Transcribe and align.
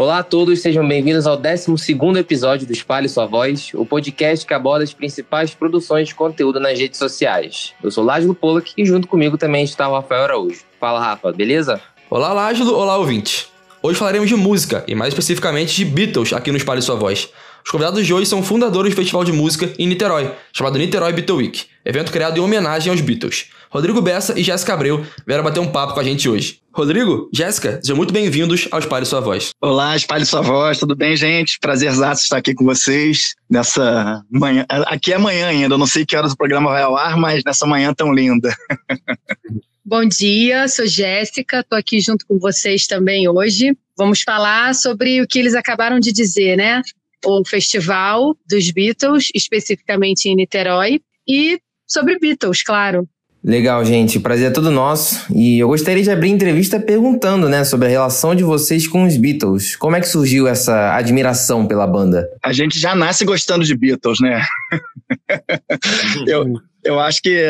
Olá 0.00 0.20
a 0.20 0.22
todos, 0.22 0.62
sejam 0.62 0.88
bem-vindos 0.88 1.26
ao 1.26 1.36
12 1.36 1.74
episódio 2.18 2.66
do 2.66 2.72
Espalhe 2.72 3.06
Sua 3.06 3.26
Voz, 3.26 3.70
o 3.74 3.84
podcast 3.84 4.46
que 4.46 4.54
aborda 4.54 4.82
as 4.82 4.94
principais 4.94 5.52
produções 5.52 6.08
de 6.08 6.14
conteúdo 6.14 6.58
nas 6.58 6.78
redes 6.78 6.98
sociais. 6.98 7.74
Eu 7.84 7.90
sou 7.90 8.02
Lázaro 8.02 8.34
Pollock 8.34 8.72
e 8.78 8.86
junto 8.86 9.06
comigo 9.06 9.36
também 9.36 9.62
está 9.62 9.86
o 9.90 9.92
Rafael 9.92 10.22
Araújo. 10.22 10.62
Fala, 10.80 11.00
Rafa, 11.00 11.30
beleza? 11.32 11.82
Olá, 12.08 12.32
Lázaro, 12.32 12.74
olá, 12.74 12.96
ouvinte. 12.96 13.48
Hoje 13.82 13.98
falaremos 13.98 14.30
de 14.30 14.36
música, 14.36 14.82
e 14.88 14.94
mais 14.94 15.12
especificamente 15.12 15.76
de 15.76 15.84
Beatles 15.84 16.32
aqui 16.32 16.50
no 16.50 16.56
Espalhe 16.56 16.80
Sua 16.80 16.96
Voz. 16.96 17.28
Os 17.62 17.70
convidados 17.70 18.06
de 18.06 18.14
hoje 18.14 18.24
são 18.24 18.42
fundadores 18.42 18.94
do 18.94 18.96
festival 18.96 19.22
de 19.22 19.32
música 19.32 19.70
em 19.78 19.86
Niterói, 19.86 20.32
chamado 20.50 20.78
Niterói 20.78 21.12
Beatle 21.12 21.36
Week, 21.36 21.66
evento 21.84 22.10
criado 22.10 22.38
em 22.38 22.40
homenagem 22.40 22.90
aos 22.90 23.02
Beatles. 23.02 23.50
Rodrigo 23.70 24.02
Bessa 24.02 24.36
e 24.36 24.42
Jéssica 24.42 24.74
Abreu 24.74 25.06
vieram 25.24 25.44
bater 25.44 25.60
um 25.60 25.70
papo 25.70 25.94
com 25.94 26.00
a 26.00 26.04
gente 26.04 26.28
hoje. 26.28 26.60
Rodrigo, 26.74 27.30
Jéssica, 27.32 27.78
sejam 27.80 27.96
muito 27.96 28.12
bem-vindos 28.12 28.66
ao 28.68 28.80
Espalhe 28.80 29.06
Sua 29.06 29.20
Voz. 29.20 29.52
Olá, 29.60 29.94
Espalhe 29.94 30.26
Sua 30.26 30.40
Voz, 30.40 30.78
tudo 30.78 30.96
bem, 30.96 31.16
gente? 31.16 31.56
Prazerzaço 31.60 32.24
estar 32.24 32.38
aqui 32.38 32.52
com 32.52 32.64
vocês 32.64 33.36
nessa 33.48 34.24
manhã. 34.28 34.66
Aqui 34.68 35.12
é 35.12 35.18
manhã 35.18 35.46
ainda, 35.46 35.74
eu 35.74 35.78
não 35.78 35.86
sei 35.86 36.04
que 36.04 36.16
horas 36.16 36.32
o 36.32 36.36
programa 36.36 36.70
vai 36.70 36.82
ao 36.82 36.96
ar, 36.96 37.16
mas 37.16 37.44
nessa 37.44 37.64
manhã 37.64 37.94
tão 37.94 38.12
linda. 38.12 38.52
Bom 39.84 40.04
dia, 40.04 40.66
sou 40.66 40.86
Jéssica, 40.86 41.60
estou 41.60 41.78
aqui 41.78 42.00
junto 42.00 42.26
com 42.26 42.40
vocês 42.40 42.88
também 42.88 43.28
hoje. 43.28 43.76
Vamos 43.96 44.22
falar 44.22 44.74
sobre 44.74 45.22
o 45.22 45.28
que 45.28 45.38
eles 45.38 45.54
acabaram 45.54 46.00
de 46.00 46.12
dizer, 46.12 46.56
né? 46.56 46.82
O 47.24 47.44
festival 47.46 48.36
dos 48.48 48.68
Beatles, 48.72 49.28
especificamente 49.32 50.28
em 50.28 50.34
Niterói, 50.34 51.00
e 51.26 51.60
sobre 51.86 52.18
Beatles, 52.18 52.62
claro. 52.62 53.08
Legal, 53.42 53.84
gente. 53.84 54.20
Prazer 54.20 54.48
é 54.48 54.52
todo 54.52 54.70
nosso. 54.70 55.24
E 55.34 55.58
eu 55.58 55.68
gostaria 55.68 56.02
de 56.02 56.10
abrir 56.10 56.28
a 56.28 56.34
entrevista 56.34 56.78
perguntando, 56.78 57.48
né, 57.48 57.64
sobre 57.64 57.86
a 57.86 57.90
relação 57.90 58.34
de 58.34 58.44
vocês 58.44 58.86
com 58.86 59.04
os 59.04 59.16
Beatles. 59.16 59.76
Como 59.76 59.96
é 59.96 60.00
que 60.00 60.08
surgiu 60.08 60.46
essa 60.46 60.94
admiração 60.94 61.66
pela 61.66 61.86
banda? 61.86 62.28
A 62.42 62.52
gente 62.52 62.78
já 62.78 62.94
nasce 62.94 63.24
gostando 63.24 63.64
de 63.64 63.74
Beatles, 63.74 64.20
né? 64.20 64.42
eu, 66.28 66.52
eu 66.84 67.00
acho 67.00 67.22
que 67.22 67.42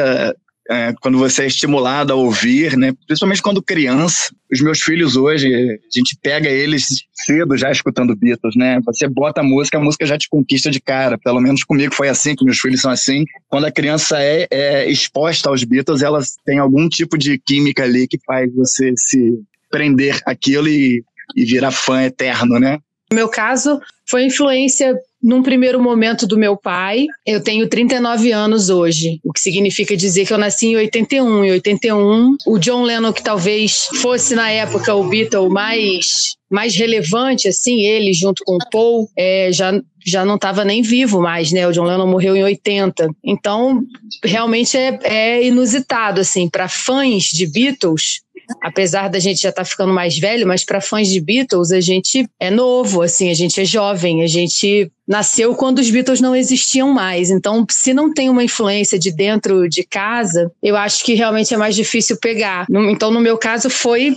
é, 0.71 0.95
quando 1.01 1.19
você 1.19 1.43
é 1.43 1.47
estimulado 1.47 2.13
a 2.13 2.17
ouvir, 2.17 2.77
né? 2.77 2.93
Principalmente 3.05 3.43
quando 3.43 3.61
criança. 3.61 4.33
Os 4.53 4.61
meus 4.61 4.81
filhos 4.81 5.17
hoje, 5.17 5.53
a 5.53 5.99
gente 5.99 6.17
pega 6.23 6.49
eles 6.49 6.85
cedo 7.13 7.57
já 7.57 7.73
escutando 7.73 8.15
Beatles, 8.15 8.55
né? 8.55 8.79
Você 8.87 9.09
bota 9.09 9.41
a 9.41 9.45
música, 9.45 9.79
a 9.79 9.81
música 9.81 10.07
já 10.07 10.17
te 10.17 10.29
conquista 10.29 10.71
de 10.71 10.81
cara. 10.81 11.19
Pelo 11.19 11.41
menos 11.41 11.65
comigo 11.65 11.93
foi 11.93 12.09
assim, 12.09 12.37
que 12.37 12.45
meus 12.45 12.61
filhos 12.61 12.81
são 12.81 12.91
assim. 12.93 13.25
Quando 13.49 13.65
a 13.65 13.73
criança 13.73 14.23
é, 14.23 14.47
é 14.49 14.89
exposta 14.89 15.49
aos 15.49 15.65
Beatles, 15.65 16.03
elas 16.03 16.37
têm 16.47 16.61
algum 16.61 16.89
tipo 16.89 17.19
de 17.19 17.37
química 17.37 17.83
ali 17.83 18.07
que 18.07 18.19
faz 18.25 18.49
você 18.55 18.93
se 18.97 19.41
prender 19.69 20.21
aquilo 20.25 20.69
e, 20.69 21.03
e 21.35 21.45
virar 21.45 21.73
fã 21.73 22.05
eterno, 22.05 22.61
né? 22.61 22.79
No 23.11 23.17
meu 23.17 23.29
caso, 23.29 23.81
foi 24.07 24.25
influência 24.25 24.97
num 25.23 25.43
primeiro 25.43 25.81
momento 25.83 26.27
do 26.27 26.39
meu 26.39 26.57
pai. 26.57 27.07
Eu 27.27 27.43
tenho 27.43 27.69
39 27.69 28.33
anos 28.33 28.71
hoje, 28.71 29.21
o 29.25 29.33
que 29.33 29.41
significa 29.41 29.97
dizer 29.97 30.27
que 30.27 30.33
eu 30.33 30.39
nasci 30.39 30.69
em 30.69 30.77
81. 30.77 31.45
Em 31.45 31.51
81, 31.53 32.37
o 32.47 32.59
John 32.59 32.83
Lennon, 32.83 33.13
que 33.13 33.23
talvez 33.23 33.89
fosse 34.01 34.35
na 34.35 34.51
época 34.51 34.95
o 34.95 35.09
Beatle 35.09 35.49
mais 35.49 36.39
mais 36.51 36.75
relevante, 36.75 37.47
assim, 37.47 37.85
ele 37.85 38.13
junto 38.13 38.43
com 38.45 38.57
o 38.57 38.71
Paul, 38.73 39.09
é, 39.17 39.53
já, 39.53 39.81
já 40.05 40.25
não 40.25 40.35
estava 40.35 40.65
nem 40.65 40.83
vivo 40.83 41.21
mais, 41.21 41.53
né? 41.53 41.67
O 41.69 41.71
John 41.71 41.85
Lennon 41.85 42.09
morreu 42.09 42.35
em 42.35 42.43
80. 42.43 43.09
Então, 43.25 43.81
realmente 44.25 44.77
é, 44.77 44.99
é 45.05 45.47
inusitado, 45.47 46.21
assim, 46.21 46.49
para 46.49 46.69
fãs 46.69 47.23
de 47.23 47.47
Beatles, 47.47 48.23
apesar 48.63 49.09
da 49.09 49.19
gente 49.19 49.41
já 49.41 49.51
estar 49.51 49.63
tá 49.63 49.69
ficando 49.69 49.93
mais 49.93 50.19
velho, 50.19 50.47
mas 50.47 50.65
para 50.65 50.81
fãs 50.81 51.09
de 51.09 51.21
Beatles, 51.21 51.73
a 51.73 51.81
gente 51.81 52.29
é 52.39 52.51
novo, 52.51 53.03
assim, 53.03 53.31
a 53.31 53.35
gente 53.35 53.61
é 53.61 53.65
jovem, 53.65 54.23
a 54.23 54.27
gente 54.27 54.91
nasceu 55.07 55.55
quando 55.55 55.79
os 55.79 55.91
Beatles 55.91 56.21
não 56.21 56.37
existiam 56.37 56.93
mais. 56.93 57.31
Então, 57.31 57.67
se 57.71 57.93
não 57.93 58.13
tem 58.13 58.31
uma 58.31 58.45
influência 58.45 58.99
de 58.99 59.11
dentro 59.11 59.69
de 59.69 59.85
casa, 59.85 60.51
eu 60.63 60.77
acho 60.77 61.05
que 61.05 61.15
realmente 61.15 61.53
é 61.53 61.57
mais 61.57 61.75
difícil 61.75 62.17
pegar. 62.17 62.67
Então, 62.71 63.11
no 63.11 63.21
meu 63.21 63.37
caso, 63.37 63.69
foi 63.69 64.15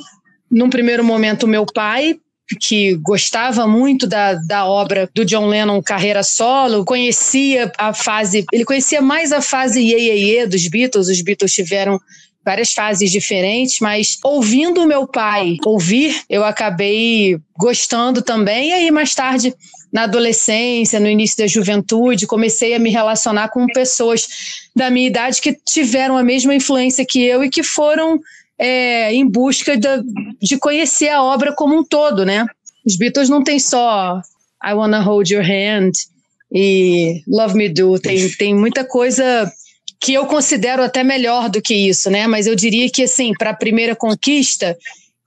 num 0.49 0.69
primeiro 0.69 1.03
momento, 1.03 1.47
meu 1.47 1.65
pai, 1.65 2.15
que 2.59 2.95
gostava 2.95 3.65
muito 3.67 4.05
da, 4.05 4.35
da 4.35 4.65
obra 4.65 5.09
do 5.13 5.25
John 5.25 5.47
Lennon 5.47 5.81
carreira 5.81 6.23
solo, 6.23 6.85
conhecia 6.85 7.71
a 7.77 7.93
fase, 7.93 8.45
ele 8.51 8.65
conhecia 8.65 9.01
mais 9.01 9.31
a 9.31 9.41
fase 9.41 9.79
Ye 9.81 9.95
Ye 9.95 10.37
Ye 10.37 10.47
dos 10.47 10.67
Beatles, 10.67 11.07
os 11.07 11.21
Beatles 11.21 11.51
tiveram 11.51 11.99
várias 12.45 12.71
fases 12.71 13.11
diferentes, 13.11 13.79
mas 13.79 14.17
ouvindo 14.23 14.87
meu 14.87 15.07
pai 15.07 15.57
ouvir, 15.65 16.21
eu 16.29 16.43
acabei 16.43 17.37
gostando 17.57 18.21
também. 18.21 18.69
E 18.69 18.73
aí, 18.73 18.91
mais 18.91 19.13
tarde, 19.13 19.53
na 19.91 20.03
adolescência, 20.03 20.99
no 20.99 21.07
início 21.07 21.37
da 21.37 21.47
juventude, 21.47 22.27
comecei 22.27 22.73
a 22.73 22.79
me 22.79 22.89
relacionar 22.89 23.49
com 23.49 23.65
pessoas 23.67 24.27
da 24.75 24.89
minha 24.89 25.07
idade 25.07 25.39
que 25.41 25.53
tiveram 25.65 26.17
a 26.17 26.23
mesma 26.23 26.53
influência 26.53 27.05
que 27.05 27.23
eu 27.23 27.43
e 27.43 27.49
que 27.49 27.63
foram 27.63 28.19
é, 28.57 29.13
em 29.13 29.27
busca 29.27 29.77
de, 29.77 29.87
de 30.41 30.57
conhecer 30.57 31.09
a 31.09 31.23
obra 31.23 31.53
como 31.53 31.77
um 31.77 31.83
todo, 31.83 32.25
né? 32.25 32.45
Os 32.85 32.97
Beatles 32.97 33.29
não 33.29 33.43
tem 33.43 33.59
só 33.59 34.21
I 34.63 34.73
Wanna 34.73 35.01
Hold 35.01 35.29
Your 35.29 35.43
Hand 35.43 35.91
e 36.51 37.21
Love 37.27 37.55
Me 37.55 37.69
Do, 37.69 37.99
tem, 37.99 38.29
tem 38.31 38.55
muita 38.55 38.83
coisa 38.83 39.51
que 40.03 40.13
eu 40.13 40.25
considero 40.25 40.83
até 40.83 41.01
melhor 41.01 41.49
do 41.49 41.61
que 41.61 41.73
isso, 41.73 42.11
né? 42.11 42.27
Mas 42.27 42.45
eu 42.45 42.55
diria 42.55 42.89
que, 42.89 43.03
assim, 43.03 43.31
para 43.33 43.51
a 43.51 43.55
primeira 43.55 43.95
conquista, 43.95 44.77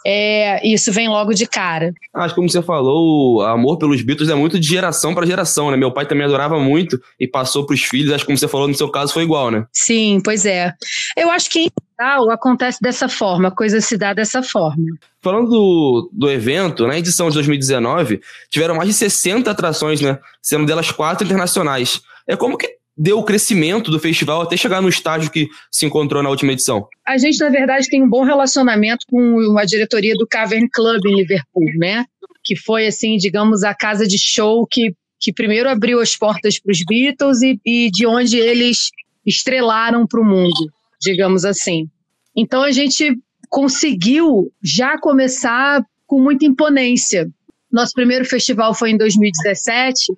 é, 0.06 0.60
isso 0.68 0.92
vem 0.92 1.08
logo 1.08 1.32
de 1.32 1.46
cara. 1.46 1.94
Acho 2.14 2.28
que 2.28 2.34
como 2.34 2.50
você 2.50 2.60
falou, 2.60 3.36
o 3.36 3.40
amor 3.40 3.78
pelos 3.78 4.02
Beatles 4.02 4.28
é 4.28 4.34
muito 4.34 4.60
de 4.60 4.68
geração 4.68 5.14
para 5.14 5.24
geração, 5.24 5.70
né? 5.70 5.78
Meu 5.78 5.90
pai 5.90 6.06
também 6.06 6.26
adorava 6.26 6.60
muito 6.60 7.00
e 7.18 7.26
passou 7.26 7.64
para 7.64 7.72
os 7.72 7.82
filhos. 7.82 8.12
Acho 8.12 8.24
que 8.24 8.26
como 8.26 8.36
você 8.36 8.46
falou, 8.46 8.68
no 8.68 8.74
seu 8.74 8.90
caso 8.90 9.14
foi 9.14 9.22
igual, 9.22 9.50
né? 9.50 9.64
Sim, 9.72 10.20
pois 10.22 10.44
é. 10.44 10.74
Eu 11.16 11.30
acho 11.30 11.48
que 11.48 11.60
em 11.60 11.70
geral 11.98 12.30
acontece 12.30 12.78
dessa 12.82 13.08
forma, 13.08 13.48
a 13.48 13.50
coisa 13.50 13.80
se 13.80 13.96
dá 13.96 14.12
dessa 14.12 14.42
forma. 14.42 14.84
Falando 15.22 15.48
do, 15.48 16.10
do 16.12 16.30
evento, 16.30 16.86
na 16.86 16.98
edição 16.98 17.28
de 17.30 17.34
2019, 17.34 18.20
tiveram 18.50 18.76
mais 18.76 18.90
de 18.90 18.94
60 18.94 19.50
atrações, 19.50 20.02
né? 20.02 20.18
Sendo 20.42 20.66
delas 20.66 20.90
quatro 20.90 21.24
internacionais. 21.24 22.02
É 22.28 22.36
como 22.36 22.58
que 22.58 22.75
deu 22.96 23.18
o 23.18 23.24
crescimento 23.24 23.90
do 23.90 24.00
festival 24.00 24.42
até 24.42 24.56
chegar 24.56 24.80
no 24.80 24.88
estágio 24.88 25.30
que 25.30 25.48
se 25.70 25.84
encontrou 25.84 26.22
na 26.22 26.30
última 26.30 26.52
edição? 26.52 26.88
A 27.06 27.18
gente, 27.18 27.38
na 27.38 27.50
verdade, 27.50 27.88
tem 27.88 28.02
um 28.02 28.08
bom 28.08 28.24
relacionamento 28.24 29.04
com 29.08 29.58
a 29.58 29.64
diretoria 29.64 30.14
do 30.14 30.26
Cavern 30.26 30.68
Club 30.72 31.04
em 31.04 31.16
Liverpool, 31.16 31.66
né? 31.76 32.04
Que 32.42 32.56
foi, 32.56 32.86
assim, 32.86 33.16
digamos, 33.16 33.62
a 33.62 33.74
casa 33.74 34.06
de 34.06 34.18
show 34.18 34.66
que, 34.66 34.94
que 35.20 35.32
primeiro 35.32 35.68
abriu 35.68 36.00
as 36.00 36.16
portas 36.16 36.58
para 36.58 36.72
os 36.72 36.82
Beatles 36.88 37.42
e, 37.42 37.60
e 37.66 37.90
de 37.90 38.06
onde 38.06 38.38
eles 38.38 38.90
estrelaram 39.26 40.06
para 40.06 40.20
o 40.20 40.24
mundo, 40.24 40.72
digamos 41.00 41.44
assim. 41.44 41.88
Então 42.34 42.62
a 42.62 42.70
gente 42.70 43.18
conseguiu 43.50 44.52
já 44.62 44.98
começar 44.98 45.82
com 46.06 46.20
muita 46.20 46.46
imponência. 46.46 47.28
Nosso 47.70 47.92
primeiro 47.92 48.24
festival 48.24 48.72
foi 48.74 48.90
em 48.90 48.96
2017 48.96 50.12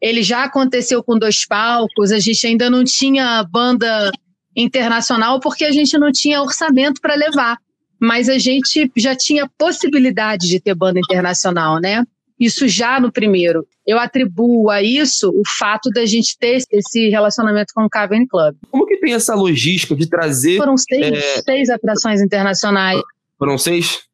ele 0.00 0.22
já 0.22 0.44
aconteceu 0.44 1.02
com 1.02 1.18
dois 1.18 1.46
palcos, 1.46 2.12
a 2.12 2.18
gente 2.18 2.46
ainda 2.46 2.70
não 2.70 2.84
tinha 2.84 3.44
banda 3.44 4.10
internacional 4.56 5.40
porque 5.40 5.64
a 5.64 5.70
gente 5.70 5.96
não 5.98 6.10
tinha 6.12 6.42
orçamento 6.42 7.00
para 7.00 7.14
levar. 7.14 7.58
Mas 8.00 8.28
a 8.28 8.38
gente 8.38 8.90
já 8.96 9.16
tinha 9.16 9.50
possibilidade 9.58 10.46
de 10.46 10.60
ter 10.60 10.74
banda 10.74 11.00
internacional, 11.00 11.80
né? 11.80 12.04
Isso 12.38 12.68
já 12.68 13.00
no 13.00 13.10
primeiro. 13.10 13.66
Eu 13.84 13.98
atribuo 13.98 14.70
a 14.70 14.80
isso 14.80 15.30
o 15.30 15.42
fato 15.58 15.90
da 15.90 16.06
gente 16.06 16.38
ter 16.38 16.62
esse 16.70 17.08
relacionamento 17.08 17.74
com 17.74 17.84
o 17.84 17.90
Cavern 17.90 18.26
Club. 18.28 18.54
Como 18.70 18.86
que 18.86 18.98
tem 18.98 19.14
essa 19.14 19.34
logística 19.34 19.96
de 19.96 20.08
trazer. 20.08 20.58
Foram 20.58 20.76
seis, 20.76 21.18
é... 21.18 21.42
seis 21.42 21.68
atrações 21.68 22.20
internacionais. 22.20 23.00
Foram 23.36 23.58
seis? 23.58 24.07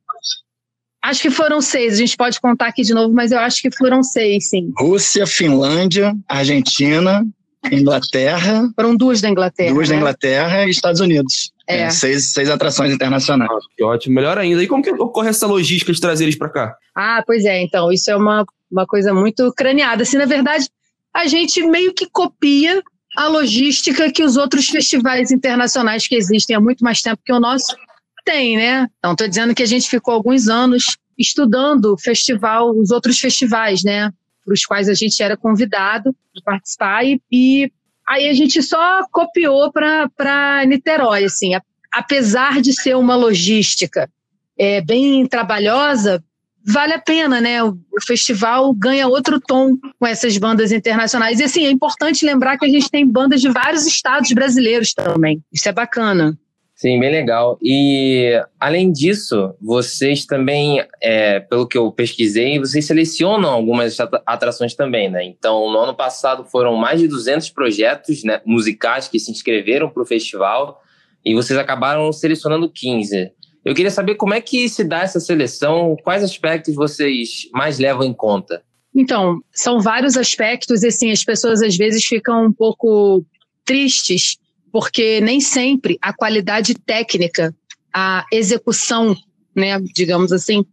Acho 1.05 1.21
que 1.21 1.31
foram 1.31 1.61
seis, 1.61 1.93
a 1.93 1.97
gente 1.99 2.17
pode 2.17 2.41
contar 2.41 2.69
aqui 2.69 2.81
de 2.81 2.95
novo, 2.95 3.13
mas 3.13 3.31
eu 3.31 3.39
acho 3.39 3.61
que 3.61 3.71
foram 3.77 4.03
seis, 4.03 4.49
sim. 4.49 4.73
Rússia, 4.79 5.27
Finlândia, 5.27 6.17
Argentina, 6.27 7.23
Inglaterra. 7.71 8.71
Foram 8.75 8.97
duas 8.97 9.21
da 9.21 9.29
Inglaterra. 9.29 9.71
Duas 9.71 9.91
né? 9.91 9.95
da 9.95 10.01
Inglaterra 10.01 10.65
e 10.65 10.71
Estados 10.71 11.03
Unidos. 11.03 11.53
É. 11.69 11.83
é. 11.83 11.91
seis, 11.91 12.33
seis 12.33 12.49
atrações 12.49 12.91
internacionais. 12.91 13.51
Ah, 13.53 13.59
que 13.77 13.85
ótimo, 13.85 14.15
melhor 14.15 14.39
ainda. 14.39 14.63
E 14.63 14.67
como 14.67 14.83
que 14.83 14.93
ocorre 14.93 15.29
essa 15.29 15.47
logística 15.47 15.93
de 15.93 16.01
trazer 16.01 16.25
eles 16.25 16.39
para 16.39 16.49
cá? 16.49 16.75
Ah, 16.97 17.23
pois 17.27 17.45
é, 17.45 17.63
então, 17.63 17.93
isso 17.93 18.11
é 18.11 18.17
uma, 18.17 18.47
uma 18.73 18.87
coisa 18.87 19.13
muito 19.13 19.53
craneada. 19.53 20.05
Assim, 20.05 20.17
na 20.17 20.25
verdade, 20.25 20.71
a 21.15 21.27
gente 21.27 21.63
meio 21.63 21.93
que 21.93 22.09
copia 22.11 22.83
a 23.15 23.29
logística 23.29 24.11
que 24.11 24.25
os 24.25 24.39
outros 24.39 24.71
festivais 24.71 25.31
internacionais 25.31 26.09
que 26.09 26.17
existem 26.17 26.57
há 26.57 26.61
muito 26.61 26.83
mais 26.83 27.03
tempo 27.03 27.21
que 27.23 27.33
o 27.33 27.39
nosso 27.39 27.77
tem, 28.25 28.57
né? 28.57 28.89
Então, 28.99 29.13
estou 29.13 29.29
dizendo 29.29 29.55
que 29.55 29.63
a 29.63 29.67
gente 29.67 29.89
ficou 29.89 30.15
alguns 30.15 30.49
anos 30.49 30.97
estudando 31.19 31.93
o 31.93 31.99
festival, 31.99 32.71
os 32.71 32.91
outros 32.91 33.19
festivais, 33.19 33.83
né? 33.85 34.11
Para 34.45 34.55
os 34.55 34.65
quais 34.65 34.89
a 34.89 34.95
gente 34.95 35.23
era 35.23 35.37
convidado 35.37 36.15
para 36.33 36.55
participar 36.55 37.05
e, 37.05 37.21
e, 37.31 37.73
aí 38.07 38.29
a 38.29 38.33
gente 38.33 38.63
só 38.63 39.01
copiou 39.11 39.73
para 39.73 40.65
Niterói, 40.67 41.25
assim. 41.25 41.55
A, 41.55 41.63
apesar 41.93 42.61
de 42.61 42.73
ser 42.73 42.97
uma 42.97 43.15
logística 43.15 44.11
é, 44.59 44.81
bem 44.81 45.27
trabalhosa, 45.27 46.23
vale 46.65 46.95
a 46.95 46.99
pena, 46.99 47.41
né? 47.41 47.63
O, 47.63 47.79
o, 47.93 48.03
festival 48.05 48.73
ganha 48.75 49.07
outro 49.07 49.41
tom 49.41 49.77
com 49.99 50.07
essas 50.07 50.37
bandas 50.39 50.73
internacionais. 50.73 51.39
E 51.41 51.45
assim, 51.45 51.67
é 51.67 51.71
importante 51.71 52.25
lembrar 52.25 52.59
que 52.59 52.65
a 52.65 52.69
gente 52.69 52.91
tem 52.91 53.07
bandas 53.07 53.41
de 53.41 53.51
vários 53.51 53.87
estados 53.87 54.33
brasileiros 54.33 54.93
também. 54.93 55.43
Isso 55.53 55.69
é 55.69 55.73
bacana. 55.73 56.39
Sim, 56.75 56.99
bem 56.99 57.11
legal. 57.11 57.57
E 57.63 58.33
além 58.59 58.91
disso, 58.91 59.55
vocês 59.61 60.27
também, 60.27 60.85
é, 61.01 61.39
pelo 61.39 61.69
que 61.69 61.79
eu 61.79 61.91
pesquisei, 61.93 62.59
vocês 62.59 62.85
selecionam 62.85 63.49
algumas 63.49 63.97
atrações 64.27 64.75
também, 64.75 65.09
né? 65.09 65.25
Então, 65.25 65.71
no 65.71 65.79
ano 65.79 65.95
passado 65.95 66.45
foram 66.45 66.75
mais 66.75 67.01
de 67.01 67.07
200 67.07 67.51
projetos 67.51 68.25
né, 68.25 68.41
musicais 68.45 69.07
que 69.07 69.21
se 69.21 69.31
inscreveram 69.31 69.89
para 69.89 70.03
o 70.03 70.07
festival 70.07 70.83
e 71.25 71.33
vocês 71.33 71.57
acabaram 71.57 72.13
selecionando 72.13 72.69
15. 72.69 73.31
Eu 73.65 73.75
queria 73.75 73.91
saber 73.91 74.17
como 74.17 74.35
é 74.35 74.41
que 74.41 74.69
se 74.69 74.83
dá 74.83 75.03
essa 75.03 75.21
seleção, 75.21 75.97
quais 76.03 76.25
aspectos 76.25 76.75
vocês 76.75 77.49
mais 77.53 77.79
levam 77.79 78.05
em 78.05 78.13
conta? 78.13 78.63
Então, 78.95 79.41
são 79.53 79.81
vários 79.81 80.17
aspectos 80.17 80.83
e 80.83 80.89
assim, 80.89 81.11
as 81.11 81.25
pessoas 81.25 81.63
às 81.63 81.77
vezes 81.77 82.05
ficam 82.05 82.47
um 82.47 82.53
pouco 82.53 83.25
tristes, 83.65 84.37
porque 84.75 85.21
nem 85.21 85.41
sempre 85.41 85.97
a 86.03 86.13
qualidade 86.13 86.75
técnica, 86.75 87.55
a 87.95 88.27
execução, 88.33 89.17
né, 89.55 89.79
digamos 89.95 90.33
assim, 90.33 90.65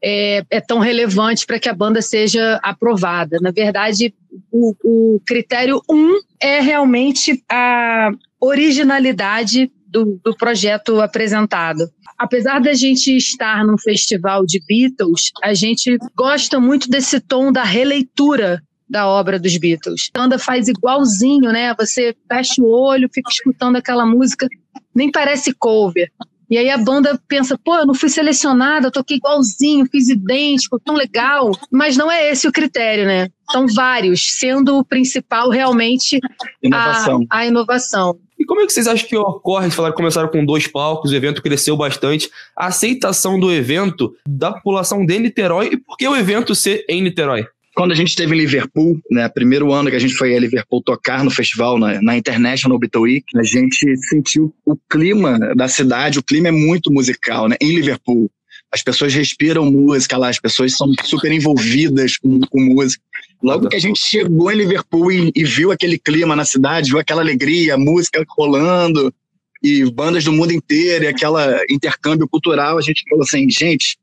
é, 0.00 0.44
é 0.48 0.60
tão 0.60 0.78
relevante 0.78 1.44
para 1.44 1.58
que 1.58 1.68
a 1.68 1.74
banda 1.74 2.00
seja 2.00 2.60
aprovada. 2.62 3.38
Na 3.42 3.50
verdade, 3.50 4.14
o, 4.52 4.76
o 4.84 5.20
critério 5.26 5.82
um 5.90 6.20
é 6.40 6.60
realmente 6.60 7.42
a 7.50 8.10
originalidade 8.40 9.72
do, 9.88 10.20
do 10.24 10.36
projeto 10.36 11.00
apresentado. 11.00 11.90
Apesar 12.16 12.60
da 12.60 12.74
gente 12.74 13.08
estar 13.16 13.66
num 13.66 13.76
festival 13.76 14.46
de 14.46 14.62
Beatles, 14.68 15.32
a 15.42 15.52
gente 15.52 15.98
gosta 16.14 16.60
muito 16.60 16.88
desse 16.88 17.18
tom 17.18 17.50
da 17.50 17.64
releitura 17.64 18.62
da 18.88 19.06
obra 19.06 19.38
dos 19.38 19.56
Beatles. 19.56 20.10
A 20.14 20.18
banda 20.18 20.38
faz 20.38 20.68
igualzinho, 20.68 21.52
né? 21.52 21.74
Você 21.74 22.14
fecha 22.28 22.62
o 22.62 22.70
olho, 22.70 23.08
fica 23.12 23.30
escutando 23.30 23.76
aquela 23.76 24.06
música, 24.06 24.48
nem 24.94 25.10
parece 25.10 25.52
cover. 25.52 26.10
E 26.50 26.56
aí 26.56 26.70
a 26.70 26.78
banda 26.78 27.20
pensa, 27.28 27.58
pô, 27.62 27.76
eu 27.76 27.86
não 27.86 27.94
fui 27.94 28.08
selecionada, 28.08 28.86
eu 28.86 28.90
toquei 28.90 29.18
igualzinho, 29.18 29.86
fiz 29.90 30.08
idêntico, 30.08 30.80
tão 30.80 30.94
legal. 30.94 31.50
Mas 31.70 31.96
não 31.96 32.10
é 32.10 32.30
esse 32.30 32.48
o 32.48 32.52
critério, 32.52 33.04
né? 33.04 33.28
São 33.52 33.66
vários, 33.66 34.38
sendo 34.38 34.78
o 34.78 34.84
principal 34.84 35.50
realmente 35.50 36.18
inovação. 36.62 37.26
A, 37.28 37.38
a 37.40 37.46
inovação. 37.46 38.18
E 38.38 38.46
como 38.46 38.62
é 38.62 38.66
que 38.66 38.72
vocês 38.72 38.86
acham 38.86 39.06
que 39.06 39.16
ocorre? 39.16 39.70
Falaram 39.70 39.94
que 39.94 40.00
começaram 40.00 40.28
com 40.28 40.44
dois 40.44 40.66
palcos, 40.66 41.10
o 41.10 41.14
evento 41.14 41.42
cresceu 41.42 41.76
bastante. 41.76 42.30
A 42.56 42.68
aceitação 42.68 43.38
do 43.38 43.52
evento 43.52 44.14
da 44.26 44.52
população 44.52 45.04
de 45.04 45.18
Niterói 45.18 45.70
e 45.72 45.76
por 45.76 45.98
que 45.98 46.08
o 46.08 46.16
evento 46.16 46.54
ser 46.54 46.84
em 46.88 47.02
Niterói? 47.02 47.46
Quando 47.78 47.92
a 47.92 47.94
gente 47.94 48.08
esteve 48.08 48.34
em 48.34 48.38
Liverpool, 48.38 49.00
né, 49.08 49.28
primeiro 49.28 49.72
ano 49.72 49.88
que 49.88 49.94
a 49.94 50.00
gente 50.00 50.14
foi 50.14 50.34
a 50.34 50.40
Liverpool 50.40 50.82
tocar 50.82 51.22
no 51.22 51.30
festival, 51.30 51.78
na, 51.78 52.02
na 52.02 52.16
International 52.16 52.76
Beatle 52.76 53.02
Week, 53.02 53.24
a 53.36 53.44
gente 53.44 53.96
sentiu 54.08 54.52
o 54.66 54.76
clima 54.90 55.38
da 55.54 55.68
cidade, 55.68 56.18
o 56.18 56.22
clima 56.24 56.48
é 56.48 56.50
muito 56.50 56.92
musical, 56.92 57.46
né, 57.46 57.54
em 57.60 57.72
Liverpool. 57.72 58.28
As 58.74 58.82
pessoas 58.82 59.14
respiram 59.14 59.64
música 59.70 60.16
lá, 60.16 60.28
as 60.28 60.40
pessoas 60.40 60.76
são 60.76 60.92
super 61.04 61.30
envolvidas 61.30 62.16
com, 62.16 62.40
com 62.40 62.60
música. 62.60 63.00
Logo 63.40 63.68
que 63.68 63.76
a 63.76 63.80
gente 63.80 64.00
chegou 64.00 64.50
em 64.50 64.56
Liverpool 64.56 65.12
e, 65.12 65.30
e 65.32 65.44
viu 65.44 65.70
aquele 65.70 66.00
clima 66.00 66.34
na 66.34 66.44
cidade, 66.44 66.90
viu 66.90 66.98
aquela 66.98 67.22
alegria, 67.22 67.78
música 67.78 68.24
rolando, 68.36 69.14
e 69.62 69.88
bandas 69.92 70.24
do 70.24 70.32
mundo 70.32 70.52
inteiro, 70.52 71.04
e 71.04 71.06
aquela 71.06 71.62
intercâmbio 71.70 72.26
cultural, 72.28 72.76
a 72.76 72.82
gente 72.82 73.04
falou 73.08 73.22
assim, 73.22 73.48
gente, 73.48 73.96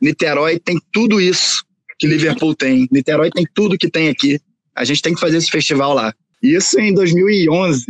Niterói 0.00 0.58
tem 0.58 0.76
tudo 0.90 1.20
isso 1.20 1.62
que 2.02 2.08
Liverpool 2.08 2.52
tem. 2.52 2.88
Niterói 2.90 3.30
tem 3.30 3.46
tudo 3.54 3.78
que 3.78 3.88
tem 3.88 4.08
aqui. 4.08 4.40
A 4.74 4.84
gente 4.84 5.00
tem 5.00 5.14
que 5.14 5.20
fazer 5.20 5.36
esse 5.36 5.48
festival 5.48 5.94
lá. 5.94 6.12
Isso 6.42 6.80
em 6.80 6.92
2011. 6.92 7.86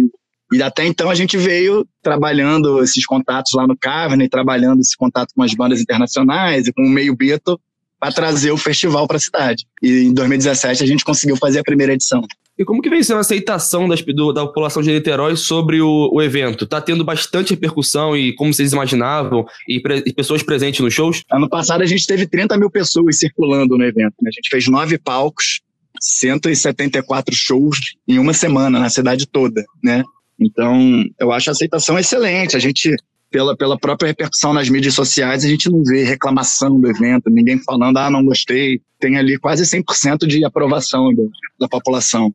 E 0.53 0.63
até 0.63 0.85
então 0.85 1.09
a 1.09 1.15
gente 1.15 1.39
veio 1.39 1.89
trabalhando 2.03 2.83
esses 2.83 3.07
contatos 3.07 3.53
lá 3.55 3.67
no 3.67 3.75
Cavern, 3.75 4.29
trabalhando 4.29 4.81
esse 4.81 4.95
contato 4.99 5.33
com 5.35 5.43
as 5.43 5.55
bandas 5.55 5.81
internacionais 5.81 6.67
e 6.67 6.73
com 6.75 6.83
o 6.83 6.91
meio 6.91 7.17
Beatle 7.17 7.59
para 7.99 8.13
trazer 8.13 8.51
o 8.51 8.59
festival 8.59 9.09
para 9.09 9.17
a 9.17 9.21
cidade. 9.21 9.65
E 9.83 10.03
em 10.03 10.13
2017 10.13 10.83
a 10.83 10.87
gente 10.87 11.07
conseguiu 11.07 11.39
fazer 11.39 11.61
a 11.61 11.65
primeira 11.65 11.95
edição. 11.95 12.21
E 12.59 12.65
como 12.65 12.83
que 12.83 12.91
vem 12.91 13.03
sendo 13.03 13.17
a 13.17 13.21
aceitação 13.21 13.89
das, 13.89 14.03
do, 14.03 14.33
da 14.33 14.47
população 14.47 14.83
de 14.83 14.93
Niterói 14.93 15.37
sobre 15.37 15.81
o, 15.81 16.11
o 16.13 16.21
evento? 16.21 16.65
Está 16.65 16.81
tendo 16.81 17.03
bastante 17.03 17.51
repercussão 17.51 18.17
e 18.17 18.35
como 18.35 18.53
vocês 18.53 18.73
imaginavam, 18.73 19.47
e, 19.67 19.81
pre, 19.81 20.03
e, 20.07 20.13
pessoas 20.13 20.43
presentes 20.43 20.81
nos 20.81 20.93
shows? 20.93 21.23
Ano 21.31 21.49
passado 21.49 21.83
a 21.83 21.87
gente 21.87 22.07
teve 22.07 22.27
30 22.27 22.57
mil 22.59 22.71
pessoas 22.71 23.19
circulando 23.19 23.77
no 23.79 23.85
evento. 23.85 24.15
Né? 24.21 24.29
A 24.29 24.33
gente 24.33 24.51
fez 24.51 24.69
nove 24.69 24.99
palcos, 24.99 25.63
174 26.01 27.35
shows 27.35 27.79
em 28.07 28.19
uma 28.19 28.35
semana 28.35 28.79
na 28.79 28.91
cidade 28.91 29.27
toda, 29.27 29.65
né? 29.83 30.03
Então, 30.41 31.05
eu 31.21 31.31
acho 31.31 31.51
a 31.51 31.53
aceitação 31.53 31.99
excelente. 31.99 32.57
A 32.57 32.61
gente 32.61 32.97
pela, 33.33 33.57
pela 33.57 33.79
própria 33.79 34.09
repercussão 34.09 34.53
nas 34.53 34.69
mídias 34.69 34.95
sociais, 34.95 35.45
a 35.45 35.49
gente 35.49 35.71
não 35.71 35.83
vê 35.83 36.05
reclamação 36.05 36.79
do 36.79 36.89
evento, 36.89 37.31
ninguém 37.31 37.59
falando, 37.59 37.97
ah, 37.97 38.11
não 38.11 38.25
gostei. 38.25 38.81
Tem 39.01 39.17
ali 39.17 39.39
quase 39.39 39.65
100% 39.65 40.27
de 40.27 40.45
aprovação 40.45 41.13
da, 41.15 41.23
da 41.61 41.69
população. 41.69 42.33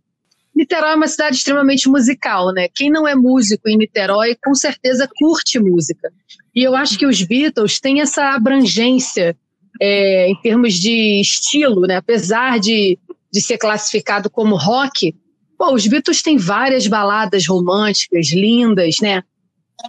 Niterói 0.58 0.94
é 0.94 0.96
uma 0.96 1.08
cidade 1.08 1.36
extremamente 1.36 1.88
musical, 1.88 2.52
né? 2.52 2.68
Quem 2.74 2.90
não 2.90 3.08
é 3.08 3.14
músico 3.14 3.70
em 3.70 3.78
Niterói, 3.78 4.36
com 4.44 4.56
certeza 4.56 5.08
curte 5.16 5.60
música. 5.60 6.12
E 6.56 6.64
eu 6.64 6.76
acho 6.76 6.98
que 6.98 7.06
os 7.06 7.22
Beatles 7.22 7.80
têm 7.80 8.02
essa 8.02 8.34
abrangência 8.34 9.38
é, 9.80 10.28
em 10.28 10.36
termos 10.42 10.74
de 10.74 11.22
estilo, 11.22 11.82
né? 11.82 11.98
Apesar 11.98 12.60
de, 12.60 12.98
de 13.32 13.40
ser 13.40 13.60
classificado 13.60 14.32
como 14.32 14.56
rock, 14.56 15.14
pô, 15.60 15.76
os 15.76 15.86
Beatles 15.86 16.24
têm 16.24 16.38
várias 16.38 16.88
baladas 16.88 17.46
românticas, 17.46 18.32
lindas, 18.34 18.96
né? 19.00 19.22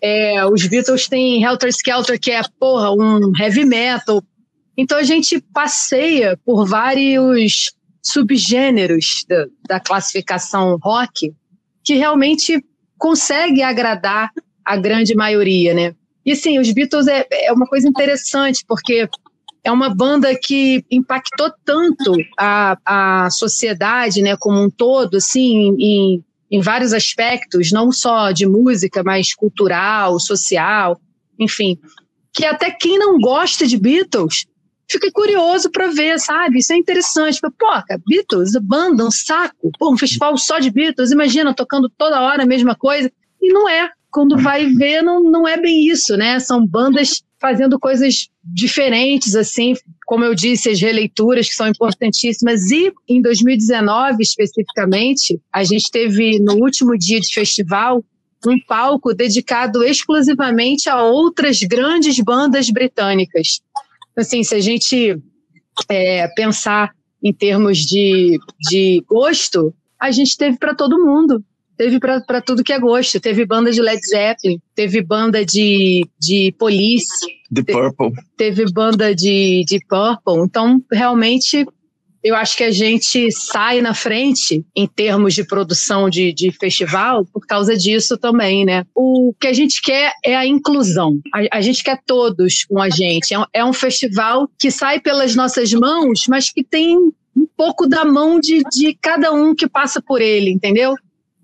É, 0.02 0.44
os 0.44 0.66
Beatles 0.66 1.08
têm 1.08 1.42
Helter 1.42 1.70
Skelter, 1.70 2.20
que 2.20 2.30
é, 2.30 2.42
porra, 2.60 2.92
um 2.92 3.32
heavy 3.40 3.64
metal. 3.64 4.22
Então 4.76 4.98
a 4.98 5.02
gente 5.02 5.40
passeia 5.40 6.38
por 6.44 6.66
vários 6.66 7.72
subgêneros 8.02 9.24
da, 9.28 9.46
da 9.68 9.80
classificação 9.80 10.78
rock 10.82 11.32
que 11.84 11.94
realmente 11.94 12.62
consegue 12.96 13.62
agradar 13.62 14.30
a 14.64 14.76
grande 14.76 15.14
maioria, 15.14 15.72
né? 15.72 15.94
E 16.24 16.32
assim, 16.32 16.58
os 16.58 16.70
Beatles 16.70 17.06
é, 17.06 17.26
é 17.30 17.52
uma 17.52 17.66
coisa 17.66 17.88
interessante, 17.88 18.62
porque 18.68 19.08
é 19.64 19.72
uma 19.72 19.94
banda 19.94 20.38
que 20.38 20.84
impactou 20.90 21.50
tanto 21.64 22.14
a, 22.38 22.76
a 22.84 23.30
sociedade, 23.30 24.20
né, 24.20 24.36
como 24.38 24.62
um 24.62 24.68
todo, 24.70 25.16
assim, 25.16 25.74
em, 25.78 26.24
em 26.50 26.60
vários 26.60 26.92
aspectos, 26.92 27.72
não 27.72 27.90
só 27.90 28.30
de 28.30 28.46
música, 28.46 29.02
mas 29.02 29.34
cultural, 29.34 30.18
social, 30.20 31.00
enfim, 31.38 31.78
que 32.32 32.44
até 32.44 32.70
quem 32.70 32.98
não 32.98 33.18
gosta 33.18 33.66
de 33.66 33.78
Beatles 33.78 34.46
fica 34.88 35.10
curioso 35.12 35.70
para 35.70 35.88
ver, 35.88 36.18
sabe? 36.18 36.58
Isso 36.58 36.72
é 36.72 36.76
interessante. 36.76 37.40
Pô, 37.40 37.50
cara, 37.58 38.00
Beatles, 38.06 38.52
banda, 38.62 39.04
um 39.04 39.10
saco. 39.10 39.70
Pô, 39.78 39.92
um 39.92 39.98
festival 39.98 40.36
só 40.36 40.58
de 40.58 40.70
Beatles, 40.70 41.10
imagina, 41.10 41.54
tocando 41.54 41.90
toda 41.90 42.20
hora 42.20 42.42
a 42.42 42.46
mesma 42.46 42.74
coisa. 42.74 43.10
E 43.40 43.52
não 43.52 43.68
é. 43.68 43.90
Quando 44.10 44.38
vai 44.38 44.66
ver, 44.66 45.02
não, 45.02 45.22
não 45.22 45.46
é 45.46 45.60
bem 45.60 45.86
isso, 45.86 46.16
né? 46.16 46.40
São 46.40 46.66
bandas 46.66 47.22
fazendo 47.38 47.78
coisas 47.78 48.28
diferentes, 48.42 49.36
assim, 49.36 49.74
como 50.06 50.24
eu 50.24 50.34
disse, 50.34 50.70
as 50.70 50.80
releituras 50.80 51.48
que 51.48 51.54
são 51.54 51.68
importantíssimas. 51.68 52.70
E 52.70 52.92
em 53.08 53.20
2019, 53.20 54.22
especificamente, 54.22 55.40
a 55.52 55.62
gente 55.62 55.90
teve 55.90 56.38
no 56.40 56.54
último 56.54 56.96
dia 56.96 57.20
de 57.20 57.32
festival 57.32 58.02
um 58.46 58.58
palco 58.66 59.14
dedicado 59.14 59.84
exclusivamente 59.84 60.88
a 60.88 61.02
outras 61.02 61.58
grandes 61.60 62.18
bandas 62.20 62.70
britânicas. 62.70 63.60
Assim, 64.18 64.42
se 64.42 64.54
a 64.54 64.60
gente 64.60 65.18
é, 65.88 66.28
pensar 66.34 66.90
em 67.22 67.32
termos 67.32 67.78
de, 67.78 68.38
de 68.68 69.04
gosto, 69.08 69.74
a 69.98 70.10
gente 70.10 70.36
teve 70.36 70.58
para 70.58 70.74
todo 70.74 71.04
mundo 71.04 71.42
teve 71.78 72.00
para 72.00 72.42
tudo 72.42 72.64
que 72.64 72.72
é 72.72 72.78
gosto. 72.78 73.20
Teve 73.20 73.46
banda 73.46 73.70
de 73.70 73.80
Led 73.80 74.00
Zeppelin, 74.04 74.60
teve 74.74 75.00
banda 75.00 75.46
de, 75.46 76.04
de 76.20 76.52
Police. 76.58 77.06
The 77.54 77.62
Purple. 77.62 78.12
Teve 78.36 78.64
banda 78.70 79.14
de, 79.14 79.64
de 79.64 79.78
Purple. 79.88 80.44
Então, 80.44 80.82
realmente, 80.92 81.64
eu 82.28 82.36
acho 82.36 82.56
que 82.56 82.64
a 82.64 82.70
gente 82.70 83.30
sai 83.32 83.80
na 83.80 83.94
frente 83.94 84.64
em 84.76 84.86
termos 84.86 85.34
de 85.34 85.44
produção 85.44 86.10
de, 86.10 86.32
de 86.32 86.50
festival 86.52 87.24
por 87.32 87.46
causa 87.46 87.76
disso 87.76 88.18
também, 88.18 88.64
né? 88.64 88.84
O 88.94 89.32
que 89.40 89.46
a 89.46 89.52
gente 89.52 89.80
quer 89.82 90.12
é 90.24 90.36
a 90.36 90.46
inclusão. 90.46 91.18
A, 91.34 91.58
a 91.58 91.60
gente 91.60 91.82
quer 91.82 91.98
todos 92.06 92.64
com 92.64 92.80
a 92.80 92.90
gente. 92.90 93.32
É 93.32 93.38
um, 93.38 93.44
é 93.52 93.64
um 93.64 93.72
festival 93.72 94.48
que 94.58 94.70
sai 94.70 95.00
pelas 95.00 95.34
nossas 95.34 95.72
mãos, 95.72 96.26
mas 96.28 96.50
que 96.50 96.62
tem 96.62 96.96
um 96.96 97.46
pouco 97.56 97.86
da 97.86 98.04
mão 98.04 98.38
de, 98.38 98.62
de 98.72 98.96
cada 99.00 99.32
um 99.32 99.54
que 99.54 99.68
passa 99.68 100.02
por 100.02 100.20
ele, 100.20 100.50
entendeu? 100.50 100.94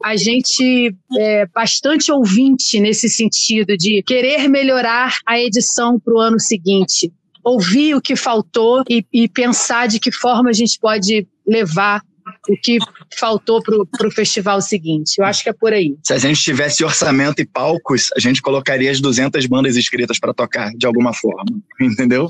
a 0.02 0.16
gente 0.16 0.94
é 1.16 1.46
bastante 1.46 2.12
ouvinte 2.12 2.78
nesse 2.78 3.08
sentido 3.08 3.74
de 3.74 4.02
querer 4.02 4.48
melhorar 4.50 5.14
a 5.24 5.40
edição 5.40 5.98
para 5.98 6.12
o 6.12 6.18
ano 6.18 6.38
seguinte. 6.38 7.10
Ouvir 7.44 7.94
o 7.94 8.00
que 8.00 8.16
faltou 8.16 8.82
e, 8.88 9.04
e 9.12 9.28
pensar 9.28 9.86
de 9.86 10.00
que 10.00 10.10
forma 10.10 10.50
a 10.50 10.52
gente 10.52 10.78
pode 10.80 11.26
levar 11.46 12.02
o 12.48 12.56
que 12.56 12.78
faltou 13.18 13.62
para 13.62 14.08
o 14.08 14.10
festival 14.10 14.60
seguinte. 14.60 15.18
Eu 15.18 15.24
acho 15.24 15.42
que 15.42 15.48
é 15.48 15.52
por 15.52 15.72
aí. 15.72 15.96
Se 16.02 16.12
a 16.12 16.18
gente 16.18 16.40
tivesse 16.40 16.84
orçamento 16.84 17.40
e 17.40 17.46
palcos, 17.46 18.08
a 18.16 18.20
gente 18.20 18.40
colocaria 18.42 18.90
as 18.90 19.00
200 19.00 19.46
bandas 19.46 19.76
inscritas 19.76 20.18
para 20.18 20.32
tocar, 20.32 20.70
de 20.74 20.86
alguma 20.86 21.12
forma. 21.12 21.44
Entendeu? 21.80 22.28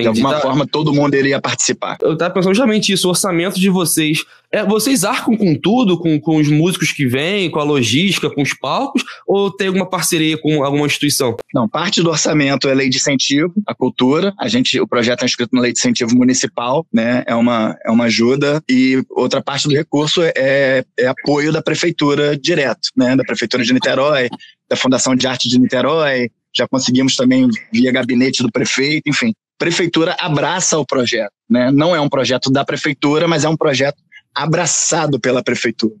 Entendi. 0.00 0.20
De 0.20 0.24
alguma 0.24 0.34
tá. 0.34 0.40
forma, 0.40 0.66
todo 0.66 0.92
mundo 0.92 1.14
iria 1.14 1.40
participar. 1.40 1.98
Eu 2.00 2.12
estava 2.12 2.32
pensando 2.32 2.54
justamente 2.54 2.92
isso, 2.92 3.06
o 3.06 3.10
orçamento 3.10 3.58
de 3.58 3.68
vocês. 3.68 4.24
É, 4.50 4.64
vocês 4.64 5.04
arcam 5.04 5.36
com 5.36 5.54
tudo, 5.54 5.98
com, 5.98 6.18
com 6.18 6.36
os 6.36 6.48
músicos 6.48 6.90
que 6.90 7.06
vêm, 7.06 7.50
com 7.50 7.60
a 7.60 7.64
logística, 7.64 8.30
com 8.30 8.40
os 8.40 8.54
palcos, 8.54 9.04
ou 9.26 9.50
tem 9.50 9.66
alguma 9.66 9.88
parceria 9.88 10.38
com 10.38 10.64
alguma 10.64 10.86
instituição? 10.86 11.36
Não, 11.52 11.68
parte 11.68 12.02
do 12.02 12.08
orçamento 12.08 12.66
é 12.66 12.74
lei 12.74 12.88
de 12.88 12.96
incentivo, 12.96 13.52
a 13.66 13.74
cultura. 13.74 14.32
A 14.38 14.48
gente, 14.48 14.80
o 14.80 14.86
projeto 14.86 15.22
é 15.22 15.26
inscrito 15.26 15.54
na 15.54 15.60
lei 15.60 15.72
de 15.72 15.78
incentivo 15.78 16.16
municipal, 16.16 16.86
né? 16.92 17.24
É 17.26 17.34
uma, 17.34 17.76
é 17.84 17.90
uma 17.90 18.04
ajuda. 18.04 18.62
E 18.68 19.02
outra 19.10 19.42
parte 19.42 19.68
do 19.68 19.74
recurso 19.74 20.22
é, 20.22 20.84
é 20.98 21.06
apoio 21.06 21.52
da 21.52 21.60
prefeitura 21.60 22.36
direto, 22.36 22.88
né? 22.96 23.14
Da 23.16 23.24
prefeitura 23.24 23.62
de 23.62 23.72
Niterói, 23.74 24.30
da 24.68 24.76
Fundação 24.76 25.14
de 25.14 25.26
Arte 25.26 25.48
de 25.48 25.58
Niterói, 25.58 26.30
já 26.54 26.66
conseguimos 26.66 27.14
também 27.14 27.46
via 27.72 27.92
gabinete 27.92 28.42
do 28.42 28.50
prefeito, 28.50 29.08
enfim 29.08 29.34
prefeitura 29.58 30.16
abraça 30.18 30.78
o 30.78 30.86
projeto. 30.86 31.32
Né? 31.48 31.70
Não 31.70 31.94
é 31.94 32.00
um 32.00 32.08
projeto 32.08 32.50
da 32.50 32.64
prefeitura, 32.64 33.26
mas 33.26 33.44
é 33.44 33.48
um 33.48 33.56
projeto 33.56 33.98
abraçado 34.34 35.18
pela 35.18 35.42
prefeitura. 35.42 35.94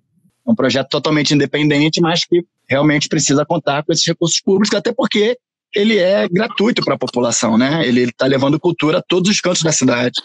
É 0.46 0.50
um 0.50 0.54
projeto 0.54 0.88
totalmente 0.88 1.34
independente, 1.34 2.00
mas 2.00 2.24
que 2.24 2.44
realmente 2.68 3.08
precisa 3.08 3.44
contar 3.44 3.82
com 3.82 3.92
esses 3.92 4.06
recursos 4.06 4.40
públicos, 4.40 4.76
até 4.76 4.92
porque 4.92 5.36
ele 5.74 5.98
é 5.98 6.28
gratuito 6.28 6.82
para 6.82 6.94
a 6.94 6.98
população, 6.98 7.58
né? 7.58 7.86
Ele 7.86 8.04
está 8.04 8.26
levando 8.26 8.58
cultura 8.58 8.98
a 8.98 9.02
todos 9.02 9.30
os 9.30 9.40
cantos 9.40 9.62
da 9.62 9.72
cidade. 9.72 10.20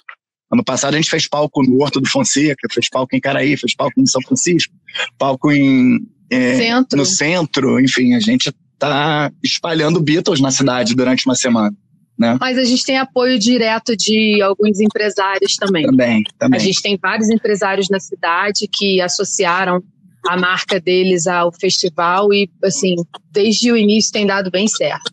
Ano 0.52 0.64
passado 0.64 0.94
a 0.94 0.98
gente 0.98 1.10
fez 1.10 1.28
palco 1.28 1.64
no 1.64 1.82
Horto 1.82 2.00
do 2.00 2.08
Fonseca, 2.08 2.68
fez 2.72 2.90
palco 2.90 3.16
em 3.16 3.20
Caraí, 3.20 3.58
fez 3.58 3.76
palco 3.76 4.00
em 4.00 4.06
São 4.06 4.22
Francisco, 4.22 4.74
palco 5.18 5.52
em, 5.52 6.00
é, 6.30 6.56
centro. 6.56 6.98
no 6.98 7.06
centro, 7.06 7.80
enfim, 7.80 8.14
a 8.14 8.20
gente 8.20 8.54
está 8.74 9.32
espalhando 9.44 10.02
Beatles 10.02 10.40
na 10.40 10.52
cidade 10.52 10.96
durante 10.96 11.26
uma 11.26 11.36
semana. 11.36 11.76
Né? 12.18 12.38
Mas 12.40 12.58
a 12.58 12.64
gente 12.64 12.86
tem 12.86 12.98
apoio 12.98 13.40
direto 13.40 13.98
de 13.98 14.42
alguns 14.42 14.80
empresários 14.80 15.56
também. 15.56 15.86
Também, 15.86 16.24
também. 16.38 16.60
A 16.60 16.64
gente 16.64 16.82
tem 16.82 16.98
vários 17.02 17.30
empresários 17.30 17.90
na 17.90 18.00
cidade 18.00 18.68
que 18.72 19.02
associaram 19.02 19.82
a 20.28 20.38
marca 20.38 20.80
deles 20.80 21.28
ao 21.28 21.52
festival 21.52 22.34
e, 22.34 22.50
assim, 22.64 22.96
desde 23.32 23.72
o 23.72 23.78
início 23.78 24.12
tem 24.12 24.26
dado 24.26 24.50
bem 24.50 24.68
certo. 24.68 25.12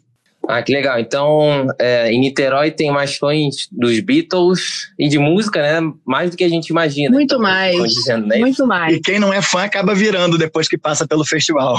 Ah, 0.49 0.63
que 0.63 0.73
legal. 0.73 0.99
Então, 0.99 1.69
é, 1.79 2.11
em 2.11 2.19
Niterói 2.19 2.71
tem 2.71 2.91
mais 2.91 3.17
fãs 3.17 3.69
dos 3.71 4.01
Beatles 4.01 4.91
e 4.99 5.09
de 5.09 5.19
música, 5.19 5.61
né? 5.61 5.93
Mais 6.05 6.31
do 6.31 6.37
que 6.37 6.45
a 6.45 6.49
gente 6.49 6.69
imagina. 6.69 7.11
Muito 7.11 7.35
então, 7.35 7.41
mais. 7.41 7.77
Dizendo, 7.93 8.27
né? 8.27 8.39
Muito 8.39 8.67
mais. 8.67 8.97
E 8.97 9.01
quem 9.01 9.19
não 9.19 9.33
é 9.33 9.43
fã 9.43 9.65
acaba 9.65 9.95
virando 9.95 10.39
depois 10.39 10.67
que 10.67 10.79
passa 10.79 11.07
pelo 11.07 11.25
festival. 11.25 11.77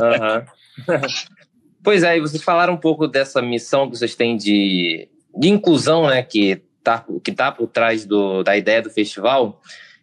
Aham. 0.00 0.44
Pois 1.82 2.02
é, 2.02 2.16
e 2.16 2.20
vocês 2.20 2.42
falaram 2.42 2.74
um 2.74 2.78
pouco 2.78 3.06
dessa 3.06 3.40
missão 3.40 3.88
que 3.88 3.96
vocês 3.96 4.14
têm 4.14 4.36
de, 4.36 5.08
de 5.36 5.48
inclusão, 5.48 6.08
né, 6.08 6.22
que 6.22 6.62
tá, 6.82 7.04
que 7.24 7.32
tá 7.32 7.50
por 7.50 7.68
trás 7.68 8.04
do, 8.04 8.42
da 8.42 8.56
ideia 8.56 8.82
do 8.82 8.90
festival. 8.90 9.60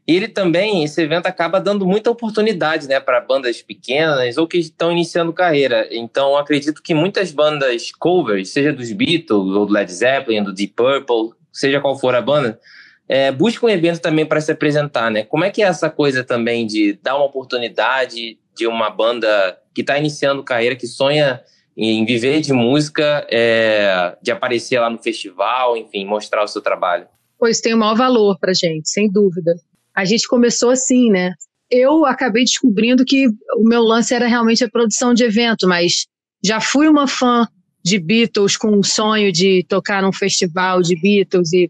E 0.07 0.15
ele 0.15 0.27
também, 0.27 0.83
esse 0.83 1.01
evento 1.01 1.27
acaba 1.27 1.59
dando 1.59 1.85
muita 1.85 2.09
oportunidade, 2.09 2.87
né, 2.87 2.99
para 2.99 3.19
bandas 3.19 3.61
pequenas 3.61 4.37
ou 4.37 4.47
que 4.47 4.57
estão 4.57 4.91
iniciando 4.91 5.33
carreira. 5.33 5.87
Então, 5.91 6.37
acredito 6.37 6.81
que 6.81 6.93
muitas 6.93 7.31
bandas 7.31 7.91
covers, 7.91 8.49
seja 8.49 8.71
dos 8.71 8.91
Beatles 8.91 9.29
ou 9.31 9.65
do 9.65 9.73
Led 9.73 9.91
Zeppelin, 9.91 10.43
do 10.43 10.53
Deep 10.53 10.73
Purple, 10.73 11.37
seja 11.51 11.81
qual 11.81 11.99
for 11.99 12.15
a 12.15 12.21
banda, 12.21 12.59
é, 13.07 13.31
buscam 13.31 13.67
um 13.67 13.69
evento 13.69 13.99
também 13.99 14.25
para 14.25 14.41
se 14.41 14.51
apresentar, 14.51 15.11
né? 15.11 15.23
Como 15.23 15.43
é 15.43 15.49
que 15.49 15.61
é 15.61 15.65
essa 15.65 15.89
coisa 15.89 16.23
também 16.23 16.65
de 16.65 16.99
dar 17.03 17.15
uma 17.15 17.25
oportunidade 17.25 18.37
de 18.55 18.67
uma 18.67 18.89
banda 18.89 19.57
que 19.73 19.81
está 19.81 19.97
iniciando 19.97 20.43
carreira, 20.43 20.75
que 20.75 20.87
sonha 20.87 21.41
em 21.77 22.03
viver 22.03 22.41
de 22.41 22.51
música, 22.51 23.27
é, 23.29 24.17
de 24.21 24.31
aparecer 24.31 24.79
lá 24.79 24.89
no 24.89 24.97
festival, 24.97 25.77
enfim, 25.77 26.05
mostrar 26.05 26.43
o 26.43 26.47
seu 26.47 26.61
trabalho? 26.61 27.07
Pois 27.37 27.61
tem 27.61 27.75
o 27.75 27.77
maior 27.77 27.95
valor 27.95 28.39
para 28.39 28.51
gente, 28.51 28.89
sem 28.89 29.11
dúvida. 29.11 29.55
A 29.93 30.03
gente 30.03 30.27
começou 30.27 30.71
assim, 30.71 31.11
né? 31.11 31.33
Eu 31.69 32.05
acabei 32.05 32.43
descobrindo 32.43 33.05
que 33.05 33.27
o 33.27 33.63
meu 33.63 33.83
lance 33.83 34.13
era 34.13 34.25
realmente 34.25 34.63
a 34.63 34.69
produção 34.69 35.13
de 35.13 35.23
evento, 35.23 35.67
mas 35.67 36.07
já 36.43 36.59
fui 36.59 36.87
uma 36.87 37.07
fã 37.07 37.47
de 37.83 37.99
Beatles 37.99 38.57
com 38.57 38.69
um 38.69 38.83
sonho 38.83 39.31
de 39.31 39.63
tocar 39.69 40.01
num 40.01 40.11
festival 40.11 40.81
de 40.81 40.99
Beatles 40.99 41.53
e, 41.53 41.69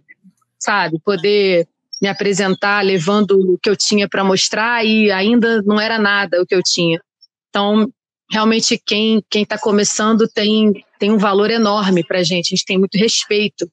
sabe, 0.57 0.99
poder 1.03 1.67
me 2.01 2.07
apresentar 2.07 2.83
levando 2.83 3.31
o 3.31 3.57
que 3.57 3.69
eu 3.69 3.75
tinha 3.75 4.07
para 4.07 4.23
mostrar 4.23 4.85
e 4.85 5.11
ainda 5.11 5.61
não 5.63 5.79
era 5.79 5.99
nada 5.99 6.41
o 6.41 6.45
que 6.45 6.55
eu 6.55 6.61
tinha. 6.63 7.01
Então, 7.49 7.91
realmente 8.29 8.81
quem 8.86 9.24
quem 9.29 9.43
está 9.43 9.57
começando 9.57 10.27
tem 10.27 10.74
tem 11.00 11.12
um 11.12 11.17
valor 11.17 11.50
enorme 11.50 12.03
para 12.03 12.19
a 12.19 12.24
gente. 12.24 12.48
A 12.48 12.55
gente 12.55 12.65
tem 12.65 12.77
muito 12.77 12.98
respeito 12.98 13.69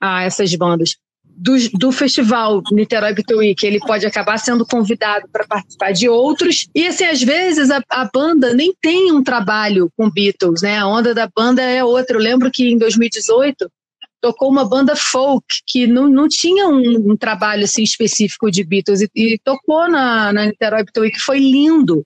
a 0.00 0.22
essas 0.22 0.54
bandas. 0.54 0.96
Do, 1.40 1.54
do 1.74 1.92
festival 1.92 2.60
Niterói 2.72 3.14
Beat 3.14 3.30
Week, 3.30 3.64
ele 3.64 3.78
pode 3.78 4.04
acabar 4.04 4.38
sendo 4.38 4.66
convidado 4.66 5.28
para 5.32 5.46
participar 5.46 5.92
de 5.92 6.08
outros. 6.08 6.66
E 6.74 6.84
assim, 6.84 7.04
às 7.04 7.22
vezes 7.22 7.70
a, 7.70 7.80
a 7.90 8.08
banda 8.12 8.52
nem 8.54 8.74
tem 8.80 9.12
um 9.12 9.22
trabalho 9.22 9.88
com 9.96 10.10
Beatles, 10.10 10.62
né? 10.62 10.78
A 10.78 10.86
onda 10.86 11.14
da 11.14 11.28
banda 11.28 11.62
é 11.62 11.84
outra. 11.84 12.16
Eu 12.16 12.20
lembro 12.20 12.50
que 12.50 12.68
em 12.68 12.76
2018 12.76 13.70
tocou 14.20 14.50
uma 14.50 14.68
banda 14.68 14.96
folk 14.96 15.44
que 15.64 15.86
não, 15.86 16.08
não 16.08 16.28
tinha 16.28 16.66
um, 16.66 17.12
um 17.12 17.16
trabalho 17.16 17.62
assim 17.62 17.84
específico 17.84 18.50
de 18.50 18.64
Beatles 18.64 19.00
e, 19.00 19.08
e 19.14 19.38
tocou 19.38 19.88
na, 19.88 20.32
na 20.32 20.46
Niterói 20.46 20.82
Beat 20.82 20.96
Week, 20.98 21.20
foi 21.20 21.38
lindo. 21.38 22.04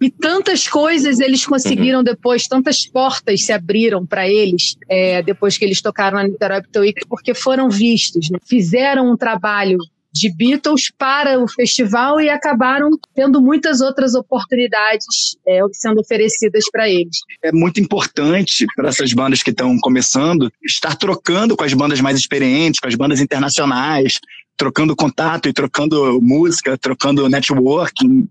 E 0.00 0.10
tantas 0.10 0.66
coisas 0.66 1.20
eles 1.20 1.44
conseguiram 1.44 1.98
uhum. 1.98 2.04
depois, 2.04 2.48
tantas 2.48 2.86
portas 2.86 3.44
se 3.44 3.52
abriram 3.52 4.06
para 4.06 4.28
eles 4.28 4.76
é, 4.88 5.22
depois 5.22 5.58
que 5.58 5.64
eles 5.64 5.82
tocaram 5.82 6.16
na 6.16 6.28
Niterói 6.28 6.62
Week, 6.76 7.06
porque 7.08 7.34
foram 7.34 7.68
vistos, 7.68 8.30
né? 8.30 8.38
fizeram 8.46 9.12
um 9.12 9.16
trabalho 9.16 9.78
de 10.12 10.32
Beatles 10.34 10.90
para 10.98 11.38
o 11.38 11.46
festival 11.46 12.20
e 12.20 12.28
acabaram 12.28 12.90
tendo 13.14 13.40
muitas 13.40 13.80
outras 13.80 14.14
oportunidades 14.14 15.36
é, 15.46 15.60
sendo 15.72 16.00
oferecidas 16.00 16.64
para 16.70 16.88
eles. 16.88 17.18
É 17.42 17.52
muito 17.52 17.80
importante 17.80 18.66
para 18.74 18.88
essas 18.88 19.12
bandas 19.12 19.42
que 19.42 19.50
estão 19.50 19.78
começando 19.78 20.50
estar 20.64 20.96
trocando 20.96 21.56
com 21.56 21.62
as 21.62 21.72
bandas 21.74 22.00
mais 22.00 22.18
experientes, 22.18 22.80
com 22.80 22.88
as 22.88 22.94
bandas 22.94 23.20
internacionais, 23.20 24.18
trocando 24.56 24.96
contato 24.96 25.48
e 25.48 25.52
trocando 25.52 26.20
música, 26.20 26.76
trocando 26.76 27.28
networking 27.28 28.28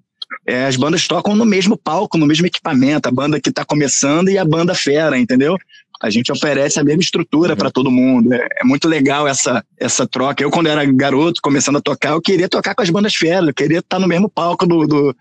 é, 0.49 0.65
as 0.65 0.75
bandas 0.75 1.07
tocam 1.07 1.35
no 1.35 1.45
mesmo 1.45 1.77
palco, 1.77 2.17
no 2.17 2.25
mesmo 2.25 2.47
equipamento, 2.47 3.07
a 3.07 3.11
banda 3.11 3.39
que 3.39 3.49
está 3.49 3.63
começando 3.63 4.29
e 4.29 4.37
a 4.37 4.43
banda 4.43 4.73
fera, 4.73 5.15
entendeu? 5.15 5.55
A 6.01 6.09
gente 6.09 6.31
oferece 6.31 6.79
a 6.79 6.83
mesma 6.83 7.01
estrutura 7.01 7.55
para 7.55 7.69
todo 7.69 7.91
mundo. 7.91 8.33
É, 8.33 8.47
é, 8.61 8.63
muito 8.63 8.87
legal 8.87 9.27
essa, 9.27 9.63
essa 9.77 10.07
troca. 10.07 10.41
Eu, 10.41 10.49
quando 10.49 10.67
era 10.67 10.83
garoto, 10.85 11.39
começando 11.39 11.75
a 11.75 11.81
tocar, 11.81 12.13
eu 12.13 12.21
queria 12.21 12.49
tocar 12.49 12.73
com 12.73 12.81
as 12.81 12.89
bandas 12.89 13.13
feras, 13.13 13.47
eu 13.47 13.53
queria 13.53 13.77
estar 13.77 13.99
no 13.99 14.07
mesmo 14.07 14.27
palco 14.27 14.65
do, 14.65 14.87
do, 14.87 15.15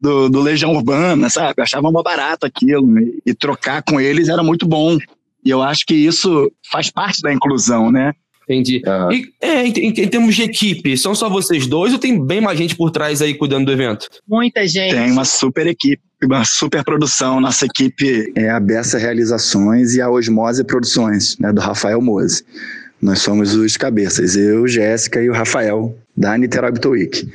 do, 0.00 0.28
do 0.28 0.40
Legião 0.40 0.72
Urbana, 0.72 1.30
sabe? 1.30 1.54
Eu 1.58 1.62
achava 1.62 1.88
uma 1.88 2.02
barato 2.02 2.44
aquilo. 2.44 2.98
E, 2.98 3.22
e 3.26 3.34
trocar 3.34 3.84
com 3.84 4.00
eles 4.00 4.28
era 4.28 4.42
muito 4.42 4.66
bom. 4.66 4.98
E 5.44 5.50
eu 5.50 5.62
acho 5.62 5.86
que 5.86 5.94
isso 5.94 6.50
faz 6.72 6.90
parte 6.90 7.22
da 7.22 7.32
inclusão, 7.32 7.92
né? 7.92 8.12
Entendi. 8.48 8.82
Uhum. 8.86 9.12
E 9.12 9.32
é, 9.40 9.66
em, 9.66 9.88
em, 9.88 10.08
termos 10.08 10.34
de 10.34 10.42
equipe, 10.42 10.96
são 10.96 11.14
só 11.14 11.28
vocês 11.28 11.66
dois 11.66 11.92
ou 11.92 11.98
tem 11.98 12.24
bem 12.24 12.40
mais 12.40 12.58
gente 12.58 12.74
por 12.74 12.90
trás 12.90 13.22
aí 13.22 13.34
cuidando 13.34 13.66
do 13.66 13.72
evento? 13.72 14.08
Muita 14.28 14.66
gente. 14.66 14.94
Tem 14.94 15.10
uma 15.10 15.24
super 15.24 15.66
equipe, 15.66 16.02
uma 16.22 16.44
super 16.44 16.84
produção. 16.84 17.40
Nossa 17.40 17.66
equipe 17.66 18.32
é 18.34 18.50
a 18.50 18.58
Bessa 18.58 18.98
Realizações 18.98 19.94
e 19.94 20.00
a 20.00 20.10
Osmose 20.10 20.64
Produções, 20.64 21.38
né, 21.38 21.52
do 21.52 21.60
Rafael 21.60 22.00
Mose. 22.00 22.44
Nós 23.00 23.20
somos 23.20 23.54
os 23.54 23.76
cabeças, 23.76 24.36
eu, 24.36 24.66
Jéssica 24.68 25.20
e 25.20 25.28
o 25.28 25.32
Rafael, 25.32 25.96
da 26.16 26.36
Niterói 26.38 26.72
Week. 26.86 27.28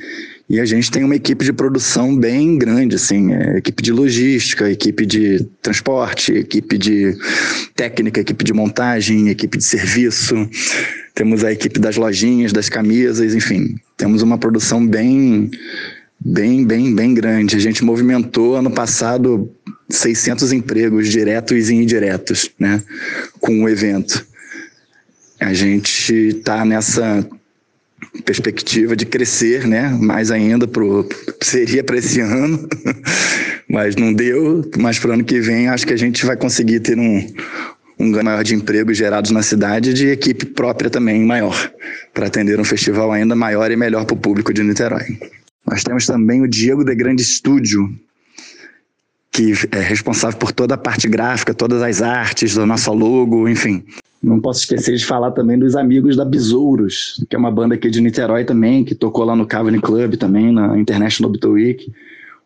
E 0.48 0.58
a 0.58 0.64
gente 0.64 0.90
tem 0.90 1.04
uma 1.04 1.14
equipe 1.14 1.44
de 1.44 1.52
produção 1.52 2.16
bem 2.16 2.56
grande, 2.56 2.96
assim, 2.96 3.34
é, 3.34 3.58
equipe 3.58 3.82
de 3.82 3.92
logística, 3.92 4.70
equipe 4.70 5.04
de 5.04 5.46
transporte, 5.60 6.32
equipe 6.32 6.78
de 6.78 7.14
técnica, 7.76 8.20
equipe 8.20 8.42
de 8.42 8.54
montagem, 8.54 9.28
equipe 9.28 9.58
de 9.58 9.64
serviço. 9.64 10.34
Temos 11.14 11.44
a 11.44 11.52
equipe 11.52 11.78
das 11.78 11.96
lojinhas, 11.96 12.50
das 12.50 12.70
camisas, 12.70 13.34
enfim, 13.34 13.76
temos 13.94 14.22
uma 14.22 14.38
produção 14.38 14.86
bem, 14.86 15.50
bem, 16.18 16.64
bem, 16.64 16.94
bem 16.94 17.12
grande. 17.12 17.54
A 17.54 17.60
gente 17.60 17.84
movimentou 17.84 18.56
ano 18.56 18.70
passado 18.70 19.52
600 19.90 20.50
empregos 20.54 21.10
diretos 21.10 21.68
e 21.68 21.74
indiretos, 21.74 22.50
né, 22.58 22.82
com 23.38 23.64
o 23.64 23.68
evento. 23.68 24.26
A 25.38 25.52
gente 25.52 26.12
está 26.12 26.64
nessa 26.64 27.24
perspectiva 28.24 28.94
de 28.96 29.06
crescer, 29.06 29.66
né? 29.66 29.88
Mais 30.00 30.30
ainda 30.30 30.66
pro 30.66 31.08
seria 31.42 31.82
para 31.82 31.98
esse 31.98 32.20
ano, 32.20 32.68
mas 33.68 33.96
não 33.96 34.12
deu. 34.12 34.68
Mas 34.78 34.98
para 34.98 35.10
o 35.10 35.12
ano 35.14 35.24
que 35.24 35.40
vem 35.40 35.68
acho 35.68 35.86
que 35.86 35.92
a 35.92 35.98
gente 35.98 36.24
vai 36.24 36.36
conseguir 36.36 36.80
ter 36.80 36.98
um 36.98 37.26
um 37.98 38.12
ganho 38.12 38.24
maior 38.24 38.44
de 38.44 38.54
empregos 38.54 38.96
gerados 38.96 39.30
na 39.30 39.42
cidade 39.42 39.92
de 39.92 40.06
equipe 40.06 40.46
própria 40.46 40.88
também 40.88 41.24
maior, 41.24 41.72
para 42.14 42.28
atender 42.28 42.60
um 42.60 42.64
festival 42.64 43.10
ainda 43.10 43.34
maior 43.34 43.70
e 43.70 43.76
melhor 43.76 44.04
para 44.04 44.14
o 44.14 44.18
público 44.18 44.54
de 44.54 44.62
Niterói. 44.62 45.18
Nós 45.66 45.82
temos 45.82 46.06
também 46.06 46.40
o 46.40 46.48
Diego 46.48 46.84
de 46.84 46.94
Grande 46.94 47.22
Estúdio, 47.22 47.92
que 49.32 49.52
é 49.72 49.80
responsável 49.80 50.38
por 50.38 50.52
toda 50.52 50.76
a 50.76 50.78
parte 50.78 51.08
gráfica, 51.08 51.52
todas 51.52 51.82
as 51.82 52.00
artes 52.00 52.54
do 52.54 52.64
nosso 52.64 52.92
logo, 52.92 53.48
enfim. 53.48 53.84
Não 54.22 54.40
posso 54.40 54.60
esquecer 54.60 54.96
de 54.96 55.06
falar 55.06 55.30
também 55.30 55.58
dos 55.58 55.76
amigos 55.76 56.16
da 56.16 56.24
Besouros, 56.24 57.24
que 57.28 57.36
é 57.36 57.38
uma 57.38 57.50
banda 57.50 57.76
aqui 57.76 57.88
de 57.88 58.00
Niterói 58.00 58.44
também, 58.44 58.84
que 58.84 58.94
tocou 58.94 59.24
lá 59.24 59.36
no 59.36 59.46
Cavani 59.46 59.80
Club 59.80 60.16
também, 60.16 60.52
na 60.52 60.76
International 60.78 61.30
Beatle 61.30 61.52
Week. 61.52 61.92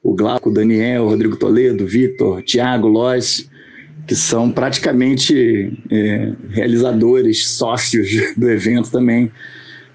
O 0.03 0.15
Glauco, 0.15 0.51
o 0.51 0.53
Daniel, 0.53 1.05
o 1.05 1.09
Rodrigo 1.09 1.37
Toledo, 1.37 1.87
Vitor, 1.87 2.43
Thiago, 2.43 2.89
Lois, 2.89 3.49
que 4.07 4.15
são 4.15 4.51
praticamente 4.51 5.73
é, 5.91 6.33
realizadores, 6.51 7.47
sócios 7.49 8.11
do 8.37 8.51
evento 8.51 8.91
também. 8.91 9.31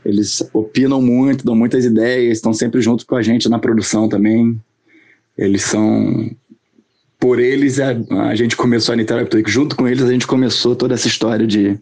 Eles 0.04 0.50
opinam 0.54 1.02
muito, 1.02 1.46
dão 1.46 1.56
muitas 1.56 1.86
ideias, 1.86 2.38
estão 2.38 2.54
sempre 2.54 2.82
junto 2.82 3.06
com 3.06 3.16
a 3.16 3.22
gente 3.22 3.50
na 3.50 3.60
produção 3.60 4.08
também. 4.08 4.60
Eles 5.38 5.64
são 5.64 6.32
por 7.20 7.40
eles 7.40 7.80
a, 7.80 7.96
a 8.30 8.36
gente 8.36 8.56
começou 8.56 8.94
a 8.94 8.96
Niterói 8.96 9.28
Week. 9.34 9.50
Junto 9.50 9.76
com 9.76 9.88
eles 9.88 10.04
a 10.04 10.12
gente 10.12 10.28
começou 10.28 10.76
toda 10.76 10.94
essa 10.94 11.08
história 11.08 11.46
de, 11.46 11.78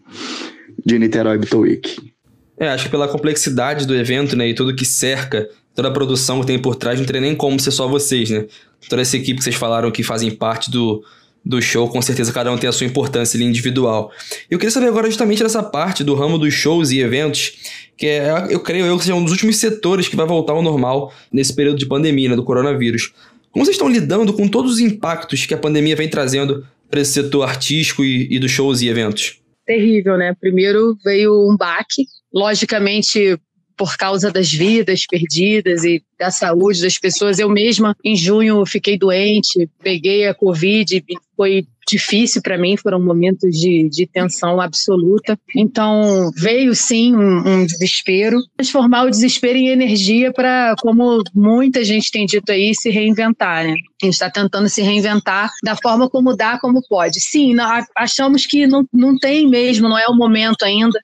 de 0.84 0.98
Niterói 0.98 1.38
Beatle 1.38 1.60
Week. 1.60 2.12
É, 2.58 2.68
acho 2.68 2.84
que 2.84 2.90
pela 2.90 3.06
complexidade 3.06 3.86
do 3.86 3.94
evento, 3.94 4.34
né, 4.34 4.48
e 4.48 4.54
tudo 4.54 4.74
que 4.74 4.84
cerca, 4.84 5.48
toda 5.74 5.88
a 5.88 5.90
produção 5.90 6.40
que 6.40 6.46
tem 6.46 6.58
por 6.58 6.74
trás, 6.74 6.98
não 6.98 7.06
teria 7.06 7.20
nem 7.20 7.34
como 7.34 7.60
ser 7.60 7.70
só 7.70 7.86
vocês, 7.86 8.30
né? 8.30 8.46
Toda 8.88 9.02
essa 9.02 9.16
equipe 9.16 9.38
que 9.38 9.44
vocês 9.44 9.56
falaram 9.56 9.90
que 9.90 10.02
fazem 10.02 10.30
parte 10.30 10.70
do, 10.70 11.04
do 11.44 11.60
show, 11.60 11.88
com 11.88 12.00
certeza 12.00 12.32
cada 12.32 12.50
um 12.50 12.56
tem 12.56 12.68
a 12.68 12.72
sua 12.72 12.86
importância 12.86 13.36
ali 13.36 13.44
individual. 13.44 14.10
Eu 14.50 14.58
queria 14.58 14.70
saber 14.70 14.88
agora 14.88 15.06
justamente 15.06 15.42
dessa 15.42 15.62
parte 15.62 16.02
do 16.02 16.14
ramo 16.14 16.38
dos 16.38 16.54
shows 16.54 16.90
e 16.90 17.00
eventos, 17.00 17.52
que 17.96 18.06
é, 18.06 18.46
eu 18.48 18.60
creio 18.60 18.86
eu 18.86 18.96
que 18.96 19.04
seja 19.04 19.14
um 19.14 19.22
dos 19.22 19.32
últimos 19.32 19.56
setores 19.56 20.08
que 20.08 20.16
vai 20.16 20.26
voltar 20.26 20.54
ao 20.54 20.62
normal 20.62 21.12
nesse 21.30 21.54
período 21.54 21.78
de 21.78 21.86
pandemia, 21.86 22.30
né, 22.30 22.36
do 22.36 22.42
coronavírus. 22.42 23.12
Como 23.56 23.64
vocês 23.64 23.76
estão 23.76 23.88
lidando 23.88 24.34
com 24.34 24.46
todos 24.46 24.72
os 24.72 24.80
impactos 24.80 25.46
que 25.46 25.54
a 25.54 25.56
pandemia 25.56 25.96
vem 25.96 26.10
trazendo 26.10 26.66
para 26.90 27.00
esse 27.00 27.14
setor 27.14 27.48
artístico 27.48 28.04
e, 28.04 28.28
e 28.30 28.38
dos 28.38 28.50
shows 28.50 28.82
e 28.82 28.88
eventos? 28.90 29.40
Terrível, 29.64 30.18
né? 30.18 30.36
Primeiro 30.38 30.94
veio 31.02 31.32
um 31.50 31.56
baque, 31.56 32.04
logicamente 32.30 33.40
por 33.74 33.96
causa 33.96 34.30
das 34.30 34.52
vidas 34.52 35.06
perdidas 35.06 35.84
e 35.84 36.04
da 36.18 36.30
saúde 36.30 36.82
das 36.82 36.98
pessoas. 36.98 37.38
Eu 37.38 37.48
mesma, 37.48 37.96
em 38.04 38.14
junho, 38.14 38.62
fiquei 38.66 38.98
doente, 38.98 39.66
peguei 39.82 40.26
a 40.26 40.34
Covid, 40.34 41.02
foi 41.34 41.66
difícil 41.88 42.42
para 42.42 42.58
mim, 42.58 42.76
foram 42.76 43.00
momentos 43.00 43.50
de, 43.50 43.88
de 43.88 44.06
tensão 44.06 44.60
absoluta. 44.60 45.38
Então, 45.54 46.30
veio 46.36 46.74
sim 46.74 47.14
um, 47.14 47.46
um 47.46 47.66
desespero, 47.66 48.40
transformar 48.56 49.04
o 49.04 49.10
desespero 49.10 49.56
em 49.56 49.68
energia 49.68 50.32
para, 50.32 50.74
como 50.80 51.22
muita 51.34 51.84
gente 51.84 52.10
tem 52.10 52.26
dito 52.26 52.50
aí, 52.50 52.74
se 52.74 52.90
reinventar, 52.90 53.64
né? 53.64 53.74
A 54.02 54.06
gente 54.06 54.14
está 54.14 54.30
tentando 54.30 54.68
se 54.68 54.82
reinventar 54.82 55.50
da 55.64 55.76
forma 55.76 56.08
como 56.10 56.36
dá, 56.36 56.58
como 56.58 56.82
pode. 56.88 57.20
Sim, 57.20 57.54
achamos 57.96 58.46
que 58.46 58.66
não, 58.66 58.84
não 58.92 59.16
tem 59.16 59.48
mesmo, 59.48 59.88
não 59.88 59.98
é 59.98 60.06
o 60.08 60.14
momento 60.14 60.64
ainda 60.64 60.98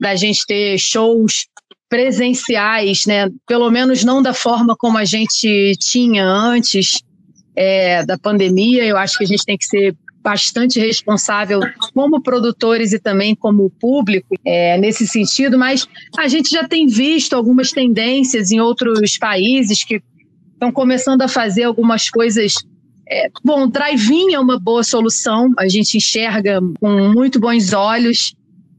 da 0.00 0.14
gente 0.14 0.46
ter 0.46 0.78
shows 0.78 1.46
presenciais, 1.88 3.06
né? 3.06 3.28
Pelo 3.46 3.70
menos 3.70 4.04
não 4.04 4.22
da 4.22 4.32
forma 4.32 4.76
como 4.76 4.98
a 4.98 5.04
gente 5.04 5.72
tinha 5.80 6.24
antes 6.24 7.02
é, 7.56 8.04
da 8.04 8.16
pandemia. 8.18 8.84
Eu 8.84 8.96
acho 8.96 9.18
que 9.18 9.24
a 9.24 9.26
gente 9.26 9.44
tem 9.44 9.56
que 9.56 9.64
ser 9.64 9.96
bastante 10.28 10.78
responsável 10.78 11.58
como 11.94 12.20
produtores 12.20 12.92
e 12.92 12.98
também 12.98 13.34
como 13.34 13.70
público 13.70 14.36
é, 14.44 14.76
nesse 14.76 15.06
sentido, 15.06 15.58
mas 15.58 15.88
a 16.18 16.28
gente 16.28 16.50
já 16.50 16.68
tem 16.68 16.86
visto 16.86 17.34
algumas 17.34 17.70
tendências 17.72 18.50
em 18.50 18.60
outros 18.60 19.16
países 19.16 19.82
que 19.82 20.02
estão 20.52 20.70
começando 20.70 21.22
a 21.22 21.28
fazer 21.28 21.62
algumas 21.62 22.10
coisas. 22.10 22.52
É, 23.10 23.30
bom, 23.42 23.66
drive-in 23.66 24.34
é 24.34 24.38
uma 24.38 24.60
boa 24.60 24.84
solução, 24.84 25.50
a 25.58 25.66
gente 25.66 25.96
enxerga 25.96 26.60
com 26.78 27.10
muito 27.10 27.40
bons 27.40 27.72
olhos 27.72 28.34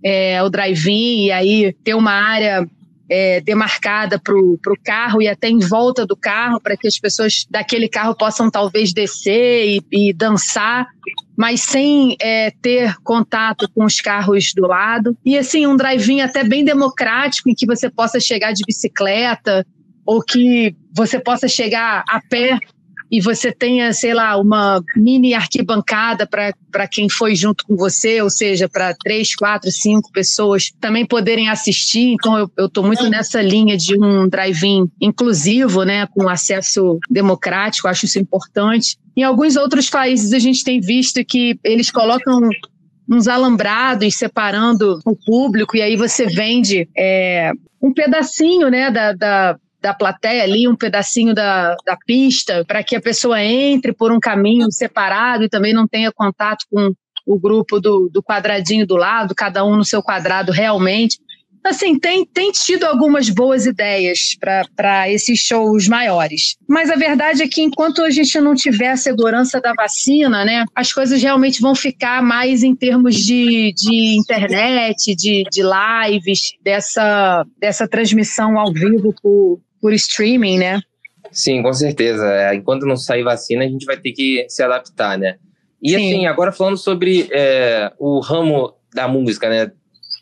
é, 0.06 0.44
o 0.44 0.50
drive-in 0.50 1.26
e 1.26 1.32
aí 1.32 1.74
ter 1.84 1.96
uma 1.96 2.12
área 2.12 2.70
é, 3.10 3.42
demarcada 3.42 4.20
para 4.20 4.36
o 4.36 4.60
carro 4.84 5.22
e 5.22 5.28
até 5.28 5.50
em 5.50 5.60
volta 5.60 6.06
do 6.06 6.16
carro, 6.16 6.62
para 6.62 6.78
que 6.78 6.88
as 6.88 7.00
pessoas 7.00 7.46
daquele 7.50 7.90
carro 7.90 8.16
possam 8.16 8.50
talvez 8.50 8.94
descer 8.94 9.68
e, 9.68 10.10
e 10.10 10.14
dançar, 10.14 10.88
mas 11.36 11.62
sem 11.62 12.16
é, 12.22 12.52
ter 12.62 12.96
contato 13.04 13.70
com 13.74 13.84
os 13.84 14.00
carros 14.00 14.54
do 14.54 14.68
lado. 14.68 15.18
E 15.26 15.38
assim, 15.38 15.66
um 15.66 15.76
drive-in 15.76 16.22
até 16.22 16.44
bem 16.44 16.64
democrático, 16.64 17.50
em 17.50 17.56
que 17.56 17.66
você 17.66 17.90
possa 17.90 18.20
chegar 18.20 18.54
de 18.54 18.64
bicicleta 18.66 19.66
ou 20.06 20.22
que 20.22 20.76
você 20.94 21.20
possa 21.20 21.48
chegar 21.48 22.04
a 22.08 22.20
pé 22.30 22.60
e 23.12 23.20
você 23.22 23.52
tenha, 23.52 23.92
sei 23.92 24.14
lá, 24.14 24.38
uma 24.38 24.84
mini 24.96 25.34
arquibancada 25.34 26.28
para 26.28 26.88
quem 26.88 27.10
foi 27.10 27.36
junto 27.36 27.66
com 27.66 27.76
você, 27.76 28.22
ou 28.22 28.30
seja, 28.30 28.70
para 28.70 28.94
três, 28.94 29.36
quatro, 29.36 29.72
cinco 29.72 30.12
pessoas 30.12 30.72
também 30.80 31.06
poderem 31.06 31.50
assistir. 31.50 32.14
Então, 32.14 32.50
eu 32.56 32.66
estou 32.68 32.84
muito 32.84 33.10
nessa 33.10 33.42
linha 33.42 33.76
de 33.76 33.98
um 34.00 34.28
drive-in 34.28 34.90
inclusivo, 35.02 35.84
né, 35.84 36.08
com 36.08 36.30
acesso 36.30 37.00
democrático, 37.10 37.88
acho 37.88 38.06
isso 38.06 38.20
importante. 38.20 38.98
Em 39.18 39.24
alguns 39.24 39.56
outros 39.56 39.90
países, 39.90 40.32
a 40.34 40.40
gente 40.40 40.64
tem 40.64 40.80
visto 40.80 41.24
que 41.26 41.60
eles 41.64 41.90
colocam 41.90 42.50
uns 43.10 43.28
alambrados 43.28 44.16
separando 44.16 45.00
o 45.04 45.16
público, 45.16 45.76
e 45.76 45.82
aí 45.82 45.96
você 45.96 46.28
vende 46.28 46.88
é, 46.96 47.52
um 47.82 47.92
pedacinho 47.92 48.70
né, 48.70 48.92
da, 48.92 49.14
da 49.14 49.60
da 49.82 49.94
plateia 49.94 50.44
ali, 50.44 50.68
um 50.68 50.76
pedacinho 50.76 51.34
da, 51.34 51.76
da 51.86 51.98
pista, 52.06 52.64
para 52.66 52.84
que 52.84 52.96
a 52.96 53.02
pessoa 53.02 53.42
entre 53.42 53.94
por 53.94 54.12
um 54.12 54.20
caminho 54.20 54.72
separado 54.72 55.44
e 55.44 55.50
também 55.50 55.74
não 55.74 55.88
tenha 55.88 56.12
contato 56.12 56.66
com 56.70 56.94
o 57.26 57.40
grupo 57.40 57.80
do, 57.80 58.10
do 58.12 58.24
quadradinho 58.24 58.88
do 58.88 58.96
lado, 58.96 59.36
cada 59.36 59.64
um 59.64 59.76
no 59.76 59.86
seu 59.86 60.02
quadrado 60.02 60.52
realmente. 60.52 61.18
Assim, 61.64 62.00
tem, 62.00 62.26
tem 62.26 62.52
tido 62.52 62.86
algumas 62.86 63.30
boas 63.30 63.66
ideias 63.66 64.36
para 64.40 65.10
esses 65.10 65.40
shows 65.40 65.88
maiores. 65.88 66.56
Mas 66.68 66.90
a 66.90 66.96
verdade 66.96 67.44
é 67.44 67.48
que 67.48 67.62
enquanto 67.62 68.02
a 68.02 68.10
gente 68.10 68.40
não 68.40 68.56
tiver 68.56 68.92
a 68.92 68.98
segurança 68.98 69.60
da 69.60 69.74
vacina, 69.74 70.46
né, 70.46 70.66
as 70.74 70.94
coisas 70.94 71.22
realmente 71.22 71.62
vão 71.62 71.76
ficar 71.76 72.24
mais 72.24 72.64
em 72.64 72.76
termos 72.76 73.16
de, 73.16 73.74
de 73.76 74.18
internet, 74.18 75.14
de, 75.16 75.44
de 75.52 75.62
lives, 75.62 76.54
dessa, 76.64 77.46
dessa 77.60 77.88
transmissão 77.88 78.58
ao 78.58 78.72
vivo 78.74 79.14
por, 79.22 79.60
por 79.82 79.94
streaming, 79.94 80.58
né? 80.58 80.82
Sim, 81.32 81.62
com 81.62 81.74
certeza. 81.74 82.26
É, 82.26 82.56
enquanto 82.56 82.86
não 82.86 82.96
sair 82.96 83.24
vacina, 83.24 83.64
a 83.64 83.68
gente 83.68 83.86
vai 83.86 83.98
ter 83.98 84.12
que 84.12 84.46
se 84.50 84.64
adaptar, 84.64 85.18
né? 85.18 85.38
E 85.82 85.92
Sim. 85.92 85.96
assim, 85.96 86.28
agora 86.28 86.52
falando 86.52 86.78
sobre 86.78 87.30
é, 87.32 87.92
o 87.98 88.20
ramo 88.20 88.74
da 88.94 89.08
música, 89.08 89.50
né? 89.50 89.72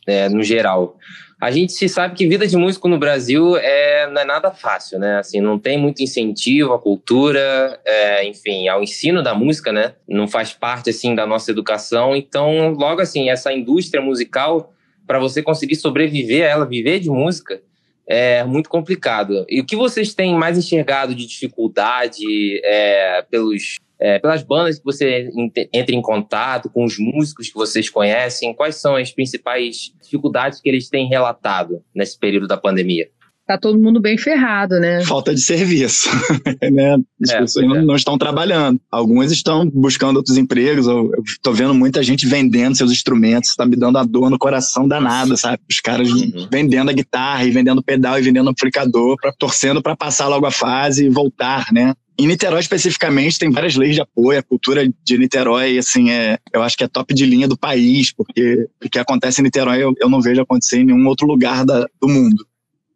É, 0.05 0.29
no 0.29 0.43
geral. 0.43 0.97
A 1.39 1.51
gente 1.51 1.73
se 1.73 1.87
sabe 1.87 2.15
que 2.15 2.27
vida 2.27 2.47
de 2.47 2.57
músico 2.57 2.87
no 2.87 2.97
Brasil 2.97 3.57
é, 3.57 4.09
não 4.09 4.21
é 4.21 4.25
nada 4.25 4.51
fácil, 4.51 4.97
né? 4.97 5.19
Assim, 5.19 5.39
não 5.39 5.59
tem 5.59 5.77
muito 5.77 6.01
incentivo 6.01 6.73
à 6.73 6.79
cultura, 6.79 7.79
é, 7.85 8.27
enfim, 8.27 8.67
ao 8.67 8.81
ensino 8.81 9.21
da 9.21 9.35
música, 9.35 9.71
né? 9.71 9.93
Não 10.07 10.27
faz 10.27 10.53
parte, 10.53 10.89
assim, 10.89 11.13
da 11.13 11.27
nossa 11.27 11.51
educação. 11.51 12.15
Então, 12.15 12.71
logo 12.71 13.01
assim, 13.01 13.29
essa 13.29 13.53
indústria 13.53 14.01
musical, 14.01 14.73
para 15.05 15.19
você 15.19 15.43
conseguir 15.43 15.75
sobreviver 15.75 16.43
a 16.43 16.49
ela, 16.49 16.65
viver 16.65 16.99
de 16.99 17.09
música, 17.09 17.61
é 18.07 18.43
muito 18.43 18.69
complicado. 18.69 19.45
E 19.49 19.59
o 19.59 19.65
que 19.65 19.75
vocês 19.75 20.13
têm 20.13 20.33
mais 20.35 20.57
enxergado 20.57 21.13
de 21.13 21.25
dificuldade 21.25 22.23
é, 22.63 23.21
pelos, 23.29 23.75
é, 23.99 24.17
pelas 24.17 24.43
bandas 24.43 24.79
que 24.79 24.85
você 24.85 25.29
entra 25.73 25.93
em 25.93 26.01
contato, 26.01 26.69
com 26.69 26.85
os 26.85 26.97
músicos 26.97 27.49
que 27.49 27.55
vocês 27.55 27.89
conhecem? 27.89 28.53
Quais 28.53 28.77
são 28.77 28.95
as 28.95 29.11
principais 29.11 29.93
dificuldades 30.01 30.61
que 30.61 30.69
eles 30.69 30.89
têm 30.89 31.09
relatado 31.09 31.83
nesse 31.93 32.17
período 32.17 32.47
da 32.47 32.55
pandemia? 32.55 33.09
Tá 33.47 33.57
todo 33.57 33.79
mundo 33.79 34.01
bem 34.01 34.17
ferrado, 34.17 34.77
né? 34.77 35.01
Falta 35.05 35.33
de 35.33 35.41
serviço, 35.41 36.09
né? 36.69 36.97
As 37.23 37.29
é, 37.29 37.39
pessoas 37.39 37.65
é. 37.65 37.81
não, 37.81 37.95
estão 37.95 38.17
trabalhando. 38.17 38.79
Algumas 38.91 39.31
estão 39.31 39.69
buscando 39.69 40.17
outros 40.17 40.37
empregos. 40.37 40.85
Eu, 40.85 41.09
eu 41.13 41.23
tô 41.41 41.53
vendo 41.53 41.73
muita 41.73 42.03
gente 42.03 42.27
vendendo 42.27 42.75
seus 42.75 42.91
instrumentos, 42.91 43.55
tá 43.55 43.65
me 43.65 43.77
dando 43.77 43.97
a 43.97 44.03
dor 44.03 44.29
no 44.29 44.37
coração 44.37 44.85
danada, 44.85 45.37
sabe? 45.37 45.59
Os 45.69 45.79
caras 45.79 46.11
uhum. 46.11 46.49
vendendo 46.51 46.89
a 46.89 46.93
guitarra 46.93 47.45
e 47.45 47.51
vendendo 47.51 47.81
pedal 47.81 48.19
e 48.19 48.21
vendendo 48.21 48.49
amplificador, 48.49 49.15
pra, 49.15 49.31
torcendo 49.31 49.81
para 49.81 49.95
passar 49.95 50.27
logo 50.27 50.45
a 50.45 50.51
fase 50.51 51.05
e 51.05 51.09
voltar, 51.09 51.67
né? 51.71 51.93
Em 52.19 52.27
Niterói, 52.27 52.59
especificamente, 52.59 53.37
tem 53.37 53.51
várias 53.51 53.75
leis 53.75 53.93
de 53.93 54.01
apoio. 54.01 54.39
A 54.39 54.43
cultura 54.43 54.83
de 55.03 55.17
Niterói, 55.17 55.77
assim, 55.77 56.09
é, 56.09 56.39
eu 56.51 56.63
acho 56.63 56.75
que 56.75 56.83
é 56.83 56.87
top 56.87 57.13
de 57.13 57.25
linha 57.25 57.47
do 57.47 57.55
país, 57.55 58.11
porque 58.11 58.67
o 58.83 58.89
que 58.89 58.97
acontece 58.97 59.39
em 59.39 59.43
Niterói 59.43 59.83
eu, 59.83 59.93
eu 59.99 60.09
não 60.09 60.19
vejo 60.19 60.41
acontecer 60.41 60.79
em 60.79 60.85
nenhum 60.85 61.07
outro 61.07 61.27
lugar 61.27 61.63
da, 61.63 61.87
do 62.01 62.07
mundo. 62.07 62.43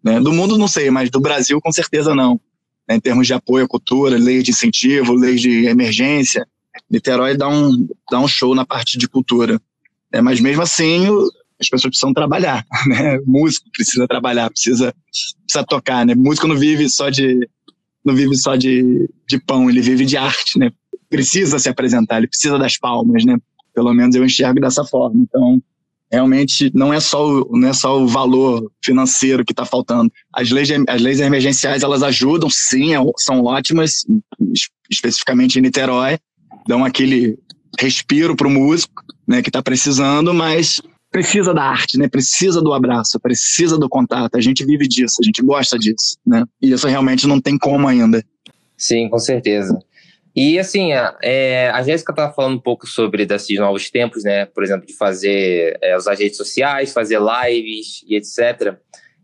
Né? 0.04 0.20
Do 0.20 0.34
mundo 0.34 0.58
não 0.58 0.68
sei, 0.68 0.90
mas 0.90 1.10
do 1.10 1.20
Brasil 1.20 1.60
com 1.62 1.72
certeza 1.72 2.16
não. 2.16 2.40
Né? 2.88 2.96
Em 2.96 3.00
termos 3.00 3.28
de 3.28 3.34
apoio 3.34 3.66
à 3.66 3.68
cultura, 3.68 4.18
lei 4.18 4.42
de 4.42 4.52
incentivo, 4.52 5.14
lei 5.14 5.36
de 5.36 5.66
emergência, 5.66 6.48
Niterói 6.90 7.38
dá 7.38 7.48
um, 7.48 7.88
dá 8.10 8.20
um 8.20 8.28
show 8.28 8.56
na 8.56 8.66
parte 8.66 8.98
de 8.98 9.08
cultura. 9.08 9.62
Né? 10.12 10.22
Mas 10.22 10.40
mesmo 10.40 10.62
assim, 10.62 11.08
as 11.60 11.70
pessoas 11.70 11.92
precisam 11.92 12.14
trabalhar, 12.14 12.66
né? 12.88 13.20
Músico 13.26 13.70
precisa 13.72 14.08
trabalhar, 14.08 14.50
precisa, 14.50 14.94
precisa 15.46 15.66
tocar, 15.66 16.06
né? 16.06 16.16
Músico 16.16 16.48
não 16.48 16.58
vive 16.58 16.90
só 16.90 17.10
de 17.10 17.48
não 18.04 18.16
vive 18.16 18.36
só 18.36 18.56
de, 18.56 19.08
de 19.30 19.40
pão, 19.40 19.70
ele 19.70 19.80
vive 19.80 20.06
de 20.06 20.18
arte, 20.18 20.58
né? 20.58 20.72
Precisa 21.08 21.60
se 21.60 21.70
apresentar, 21.70 22.18
ele 22.18 22.28
precisa 22.28 22.58
das 22.58 22.78
palmas, 22.78 23.24
né? 23.24 23.38
Pelo 23.76 23.94
menos 23.94 24.16
eu 24.16 24.26
enxergo 24.26 24.60
dessa 24.60 24.84
forma. 24.84 25.22
Então, 25.22 25.62
realmente 26.12 26.72
não 26.74 26.94
é 26.94 27.00
só 27.00 27.26
o, 27.26 27.58
não 27.58 27.70
é 27.70 27.74
só 27.74 28.00
o 28.00 28.08
valor 28.08 28.72
financeiro 28.84 29.46
que 29.46 29.54
está 29.54 29.66
faltando. 29.66 30.12
As 30.34 30.50
leis, 30.52 30.70
as 30.88 31.02
leis 31.02 31.20
emergenciais 31.20 31.84
elas 31.84 32.04
ajudam, 32.04 32.50
sim, 32.50 32.94
é 32.94 33.00
são 33.18 33.44
ótimas, 33.44 34.06
especificamente 34.90 35.58
em 35.58 35.62
Niterói, 35.62 36.20
dão 36.68 36.84
aquele 36.84 37.40
respiro 37.80 38.36
para 38.36 38.48
o 38.48 38.52
músico, 38.52 39.04
né, 39.26 39.42
que 39.42 39.50
está 39.50 39.62
precisando, 39.62 40.34
mas 40.34 40.82
precisa 41.10 41.54
da 41.54 41.64
arte, 41.64 41.98
né? 41.98 42.08
Precisa 42.08 42.62
do 42.62 42.74
abraço, 42.74 43.20
precisa 43.20 43.78
do 43.78 43.90
contato. 43.90 44.36
A 44.36 44.42
gente 44.42 44.66
vive 44.66 44.88
disso, 44.88 45.18
a 45.22 45.26
gente 45.26 45.42
gosta 45.42 45.78
disso, 45.78 46.18
né? 46.26 46.46
E 46.62 46.72
isso 46.72 46.88
realmente 46.88 47.28
não 47.28 47.40
tem 47.40 47.58
como 47.58 47.88
ainda. 47.88 48.24
Sim, 48.78 49.10
com 49.10 49.20
certeza. 49.20 49.78
E 50.36 50.58
assim, 50.58 50.94
a, 50.94 51.18
é, 51.22 51.70
a 51.70 51.82
Jéssica 51.84 52.14
estava 52.14 52.34
falando 52.34 52.56
um 52.56 52.62
pouco 52.62 52.88
sobre 52.88 53.26
desses 53.26 53.58
novos 53.60 53.90
tempos, 53.90 54.24
né? 54.24 54.46
Por 54.46 54.64
exemplo, 54.64 54.86
de 54.86 54.94
fazer, 54.94 55.78
é, 55.82 55.96
usar 55.96 56.16
redes 56.16 56.38
sociais, 56.38 56.94
fazer 56.94 57.20
lives 57.20 58.04
e 58.08 58.16
etc. 58.16 58.76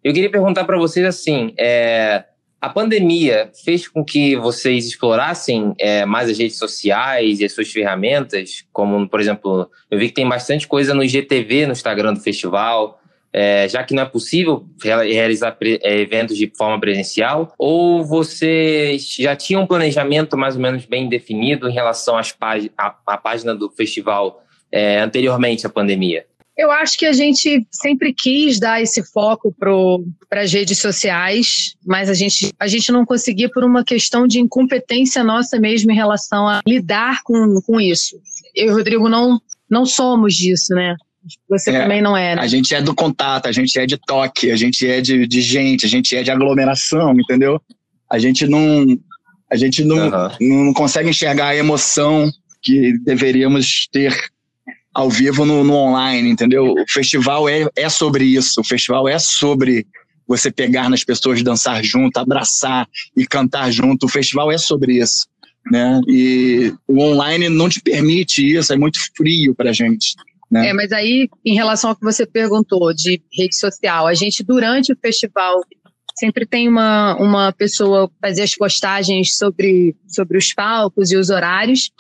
Eu 0.04 0.14
queria 0.14 0.30
perguntar 0.30 0.66
para 0.66 0.78
vocês 0.78 1.06
assim, 1.06 1.54
é, 1.58 2.26
a 2.60 2.70
pandemia 2.70 3.52
fez 3.64 3.88
com 3.88 4.04
que 4.04 4.36
vocês 4.36 4.88
explorassem 4.88 5.74
é, 5.80 6.06
mais 6.06 6.30
as 6.30 6.38
redes 6.38 6.58
sociais 6.58 7.40
e 7.40 7.46
as 7.46 7.54
suas 7.54 7.72
ferramentas, 7.72 8.66
como, 8.74 9.08
por 9.08 9.22
exemplo, 9.22 9.70
eu 9.92 10.00
vi 10.00 10.08
que 10.08 10.16
tem 10.16 10.28
bastante 10.28 10.68
coisa 10.68 10.94
no 10.94 11.04
IGTV, 11.04 11.68
no 11.68 11.72
Instagram 11.72 12.14
do 12.14 12.20
festival, 12.20 12.97
é, 13.32 13.68
já 13.68 13.84
que 13.84 13.94
não 13.94 14.04
é 14.04 14.06
possível 14.06 14.66
realizar 14.82 15.56
é, 15.62 16.00
eventos 16.00 16.38
de 16.38 16.52
forma 16.56 16.80
presencial, 16.80 17.54
ou 17.58 18.04
vocês 18.04 19.16
já 19.20 19.36
tinham 19.36 19.64
um 19.64 19.68
planejamento 19.68 20.38
mais 20.38 20.56
ou 20.56 20.62
menos 20.62 20.86
bem 20.86 21.08
definido 21.10 21.70
em 21.70 21.74
relação 21.74 22.18
às 22.18 22.32
pá 22.32 22.58
à, 22.78 23.18
página 23.18 23.54
do 23.54 23.70
festival 23.70 24.44
é, 24.72 25.00
anteriormente 25.00 25.66
à 25.66 25.70
pandemia? 25.70 26.26
Eu 26.58 26.72
acho 26.72 26.98
que 26.98 27.06
a 27.06 27.14
gente 27.14 27.68
sempre 27.72 28.12
quis 28.12 28.60
dar 28.60 28.82
esse 28.82 29.04
foco 29.04 29.54
para 29.60 30.42
as 30.42 30.52
redes 30.52 30.80
sociais, 30.80 31.76
mas 31.86 32.10
a 32.10 32.16
gente, 32.16 32.52
a 32.60 32.66
gente 32.66 32.92
não 32.92 33.06
conseguia 33.06 33.48
por 33.48 33.64
uma 33.64 33.84
questão 33.84 34.26
de 34.26 34.40
incompetência 34.40 35.24
nossa 35.24 35.60
mesmo 35.60 35.92
em 35.92 35.96
relação 35.96 36.48
a 36.48 36.62
lidar 36.66 37.22
com, 37.24 37.62
com 37.62 37.80
isso. 37.80 38.20
Eu 38.56 38.70
e 38.70 38.72
o 38.72 38.74
Rodrigo 38.74 39.08
não, 39.08 39.40
não 39.70 39.86
somos 39.86 40.34
disso, 40.34 40.74
né? 40.74 40.96
Você 41.50 41.72
é, 41.72 41.82
também 41.82 42.02
não 42.02 42.16
é, 42.16 42.36
né? 42.36 42.42
A 42.42 42.48
gente 42.48 42.74
é 42.74 42.82
do 42.82 42.94
contato, 42.94 43.48
a 43.48 43.52
gente 43.52 43.78
é 43.78 43.86
de 43.86 43.98
toque, 43.98 44.52
a 44.52 44.56
gente 44.56 44.88
é 44.88 45.02
de, 45.02 45.28
de 45.28 45.42
gente, 45.42 45.86
a 45.86 45.90
gente 45.90 46.16
é 46.16 46.24
de 46.24 46.32
aglomeração, 46.32 47.14
entendeu? 47.14 47.62
A 48.10 48.18
gente 48.18 48.48
não, 48.48 48.98
a 49.52 49.56
gente 49.56 49.84
não, 49.84 49.98
uhum. 49.98 50.66
não 50.66 50.74
consegue 50.74 51.10
enxergar 51.10 51.48
a 51.48 51.56
emoção 51.56 52.32
que 52.62 52.98
deveríamos 53.00 53.88
ter 53.92 54.16
ao 54.94 55.10
vivo 55.10 55.46
no, 55.46 55.64
no 55.64 55.76
online, 55.76 56.30
entendeu? 56.30 56.74
O 56.74 56.86
festival 56.90 57.48
é, 57.48 57.68
é 57.76 57.88
sobre 57.88 58.26
isso. 58.26 58.62
O 58.62 58.64
festival 58.64 59.08
é 59.08 59.20
sobre 59.20 59.86
você 60.28 60.52
pegar 60.52 60.90
nas 60.90 61.04
pessoas, 61.04 61.44
dançar 61.44 61.84
junto, 61.84 62.18
abraçar 62.18 62.88
e 63.16 63.26
cantar 63.26 63.72
junto. 63.72 64.06
O 64.06 64.10
festival 64.10 64.52
é 64.52 64.58
sobre 64.58 65.00
isso, 65.00 65.28
né? 65.72 66.02
E 66.08 66.74
o 66.88 67.00
online 67.00 67.48
não 67.48 67.70
te 67.70 67.80
permite 67.80 68.56
isso, 68.56 68.74
é 68.74 68.76
muito 68.76 69.00
frio 69.16 69.56
pra 69.56 69.72
gente. 69.72 70.16
Né? 70.50 70.70
É, 70.70 70.74
mas 70.74 70.92
aí, 70.92 71.30
em 71.46 71.56
relação 71.56 71.90
ao 71.90 71.96
que 71.96 72.04
você 72.04 72.26
perguntou 72.26 72.94
de 72.94 73.22
rede 73.32 73.58
social, 73.58 74.08
a 74.08 74.14
gente, 74.14 74.44
durante 74.44 74.94
o 74.94 74.98
festival, 74.98 75.62
sempre 76.18 76.46
tem 76.46 76.68
uma, 76.68 77.16
uma 77.18 77.52
pessoa 77.52 78.10
fazer 78.22 78.44
as 78.44 78.56
postagens 78.56 79.36
sobre, 79.36 79.96
sobre 80.08 80.38
os 80.38 80.54
palcos 80.54 81.12
e 81.12 81.18
os 81.18 81.30
horários, 81.30 81.92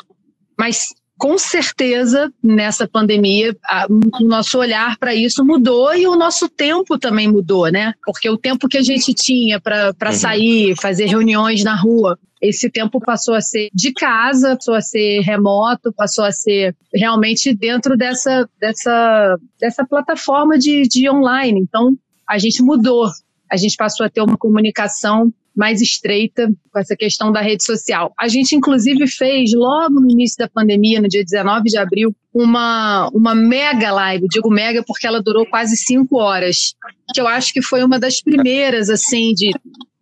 mas 0.58 0.88
com 1.18 1.36
certeza, 1.38 2.32
nessa 2.44 2.88
pandemia, 2.88 3.56
a, 3.66 3.88
o 3.90 4.24
nosso 4.24 4.60
olhar 4.60 4.98
para 4.98 5.16
isso 5.16 5.44
mudou 5.44 5.94
e 5.96 6.08
o 6.08 6.16
nosso 6.16 6.48
tempo 6.48 6.98
também 6.98 7.28
mudou, 7.28 7.72
né? 7.72 7.94
Porque 8.06 8.30
o 8.30 8.38
tempo 8.38 8.68
que 8.68 8.78
a 8.78 8.84
gente 8.84 9.14
tinha 9.16 9.60
para 9.60 9.94
uhum. 10.06 10.12
sair, 10.12 10.76
fazer 10.80 11.08
reuniões 11.08 11.64
na 11.64 11.76
rua, 11.76 12.20
esse 12.42 12.70
tempo 12.70 13.00
passou 13.00 13.34
a 13.34 13.42
ser 13.42 13.70
de 13.74 13.92
casa, 13.94 14.56
passou 14.56 14.76
a 14.76 14.82
ser 14.82 15.22
remoto, 15.22 15.94
passou 15.94 16.24
a 16.24 16.32
ser 16.32 16.76
realmente 16.94 17.54
dentro 17.54 17.98
dessa, 17.98 18.48
dessa, 18.60 19.38
dessa 19.60 19.86
plataforma 19.86 20.58
de, 20.58 20.84
de 20.84 21.10
online. 21.10 21.60
Então, 21.60 21.98
a 22.28 22.38
gente 22.38 22.62
mudou. 22.62 23.08
A 23.52 23.58
gente 23.58 23.76
passou 23.76 24.06
a 24.06 24.10
ter 24.10 24.22
uma 24.22 24.38
comunicação 24.38 25.32
mais 25.58 25.82
estreita 25.82 26.48
com 26.72 26.80
essa 26.80 26.96
questão 26.96 27.32
da 27.32 27.42
rede 27.42 27.64
social. 27.66 28.14
A 28.20 28.28
gente, 28.28 28.56
inclusive, 28.56 29.08
fez 29.08 29.52
logo 29.56 30.00
no 30.00 30.12
início 30.12 30.38
da 30.38 30.48
pandemia, 30.48 31.02
no 31.02 31.08
dia 31.08 31.24
19 31.24 31.64
de 31.64 31.78
abril, 31.78 32.16
uma, 32.32 33.10
uma 33.12 33.34
mega 33.34 33.92
live. 33.92 34.28
Digo 34.30 34.52
mega 34.52 34.84
porque 34.86 35.08
ela 35.08 35.20
durou 35.20 35.48
quase 35.48 35.76
cinco 35.76 36.18
horas, 36.18 36.76
que 37.12 37.20
eu 37.20 37.28
acho 37.28 37.52
que 37.52 37.64
foi 37.64 37.84
uma 37.84 37.98
das 37.98 38.22
primeiras, 38.22 38.92
assim, 38.92 39.34
de, 39.34 39.52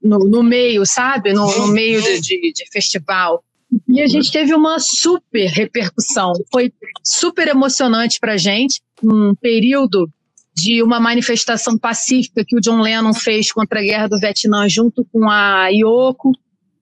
no, 0.05 0.19
no 0.19 0.43
meio, 0.43 0.85
sabe? 0.85 1.33
No, 1.33 1.45
no 1.57 1.67
meio 1.67 2.01
de, 2.01 2.21
de, 2.21 2.53
de 2.53 2.69
festival. 2.71 3.43
E 3.89 4.01
a 4.01 4.07
gente 4.07 4.31
teve 4.31 4.53
uma 4.53 4.79
super 4.79 5.47
repercussão. 5.47 6.33
Foi 6.51 6.71
super 7.03 7.47
emocionante 7.47 8.19
para 8.19 8.33
a 8.33 8.37
gente. 8.37 8.81
Um 9.03 9.33
período 9.35 10.09
de 10.55 10.81
uma 10.81 10.99
manifestação 10.99 11.77
pacífica 11.77 12.45
que 12.47 12.55
o 12.55 12.61
John 12.61 12.79
Lennon 12.79 13.13
fez 13.13 13.51
contra 13.51 13.79
a 13.79 13.83
guerra 13.83 14.07
do 14.07 14.19
Vietnã 14.19 14.69
junto 14.69 15.05
com 15.11 15.29
a 15.29 15.67
Yoko. 15.67 16.31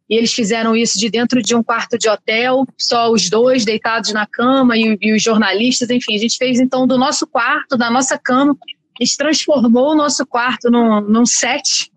E 0.09 0.15
eles 0.15 0.33
fizeram 0.33 0.75
isso 0.75 0.99
de 0.99 1.09
dentro 1.09 1.41
de 1.41 1.55
um 1.55 1.63
quarto 1.63 1.97
de 1.97 2.07
hotel, 2.07 2.65
só 2.77 3.09
os 3.09 3.29
dois 3.29 3.65
deitados 3.65 4.11
na 4.13 4.27
cama 4.27 4.77
e, 4.77 4.97
e 5.01 5.15
os 5.15 5.23
jornalistas. 5.23 5.89
Enfim, 5.89 6.15
a 6.15 6.19
gente 6.19 6.37
fez 6.37 6.59
então 6.59 6.85
do 6.85 6.97
nosso 6.97 7.25
quarto, 7.25 7.77
da 7.77 7.89
nossa 7.89 8.17
cama, 8.19 8.55
a 8.99 9.03
gente 9.03 9.17
transformou 9.17 9.91
o 9.91 9.95
nosso 9.95 10.25
quarto 10.25 10.69
num, 10.69 11.01
num 11.01 11.25
set 11.25 11.91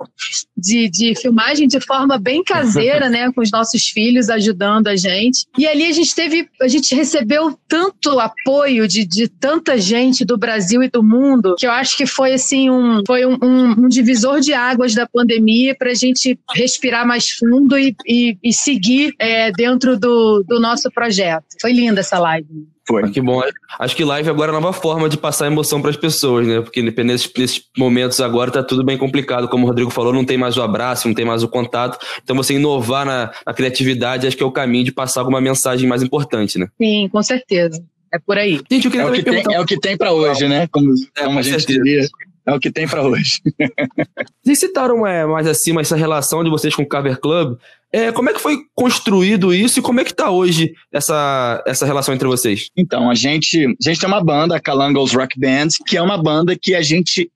de, 0.57 0.89
de 0.89 1.15
filmagem 1.15 1.69
de 1.69 1.81
forma 1.81 2.19
bem 2.19 2.43
caseira, 2.43 3.09
né? 3.11 3.31
Com 3.33 3.41
os 3.41 3.51
nossos 3.51 3.85
filhos 3.89 4.29
ajudando 4.29 4.89
a 4.89 4.97
gente. 4.97 5.47
E 5.59 5.67
ali 5.67 5.85
a 5.87 5.93
gente 5.93 6.15
teve, 6.15 6.49
a 6.61 6.69
gente 6.69 6.95
recebeu 6.95 7.59
tanto 7.69 8.19
apoio 8.19 8.89
de, 8.89 9.05
de 9.05 9.29
tanta 9.29 9.79
gente 9.79 10.25
do 10.25 10.37
Brasil 10.37 10.83
e 10.83 10.89
do 10.89 11.03
mundo, 11.03 11.55
que 11.59 11.67
eu 11.67 11.71
acho 11.71 11.97
que 11.97 12.07
foi 12.07 12.33
assim 12.33 12.71
um, 12.71 13.03
foi 13.07 13.27
um, 13.27 13.37
um, 13.43 13.71
um 13.85 13.89
divisor 13.89 14.41
de 14.41 14.53
águas 14.53 14.95
da 14.95 15.07
pandemia 15.07 15.75
para 15.75 15.91
a 15.91 15.95
gente 15.95 16.39
respirar 16.55 17.07
mais 17.07 17.31
fundo 17.31 17.79
e, 17.79 17.95
e, 18.07 18.39
e 18.43 18.53
seguir 18.53 19.15
é, 19.19 19.51
dentro 19.53 19.99
do, 19.99 20.43
do 20.47 20.61
nosso 20.61 20.91
projeto. 20.91 21.45
Foi 21.61 21.73
linda 21.73 22.01
essa 22.01 22.19
live. 22.19 22.47
Foi. 22.87 23.03
Mas 23.03 23.11
que 23.11 23.21
bom. 23.21 23.43
Acho 23.81 23.97
que 23.97 24.05
live 24.05 24.31
agora 24.31 24.53
é 24.53 24.57
a 24.57 24.61
nova 24.61 24.73
forma 24.73 25.09
de 25.09 25.19
passar 25.19 25.49
emoção 25.49 25.83
para 25.83 25.91
as 25.91 25.97
pessoas, 25.97 26.47
né? 26.47 26.61
Porque 26.61 26.81
nesses, 26.83 27.33
nesses 27.37 27.63
momentos 27.77 28.21
agora 28.21 28.51
tá 28.51 28.63
tudo 28.63 28.85
bem 28.85 28.97
complicado. 28.97 29.49
Como 29.49 29.65
o 29.65 29.67
Rodrigo 29.67 29.91
falou, 29.91 30.13
não 30.13 30.25
tem 30.25 30.39
mais 30.39 30.46
o 30.55 30.63
abraço, 30.63 31.09
não 31.09 31.15
tem 31.15 31.25
mais 31.25 31.43
o 31.43 31.49
contato. 31.49 31.99
Então 32.23 32.37
você 32.37 32.53
inovar 32.53 33.07
na, 33.07 33.33
na 33.47 33.55
criatividade, 33.55 34.27
acho 34.27 34.37
que 34.37 34.43
é 34.43 34.47
o 34.47 34.53
caminho 34.53 34.85
de 34.85 34.93
passar 34.93 35.23
alguma 35.23 35.41
mensagem 35.41 35.89
mais 35.89 36.03
importante, 36.03 36.59
né? 36.59 36.69
Sim, 36.79 37.09
com 37.11 37.23
certeza. 37.23 37.83
É 38.13 38.19
por 38.19 38.39
aí. 38.39 38.61
Gente, 38.71 38.85
eu 38.85 38.91
queria 38.91 39.07
é, 39.07 39.11
o 39.11 39.13
que 39.13 39.23
tem, 39.23 39.55
é 39.55 39.61
o 39.61 39.67
que 39.67 39.81
tem 39.81 39.97
para 39.97 40.13
hoje, 40.13 40.47
né? 40.47 40.67
Como, 40.69 40.93
é, 41.17 41.25
como 41.25 41.39
a 41.39 41.43
gente 41.43 41.63
certeza. 41.63 41.83
diria. 41.83 42.09
É 42.47 42.55
o 42.55 42.61
que 42.61 42.71
tem 42.71 42.87
para 42.87 43.03
hoje. 43.03 43.41
Vocês 44.43 44.61
citaram 44.61 45.05
é, 45.05 45.27
mais 45.27 45.49
acima 45.49 45.81
essa 45.81 45.97
relação 45.97 46.45
de 46.45 46.51
vocês 46.51 46.77
com 46.77 46.83
o 46.83 46.89
Cover 46.89 47.19
Club. 47.19 47.59
É, 47.93 48.13
como 48.13 48.31
é 48.31 48.33
que 48.33 48.41
foi 48.41 48.59
construído 48.73 49.53
isso 49.53 49.81
e 49.81 49.83
como 49.83 49.99
é 49.99 50.05
que 50.05 50.13
está 50.13 50.31
hoje 50.31 50.73
essa, 50.93 51.63
essa 51.67 51.85
relação 51.85 52.15
entre 52.15 52.29
vocês? 52.29 52.71
Então, 52.77 53.11
a 53.11 53.17
gente, 53.17 53.67
a 53.67 53.89
gente 53.89 53.99
tem 53.99 54.09
uma 54.09 54.23
banda, 54.23 54.55
a 54.55 54.61
Calangos 54.61 55.13
Rock 55.13 55.39
Band, 55.39 55.69
que 55.87 55.97
é 55.97 56.03
uma 56.03 56.17
banda 56.17 56.57
que 56.57 56.77
a 56.77 56.83
gente 56.83 57.29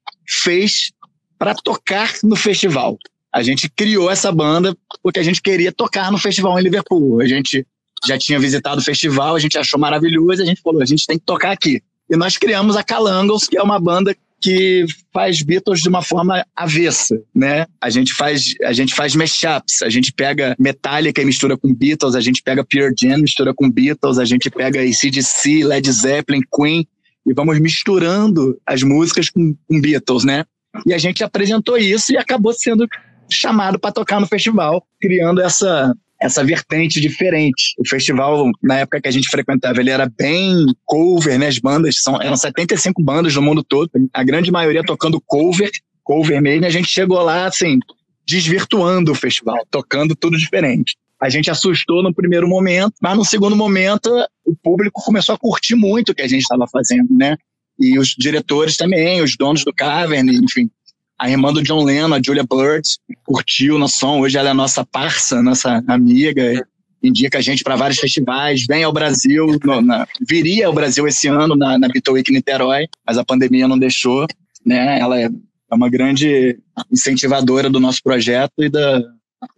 fez 0.45 0.93
para 1.41 1.55
tocar 1.55 2.13
no 2.23 2.37
festival. 2.37 2.99
A 3.33 3.43
gente 3.43 3.67
criou 3.71 4.11
essa 4.11 4.31
banda 4.31 4.77
porque 5.03 5.19
a 5.19 5.23
gente 5.23 5.41
queria 5.41 5.73
tocar 5.73 6.13
no 6.13 6.19
festival 6.19 6.61
em 6.61 6.63
Liverpool. 6.63 7.19
A 7.19 7.27
gente 7.27 7.67
já 8.07 8.19
tinha 8.19 8.39
visitado 8.39 8.79
o 8.79 8.85
festival, 8.85 9.37
a 9.37 9.39
gente 9.39 9.57
achou 9.57 9.81
maravilhoso, 9.81 10.43
a 10.43 10.45
gente 10.45 10.61
falou, 10.61 10.83
a 10.83 10.87
gente 10.87 11.07
tem 11.07 11.19
que 11.19 11.25
tocar 11.25 11.53
aqui. 11.53 11.83
E 12.11 12.17
nós 12.17 12.37
criamos 12.37 12.77
a 12.77 12.85
Calangos, 12.85 13.49
que 13.49 13.57
é 13.57 13.63
uma 13.63 13.81
banda 13.81 14.15
que 14.39 14.85
faz 15.13 15.43
Beatles 15.43 15.81
de 15.81 15.89
uma 15.89 16.03
forma 16.03 16.45
avessa, 16.55 17.19
né? 17.35 17.67
A 17.81 17.89
gente 17.89 18.13
faz, 18.13 18.55
a 18.63 18.73
gente 18.73 18.95
faz 18.95 19.15
mashups, 19.15 19.83
a 19.83 19.89
gente 19.89 20.13
pega 20.13 20.55
Metallica 20.59 21.23
e 21.23 21.25
mistura 21.25 21.57
com 21.57 21.75
Beatles, 21.75 22.15
a 22.15 22.21
gente 22.21 22.43
pega 22.43 22.65
Pure 22.65 22.93
Jam 23.01 23.19
mistura 23.19 23.55
com 23.55 23.71
Beatles, 23.71 24.19
a 24.19 24.25
gente 24.27 24.51
pega 24.51 24.81
ACDC, 24.81 25.65
Led 25.65 25.91
Zeppelin, 25.91 26.43
Queen 26.55 26.87
e 27.27 27.33
vamos 27.33 27.59
misturando 27.59 28.59
as 28.67 28.83
músicas 28.83 29.31
com, 29.31 29.55
com 29.67 29.81
Beatles, 29.81 30.25
né? 30.25 30.45
E 30.87 30.95
a 30.95 30.99
gente 30.99 31.23
apresentou 31.25 31.77
isso 31.77 32.13
e 32.13 32.17
acabou 32.17 32.53
sendo 32.53 32.87
chamado 33.31 33.79
para 33.79 33.93
tocar 33.93 34.21
no 34.21 34.27
festival, 34.27 34.85
criando 35.01 35.41
essa 35.41 35.95
essa 36.21 36.45
vertente 36.45 37.01
diferente. 37.01 37.75
O 37.79 37.89
festival, 37.89 38.51
na 38.63 38.81
época 38.81 39.01
que 39.01 39.09
a 39.09 39.11
gente 39.11 39.29
frequentava, 39.31 39.81
ele 39.81 39.89
era 39.89 40.07
bem 40.07 40.67
cover, 40.85 41.39
né? 41.39 41.47
As 41.47 41.59
bandas, 41.59 41.97
são, 42.03 42.21
eram 42.21 42.37
75 42.37 43.03
bandas 43.03 43.35
no 43.35 43.41
mundo 43.41 43.65
todo, 43.65 43.91
a 44.13 44.23
grande 44.23 44.53
maioria 44.53 44.83
tocando 44.85 45.19
cover, 45.27 45.71
cover 46.05 46.43
mesmo, 46.43 46.65
e 46.65 46.67
a 46.67 46.71
gente 46.71 46.89
chegou 46.89 47.23
lá, 47.23 47.47
assim, 47.47 47.79
desvirtuando 48.27 49.13
o 49.13 49.15
festival, 49.15 49.67
tocando 49.71 50.15
tudo 50.15 50.37
diferente. 50.37 50.95
A 51.21 51.29
gente 51.29 51.51
assustou 51.51 52.03
no 52.03 52.15
primeiro 52.15 52.47
momento, 52.47 52.95
mas 53.01 53.17
no 53.17 53.25
segundo 53.25 53.57
momento 53.57 54.11
o 54.45 54.55
público 54.57 55.03
começou 55.03 55.35
a 55.35 55.39
curtir 55.39 55.75
muito 55.75 56.13
o 56.13 56.15
que 56.15 56.23
a 56.23 56.29
gente 56.29 56.43
estava 56.43 56.67
fazendo, 56.71 57.09
né? 57.11 57.37
E 57.81 57.99
os 57.99 58.09
diretores 58.09 58.77
também, 58.77 59.23
os 59.23 59.37
donos 59.37 59.65
do 59.65 59.73
Cavern, 59.73 60.31
enfim. 60.37 60.71
A 61.19 61.31
irmã 61.31 61.53
do 61.53 61.63
John 61.63 61.85
Lennon, 61.85 62.15
a 62.15 62.21
Julia 62.25 62.45
Bird, 62.45 62.87
curtiu 63.25 63.77
o 63.77 63.79
nosso 63.79 63.99
som. 63.99 64.21
Hoje 64.21 64.39
ela 64.39 64.51
é 64.51 64.55
nossa 64.55 64.85
parça, 64.85 65.43
nossa 65.43 65.83
amiga. 65.87 66.67
Indica 67.03 67.39
a 67.39 67.41
gente 67.41 67.63
para 67.63 67.77
vários 67.77 67.99
festivais. 67.99 68.65
Vem 68.67 68.85
ao 68.85 68.93
Brasil, 68.93 69.47
no, 69.65 69.81
na, 69.81 70.07
viria 70.27 70.67
ao 70.67 70.73
Brasil 70.73 71.07
esse 71.09 71.29
ano 71.29 71.57
na, 71.57 71.79
na 71.79 71.89
Niterói, 71.89 72.87
mas 73.07 73.19
a 73.19 73.25
pandemia 73.25 73.67
não 73.67 73.79
deixou. 73.79 74.27
Né? 74.65 74.99
Ela 74.99 75.21
é 75.21 75.29
uma 75.71 75.89
grande 75.89 76.59
incentivadora 76.91 77.71
do 77.71 77.81
nosso 77.81 78.03
projeto 78.03 78.63
e, 78.63 78.69
da, 78.69 79.03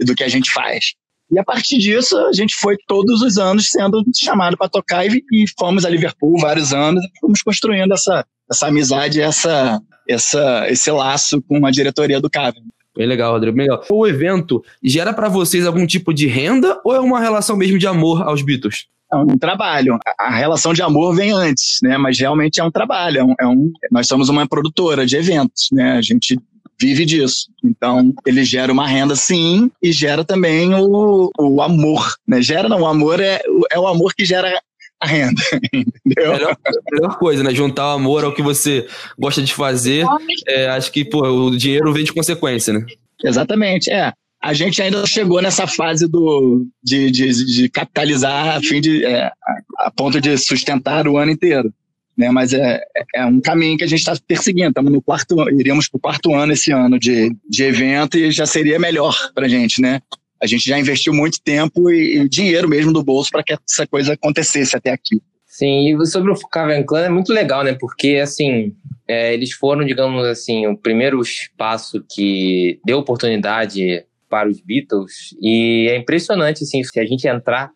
e 0.00 0.04
do 0.04 0.14
que 0.14 0.22
a 0.22 0.28
gente 0.28 0.50
faz. 0.52 0.94
E 1.32 1.38
a 1.38 1.44
partir 1.44 1.78
disso, 1.78 2.14
a 2.18 2.32
gente 2.32 2.54
foi 2.56 2.76
todos 2.86 3.22
os 3.22 3.38
anos 3.38 3.68
sendo 3.70 4.04
chamado 4.14 4.54
para 4.54 4.68
tocar 4.68 5.06
e, 5.06 5.24
e, 5.32 5.44
fomos 5.58 5.86
a 5.86 5.88
Liverpool 5.88 6.38
vários 6.38 6.74
anos 6.74 7.02
e 7.02 7.20
fomos 7.20 7.40
construindo 7.40 7.92
essa, 7.92 8.22
essa 8.50 8.66
amizade, 8.66 9.18
essa, 9.18 9.80
essa, 10.06 10.66
esse 10.68 10.90
laço 10.90 11.40
com 11.40 11.64
a 11.64 11.70
diretoria 11.70 12.20
do 12.20 12.28
Cavern. 12.28 12.66
Bem 12.94 13.06
legal, 13.06 13.32
Rodrigo. 13.32 13.56
Bem 13.56 13.66
legal. 13.66 13.82
O 13.90 14.06
evento 14.06 14.62
gera 14.84 15.14
para 15.14 15.30
vocês 15.30 15.66
algum 15.66 15.86
tipo 15.86 16.12
de 16.12 16.26
renda 16.26 16.78
ou 16.84 16.94
é 16.94 17.00
uma 17.00 17.18
relação 17.18 17.56
mesmo 17.56 17.78
de 17.78 17.86
amor 17.86 18.22
aos 18.22 18.42
Beatles? 18.42 18.86
É 19.10 19.16
um 19.16 19.38
trabalho. 19.38 19.98
A 20.18 20.34
relação 20.34 20.74
de 20.74 20.82
amor 20.82 21.14
vem 21.14 21.32
antes, 21.32 21.78
né? 21.82 21.96
Mas 21.96 22.18
realmente 22.18 22.60
é 22.60 22.64
um 22.64 22.70
trabalho. 22.70 23.18
É 23.18 23.24
um, 23.24 23.34
é 23.40 23.46
um, 23.46 23.72
nós 23.90 24.06
somos 24.06 24.28
uma 24.28 24.46
produtora 24.46 25.06
de 25.06 25.16
eventos, 25.16 25.68
né? 25.72 25.92
A 25.92 26.02
gente 26.02 26.38
vive 26.82 27.04
disso. 27.04 27.46
Então, 27.62 28.12
ele 28.26 28.44
gera 28.44 28.72
uma 28.72 28.88
renda, 28.88 29.14
sim, 29.14 29.70
e 29.80 29.92
gera 29.92 30.24
também 30.24 30.74
o, 30.74 31.30
o 31.38 31.62
amor. 31.62 32.16
Né? 32.26 32.42
Gera, 32.42 32.68
não, 32.68 32.80
o 32.80 32.86
amor 32.86 33.20
é, 33.20 33.40
é 33.70 33.78
o 33.78 33.86
amor 33.86 34.12
que 34.14 34.24
gera 34.24 34.60
a 35.00 35.06
renda. 35.06 35.40
Entendeu? 35.72 36.32
Melhor, 36.32 36.56
melhor 36.90 37.18
coisa, 37.18 37.44
né? 37.44 37.54
Juntar 37.54 37.86
o 37.86 37.94
amor 37.94 38.24
ao 38.24 38.34
que 38.34 38.42
você 38.42 38.86
gosta 39.16 39.40
de 39.40 39.54
fazer. 39.54 40.04
É, 40.48 40.66
acho 40.70 40.90
que 40.90 41.04
pô, 41.04 41.20
o 41.20 41.56
dinheiro 41.56 41.92
vem 41.92 42.04
de 42.04 42.12
consequência, 42.12 42.72
né? 42.72 42.84
Exatamente, 43.24 43.88
é. 43.90 44.12
A 44.42 44.52
gente 44.52 44.82
ainda 44.82 45.06
chegou 45.06 45.40
nessa 45.40 45.68
fase 45.68 46.08
do, 46.08 46.66
de, 46.82 47.12
de, 47.12 47.46
de 47.46 47.68
capitalizar 47.68 48.56
a, 48.56 48.60
fim 48.60 48.80
de, 48.80 49.04
é, 49.04 49.26
a, 49.26 49.86
a 49.86 49.90
ponto 49.92 50.20
de 50.20 50.36
sustentar 50.36 51.06
o 51.06 51.16
ano 51.16 51.30
inteiro 51.30 51.72
né? 52.16 52.30
Mas 52.30 52.52
é, 52.52 52.80
é 53.14 53.24
um 53.24 53.40
caminho 53.40 53.76
que 53.76 53.84
a 53.84 53.86
gente 53.86 54.00
está 54.00 54.14
perseguindo. 54.26 54.68
Estamos 54.68 54.92
no 54.92 55.02
quarto, 55.02 55.36
iríamos 55.50 55.88
para 55.88 55.98
o 55.98 56.00
quarto 56.00 56.34
ano 56.34 56.52
esse 56.52 56.72
ano 56.72 56.98
de, 56.98 57.34
de 57.48 57.64
evento 57.64 58.18
e 58.18 58.30
já 58.30 58.46
seria 58.46 58.78
melhor 58.78 59.16
para 59.34 59.46
a 59.46 59.48
gente, 59.48 59.80
né? 59.80 60.00
A 60.42 60.46
gente 60.46 60.68
já 60.68 60.78
investiu 60.78 61.14
muito 61.14 61.40
tempo 61.42 61.90
e, 61.90 62.18
e 62.18 62.28
dinheiro 62.28 62.68
mesmo 62.68 62.92
do 62.92 63.02
bolso 63.02 63.30
para 63.30 63.42
que 63.42 63.54
essa 63.54 63.86
coisa 63.86 64.14
acontecesse 64.14 64.76
até 64.76 64.90
aqui. 64.90 65.22
Sim, 65.46 66.00
e 66.00 66.06
sobre 66.06 66.32
o 66.32 66.34
Cavern 66.48 66.84
Clan 66.84 67.04
é 67.04 67.08
muito 67.10 67.32
legal, 67.32 67.62
né? 67.62 67.76
Porque, 67.78 68.16
assim, 68.22 68.74
é, 69.06 69.34
eles 69.34 69.52
foram, 69.52 69.84
digamos 69.84 70.24
assim, 70.24 70.66
o 70.66 70.76
primeiro 70.76 71.20
espaço 71.20 72.02
que 72.10 72.80
deu 72.84 72.98
oportunidade 72.98 74.04
para 74.30 74.48
os 74.48 74.62
Beatles. 74.62 75.36
E 75.40 75.88
é 75.90 75.96
impressionante, 75.98 76.64
assim, 76.64 76.82
se 76.82 76.98
a 76.98 77.04
gente 77.04 77.28
entrar 77.28 77.70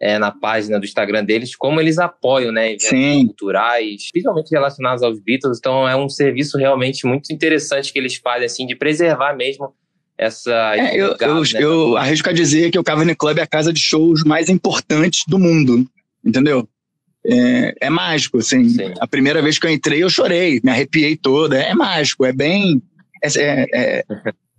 é, 0.00 0.18
na 0.18 0.30
página 0.30 0.78
do 0.78 0.84
Instagram 0.84 1.24
deles, 1.24 1.56
como 1.56 1.80
eles 1.80 1.98
apoiam, 1.98 2.52
né, 2.52 2.68
eventos 2.68 2.88
Sim. 2.88 3.26
culturais, 3.26 4.10
principalmente 4.10 4.50
relacionados 4.50 5.02
aos 5.02 5.20
Beatles. 5.20 5.58
Então 5.58 5.88
é 5.88 5.96
um 5.96 6.08
serviço 6.08 6.56
realmente 6.56 7.06
muito 7.06 7.32
interessante 7.32 7.92
que 7.92 7.98
eles 7.98 8.16
fazem, 8.16 8.46
assim, 8.46 8.66
de 8.66 8.76
preservar 8.76 9.34
mesmo 9.34 9.74
essa. 10.16 10.74
É, 10.76 10.96
eu, 10.96 11.16
eu, 11.18 11.42
né? 11.42 11.48
eu 11.54 11.96
arrisco 11.96 12.28
a 12.28 12.32
dizer 12.32 12.70
que 12.70 12.78
o 12.78 12.84
Cavern 12.84 13.14
Club 13.14 13.38
é 13.38 13.42
a 13.42 13.46
casa 13.46 13.72
de 13.72 13.80
shows 13.80 14.24
mais 14.24 14.48
importante 14.48 15.24
do 15.28 15.38
mundo, 15.38 15.86
entendeu? 16.24 16.68
É, 17.24 17.74
é 17.82 17.90
mágico, 17.90 18.38
assim. 18.38 18.68
Sim. 18.68 18.94
A 19.00 19.06
primeira 19.06 19.42
vez 19.42 19.58
que 19.58 19.66
eu 19.66 19.70
entrei, 19.70 20.02
eu 20.02 20.10
chorei, 20.10 20.60
me 20.62 20.70
arrepiei 20.70 21.16
toda. 21.16 21.60
É 21.60 21.74
mágico, 21.74 22.24
é 22.24 22.32
bem. 22.32 22.82
É, 23.22 23.28
é, 23.38 23.66
é 23.72 24.04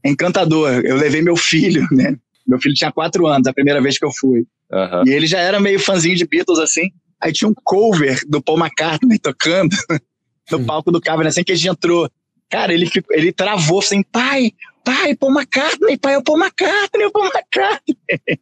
encantador. 0.05 0.69
Eu 0.85 0.97
levei 0.97 1.21
meu 1.21 1.35
filho, 1.35 1.85
né? 1.91 2.15
Meu 2.47 2.59
filho 2.59 2.75
tinha 2.75 2.91
quatro 2.91 3.27
anos, 3.27 3.47
a 3.47 3.53
primeira 3.53 3.81
vez 3.81 3.97
que 3.97 4.05
eu 4.05 4.11
fui. 4.11 4.45
Uhum. 4.71 5.03
E 5.07 5.11
ele 5.11 5.27
já 5.27 5.39
era 5.39 5.59
meio 5.59 5.79
fãzinho 5.79 6.15
de 6.15 6.25
Beatles, 6.25 6.59
assim. 6.59 6.89
Aí 7.21 7.33
tinha 7.33 7.49
um 7.49 7.53
cover 7.63 8.21
do 8.27 8.41
Paul 8.41 8.59
McCartney 8.59 9.19
tocando 9.19 9.75
no 10.51 10.65
palco 10.65 10.91
do 10.91 11.01
Cavern, 11.01 11.27
assim 11.27 11.43
que 11.43 11.51
a 11.51 11.55
gente 11.55 11.69
entrou. 11.69 12.09
Cara, 12.49 12.73
ele, 12.73 12.87
ficou, 12.87 13.15
ele 13.15 13.31
travou 13.31 13.79
assim, 13.79 14.01
pai, 14.01 14.51
pai, 14.83 15.15
Paul 15.15 15.33
McCartney, 15.33 15.97
pai, 15.97 16.15
é 16.15 16.17
o 16.17 16.23
Paul 16.23 16.39
McCartney, 16.39 17.03
é 17.03 17.07
o 17.07 17.11
Paul 17.11 17.25
McCartney. 17.25 17.97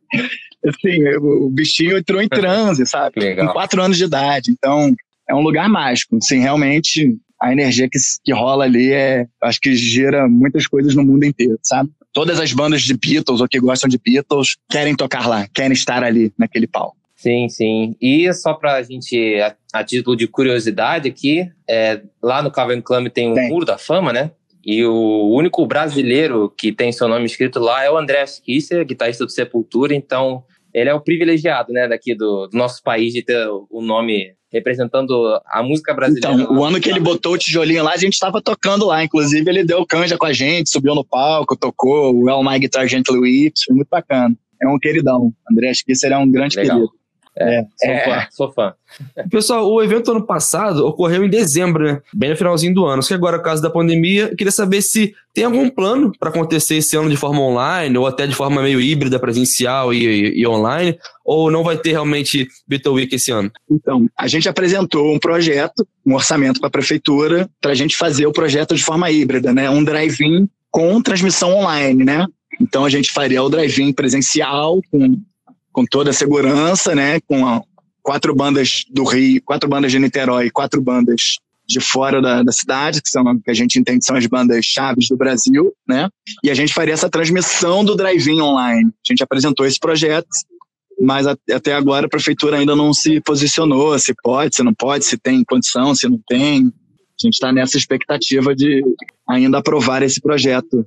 assim, 0.66 1.08
o, 1.18 1.50
bichinho 1.50 1.98
entrou 1.98 2.22
em 2.22 2.30
transe, 2.30 2.86
sabe? 2.86 3.20
Legal. 3.20 3.48
Com 3.48 3.54
quatro 3.54 3.82
anos 3.82 3.98
de 3.98 4.06
idade. 4.06 4.52
Então, 4.52 4.94
é 5.28 5.36
um 5.36 5.42
lugar 5.42 5.68
mágico. 5.68 6.18
Assim, 6.18 6.40
realmente, 6.40 7.18
a 7.42 7.52
energia 7.52 7.90
que, 7.90 8.00
que 8.24 8.34
rola 8.34 8.64
ali 8.64 8.94
é, 8.94 9.26
acho 9.44 9.60
que 9.60 9.76
gera 9.76 10.28
muitas 10.28 10.68
coisas 10.68 10.96
no 10.96 11.04
mundo 11.04 11.26
inteiro, 11.26 11.60
sabe? 11.62 11.90
Todas 12.18 12.40
as 12.40 12.52
bandas 12.52 12.82
de 12.82 12.98
Beatles 12.98 13.42
ou 13.42 13.48
que 13.48 13.60
gostam 13.60 13.88
de 13.88 14.00
Beatles 14.04 14.58
querem 14.68 14.96
tocar 14.96 15.28
lá, 15.28 15.48
querem 15.54 15.74
estar 15.74 16.04
ali 16.04 16.34
naquele 16.36 16.66
palco. 16.66 16.98
Sim, 17.16 17.48
sim. 17.48 17.96
E 18.02 18.34
só 18.34 18.56
pra 18.56 18.82
gente, 18.82 19.40
a, 19.40 19.56
a 19.72 19.84
título 19.84 20.16
de 20.16 20.28
curiosidade 20.28 21.08
aqui, 21.08 21.48
é, 21.70 22.02
lá 22.20 22.42
no 22.42 22.50
Cavern 22.50 22.82
Club 22.82 23.10
tem 23.10 23.32
o 23.32 23.36
tem. 23.36 23.50
Muro 23.50 23.68
da 23.68 23.78
Fama, 23.78 24.12
né? 24.12 24.32
E 24.66 24.84
o 24.84 25.30
único 25.32 25.64
brasileiro 25.68 26.52
que 26.58 26.72
tem 26.72 26.92
seu 26.92 27.08
nome 27.08 27.26
escrito 27.28 27.60
lá 27.60 27.84
é 27.84 27.92
o 27.92 27.96
André 28.00 28.26
Kisser, 28.44 28.84
guitarrista 28.84 29.24
do 29.24 29.32
Sepultura. 29.32 29.94
Então, 29.94 30.44
ele 30.74 30.90
é 30.90 30.94
o 30.96 31.02
privilegiado, 31.02 31.72
né, 31.72 31.88
daqui 31.88 32.16
do, 32.16 32.48
do 32.48 32.58
nosso 32.58 32.82
país 32.82 33.14
de 33.14 33.22
ter 33.22 33.48
o 33.48 33.80
nome 33.80 34.34
representando 34.52 35.40
a 35.46 35.62
música 35.62 35.94
brasileira. 35.94 36.42
Então, 36.42 36.58
o 36.58 36.64
ano 36.64 36.80
que 36.80 36.90
ele 36.90 37.00
botou 37.00 37.34
o 37.34 37.38
tijolinho 37.38 37.84
lá, 37.84 37.94
a 37.94 37.98
gente 37.98 38.14
estava 38.14 38.42
tocando 38.42 38.86
lá. 38.86 39.04
Inclusive, 39.04 39.50
ele 39.50 39.64
deu 39.64 39.86
canja 39.86 40.18
com 40.18 40.26
a 40.26 40.34
gente, 40.34 40.70
subiu 40.70 40.96
no 40.96 41.04
palco, 41.04 41.58
tocou 41.58 42.16
o 42.16 42.30
El 42.30 42.44
My 42.44 42.58
Guitar 42.58 42.88
Gently 42.88 43.18
Whips, 43.18 43.64
foi 43.66 43.76
muito 43.76 43.90
bacana. 43.90 44.36
É 44.62 44.68
um 44.68 44.80
queridão. 44.80 45.32
André 45.52 45.72
Kisser 45.86 46.12
é 46.12 46.18
um 46.18 46.30
grande 46.30 46.58
Legal. 46.58 46.78
querido. 46.78 46.94
É, 47.40 47.62
sou 47.62 47.92
é, 47.92 48.06
fã, 48.06 48.28
sou 48.32 48.52
fã. 48.52 48.74
Pessoal, 49.30 49.72
o 49.72 49.84
evento 49.84 50.12
ano 50.12 50.26
passado 50.26 50.86
ocorreu 50.88 51.24
em 51.24 51.30
dezembro, 51.30 51.84
né? 51.84 52.02
Bem 52.14 52.32
no 52.32 52.36
finalzinho 52.36 52.74
do 52.74 52.86
ano. 52.86 53.04
Só 53.04 53.10
que 53.10 53.14
agora, 53.14 53.38
por 53.38 53.46
causa 53.46 53.62
da 53.62 53.70
pandemia, 53.70 54.30
eu 54.30 54.36
queria 54.36 54.52
saber 54.52 54.82
se 54.82 55.14
tem 55.34 55.44
algum 55.44 55.70
plano 55.70 56.12
para 56.20 56.30
acontecer 56.30 56.78
esse 56.78 56.98
ano 56.98 57.10
de 57.10 57.16
forma 57.16 57.40
online, 57.40 57.96
ou 57.96 58.08
até 58.08 58.26
de 58.26 58.34
forma 58.34 58.62
meio 58.62 58.82
híbrida, 58.82 59.20
presencial 59.20 59.94
e, 59.94 60.04
e, 60.04 60.42
e 60.42 60.48
online, 60.48 60.98
ou 61.24 61.52
não 61.52 61.64
vai 61.64 61.78
ter 61.78 61.92
realmente 61.92 62.48
Beatle 62.68 62.96
Week 62.96 63.16
esse 63.16 63.32
ano? 63.32 63.52
Então, 63.70 64.08
a 64.18 64.28
gente 64.28 64.50
apresentou 64.50 65.14
um 65.14 65.20
projeto, 65.20 65.88
um 66.06 66.16
orçamento 66.16 66.60
para 66.60 66.70
a 66.70 66.72
prefeitura, 66.72 67.48
para 67.62 67.72
a 67.72 67.76
gente 67.76 67.96
fazer 67.96 68.26
o 68.26 68.34
projeto 68.34 68.74
de 68.74 68.84
forma 68.84 69.12
híbrida, 69.12 69.54
né? 69.54 69.70
Um 69.70 69.84
drive-in 69.84 70.50
com 70.72 71.02
transmissão 71.02 71.54
online, 71.54 72.04
né? 72.04 72.26
Então 72.60 72.84
a 72.84 72.90
gente 72.90 73.12
faria 73.12 73.44
o 73.44 73.50
drive-in 73.50 73.94
presencial, 73.94 74.80
com 74.92 75.22
com 75.78 75.86
toda 75.86 76.10
a 76.10 76.14
segurança, 76.14 76.96
né? 76.96 77.20
Com 77.28 77.48
a, 77.48 77.62
quatro 78.02 78.34
bandas 78.34 78.84
do 78.90 79.04
Rio, 79.04 79.40
quatro 79.46 79.70
bandas 79.70 79.92
de 79.92 80.00
Niterói, 80.00 80.50
quatro 80.50 80.82
bandas 80.82 81.36
de 81.68 81.80
fora 81.80 82.20
da, 82.20 82.42
da, 82.42 82.52
cidade, 82.52 83.00
que 83.00 83.08
são 83.08 83.24
que 83.40 83.52
a 83.52 83.54
gente 83.54 83.78
entende 83.78 84.04
são 84.04 84.16
as 84.16 84.26
bandas 84.26 84.66
chaves 84.66 85.08
do 85.08 85.16
Brasil, 85.16 85.72
né? 85.88 86.10
E 86.44 86.50
a 86.50 86.56
gente 86.56 86.74
faria 86.74 86.96
essa 86.96 87.08
transmissão 87.12 87.86
do 87.86 87.96
drive-in 87.96 88.42
online. 88.42 88.90
A 88.90 89.14
gente 89.14 89.22
apresentou 89.22 89.68
esse 89.68 89.80
projeto, 89.80 90.28
mas 91.00 91.28
a, 91.28 91.38
até 91.54 91.76
agora 91.76 92.08
a 92.08 92.10
prefeitura 92.10 92.58
ainda 92.58 92.76
não 92.76 92.92
se 92.92 93.22
posicionou, 93.22 94.00
se 94.00 94.16
pode, 94.24 94.56
se 94.56 94.64
não 94.64 94.74
pode, 94.74 95.06
se 95.06 95.16
tem 95.16 95.44
condição, 95.44 95.94
se 95.94 96.10
não 96.10 96.20
tem. 96.28 96.64
A 96.64 97.24
gente 97.24 97.36
está 97.36 97.52
nessa 97.52 97.78
expectativa 97.78 98.56
de 98.56 98.84
ainda 99.30 99.60
aprovar 99.60 100.02
esse 100.02 100.20
projeto. 100.20 100.84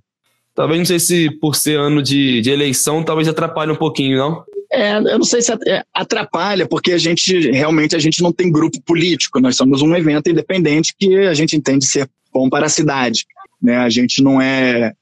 Talvez 0.53 0.81
não 0.81 0.85
sei 0.85 0.99
se 0.99 1.31
por 1.39 1.55
ser 1.55 1.79
ano 1.79 2.03
de, 2.03 2.41
de 2.41 2.51
eleição, 2.51 3.05
talvez 3.05 3.29
atrapalhe 3.29 3.71
um 3.71 3.77
pouquinho, 3.77 4.19
não? 4.19 4.45
É, 4.73 4.97
eu 4.97 5.19
não 5.19 5.25
sei 5.25 5.43
se 5.43 5.53
é, 5.67 5.85
atrapalha, 5.93 6.67
porque 6.67 6.93
a 6.93 6.99
gente 6.99 7.51
realmente 7.51 7.97
a 7.97 7.99
gente 7.99 8.23
não 8.23 8.33
tem 8.33 8.53
grupo 8.53 8.81
político. 8.83 9.41
Nós 9.41 9.57
somos 9.57 9.83
um 9.83 9.95
evento 9.97 10.31
independente 10.31 10.95
que 10.97 11.17
a 11.17 11.35
gente 11.35 11.57
entende 11.57 11.85
ser 11.85 12.09
bom 12.33 12.49
para 12.49 12.67
a 12.67 12.71
cidade. 12.71 13.27
Né? 13.61 13.77
A 13.77 13.91
gente 13.91 14.23
não 14.23 14.41
é, 14.41 14.93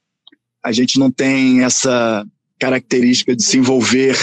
a 0.63 0.71
gente 0.71 0.97
não 0.97 1.11
tem 1.11 1.63
essa 1.63 2.25
característica 2.59 3.35
de 3.35 3.43
se 3.43 3.57
envolver 3.57 4.17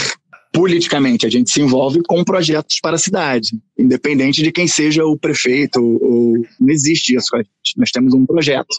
politicamente. 0.51 1.25
A 1.25 1.29
gente 1.29 1.49
se 1.49 1.61
envolve 1.61 2.01
com 2.07 2.23
projetos 2.23 2.79
para 2.81 2.95
a 2.95 2.99
cidade, 2.99 3.51
independente 3.77 4.43
de 4.43 4.51
quem 4.51 4.67
seja 4.67 5.05
o 5.05 5.17
prefeito. 5.17 5.81
Ou, 5.81 6.45
não 6.59 6.69
existe 6.69 7.15
isso. 7.15 7.27
Nós 7.77 7.91
temos 7.91 8.13
um 8.13 8.25
projeto, 8.25 8.75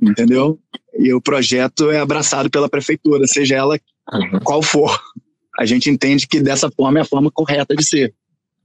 entendeu? 0.00 0.58
E 0.98 1.12
o 1.12 1.20
projeto 1.20 1.90
é 1.90 2.00
abraçado 2.00 2.50
pela 2.50 2.68
prefeitura, 2.68 3.26
seja 3.26 3.54
ela 3.54 3.78
qual 4.42 4.62
for. 4.62 4.98
A 5.58 5.66
gente 5.66 5.90
entende 5.90 6.26
que 6.26 6.40
dessa 6.40 6.70
forma 6.70 6.98
é 6.98 7.02
a 7.02 7.06
forma 7.06 7.30
correta 7.30 7.74
de 7.74 7.84
ser, 7.84 8.14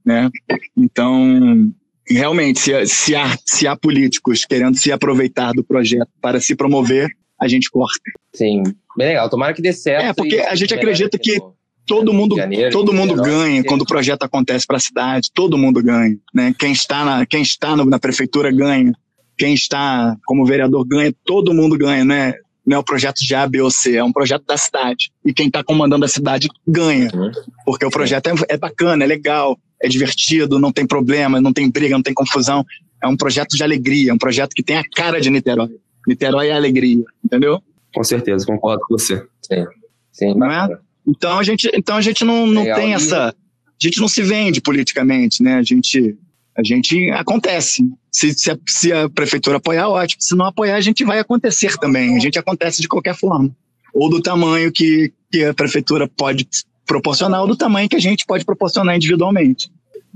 né? 0.04 0.30
Então, 0.76 1.72
realmente, 2.08 2.60
se, 2.60 2.86
se, 2.86 3.14
há, 3.14 3.36
se 3.44 3.66
há 3.66 3.76
políticos 3.76 4.44
querendo 4.44 4.76
se 4.76 4.90
aproveitar 4.90 5.52
do 5.52 5.62
projeto 5.62 6.08
para 6.20 6.40
se 6.40 6.54
promover, 6.54 7.10
a 7.40 7.46
gente 7.46 7.70
corta. 7.70 8.00
Sim, 8.34 8.62
bem 8.96 9.08
legal. 9.08 9.28
Tomara 9.30 9.54
que 9.54 9.62
dê 9.62 9.72
certo. 9.72 10.04
É, 10.04 10.12
porque 10.12 10.40
a 10.40 10.54
gente 10.54 10.74
acredita 10.74 11.18
que 11.18 11.38
todo 11.86 12.12
mundo, 12.12 12.36
Janeiro, 12.36 12.70
todo 12.70 12.92
mundo 12.92 13.14
ganha 13.14 13.64
quando 13.64 13.82
o 13.82 13.86
projeto 13.86 14.22
acontece 14.22 14.66
para 14.66 14.76
a 14.76 14.80
cidade, 14.80 15.30
todo 15.32 15.56
mundo 15.56 15.82
ganha. 15.82 16.16
Né? 16.34 16.54
Quem 16.58 16.72
está, 16.72 17.04
na, 17.04 17.26
quem 17.26 17.42
está 17.42 17.76
na 17.76 17.98
prefeitura 17.98 18.52
ganha, 18.52 18.92
quem 19.36 19.54
está 19.54 20.16
como 20.26 20.44
vereador 20.44 20.84
ganha, 20.86 21.14
todo 21.24 21.54
mundo 21.54 21.78
ganha, 21.78 22.04
né? 22.04 22.34
Não 22.68 22.76
é 22.76 22.80
um 22.80 22.84
projeto 22.84 23.20
de 23.20 23.34
A, 23.34 23.46
B 23.46 23.62
ou 23.62 23.70
C, 23.70 23.96
é 23.96 24.04
um 24.04 24.12
projeto 24.12 24.44
da 24.44 24.58
cidade. 24.58 25.10
E 25.24 25.32
quem 25.32 25.46
está 25.46 25.64
comandando 25.64 26.04
a 26.04 26.08
cidade 26.08 26.48
ganha, 26.66 27.10
uhum. 27.14 27.32
porque 27.64 27.86
o 27.86 27.90
projeto 27.90 28.26
é, 28.26 28.34
é 28.50 28.56
bacana, 28.58 29.04
é 29.04 29.06
legal, 29.06 29.58
é 29.82 29.88
divertido, 29.88 30.58
não 30.58 30.70
tem 30.70 30.86
problema, 30.86 31.40
não 31.40 31.52
tem 31.52 31.70
briga, 31.70 31.94
não 31.94 32.02
tem 32.02 32.12
confusão. 32.12 32.64
É 33.02 33.08
um 33.08 33.16
projeto 33.16 33.56
de 33.56 33.62
alegria, 33.62 34.10
é 34.10 34.14
um 34.14 34.18
projeto 34.18 34.50
que 34.54 34.62
tem 34.62 34.76
a 34.76 34.84
cara 34.94 35.18
de 35.18 35.30
Niterói. 35.30 35.70
Niterói 36.06 36.48
é 36.48 36.52
alegria, 36.52 37.02
entendeu? 37.24 37.62
Com 37.94 38.04
certeza, 38.04 38.44
concordo 38.44 38.82
com 38.86 38.98
você. 38.98 39.24
Sim, 39.40 39.64
sim. 40.12 40.34
Não 40.34 40.50
é? 40.50 40.78
Então 41.06 41.38
a 41.38 41.42
gente, 41.42 41.70
então 41.72 41.96
a 41.96 42.02
gente 42.02 42.22
não, 42.22 42.46
não 42.46 42.64
tem 42.64 42.92
essa. 42.92 43.28
A 43.30 43.34
gente 43.78 43.98
não 43.98 44.08
se 44.08 44.20
vende 44.20 44.60
politicamente, 44.60 45.42
né? 45.42 45.54
A 45.54 45.62
gente, 45.62 46.18
a 46.58 46.62
gente 46.64 47.10
acontece. 47.10 47.82
Se, 48.10 48.32
se, 48.32 48.50
a, 48.50 48.58
se 48.66 48.92
a 48.92 49.08
prefeitura 49.08 49.58
apoiar, 49.58 49.88
ótimo. 49.88 50.20
Se 50.20 50.36
não 50.36 50.46
apoiar, 50.46 50.76
a 50.76 50.80
gente 50.80 51.04
vai 51.04 51.18
acontecer 51.18 51.76
também. 51.78 52.16
A 52.16 52.18
gente 52.18 52.38
acontece 52.38 52.82
de 52.82 52.88
qualquer 52.88 53.14
forma. 53.14 53.50
Ou 53.94 54.10
do 54.10 54.20
tamanho 54.20 54.72
que, 54.72 55.12
que 55.30 55.44
a 55.44 55.54
prefeitura 55.54 56.08
pode 56.08 56.46
proporcionar, 56.86 57.42
ou 57.42 57.46
do 57.46 57.56
tamanho 57.56 57.88
que 57.88 57.96
a 57.96 58.00
gente 58.00 58.26
pode 58.26 58.44
proporcionar 58.44 58.96
individualmente. 58.96 59.70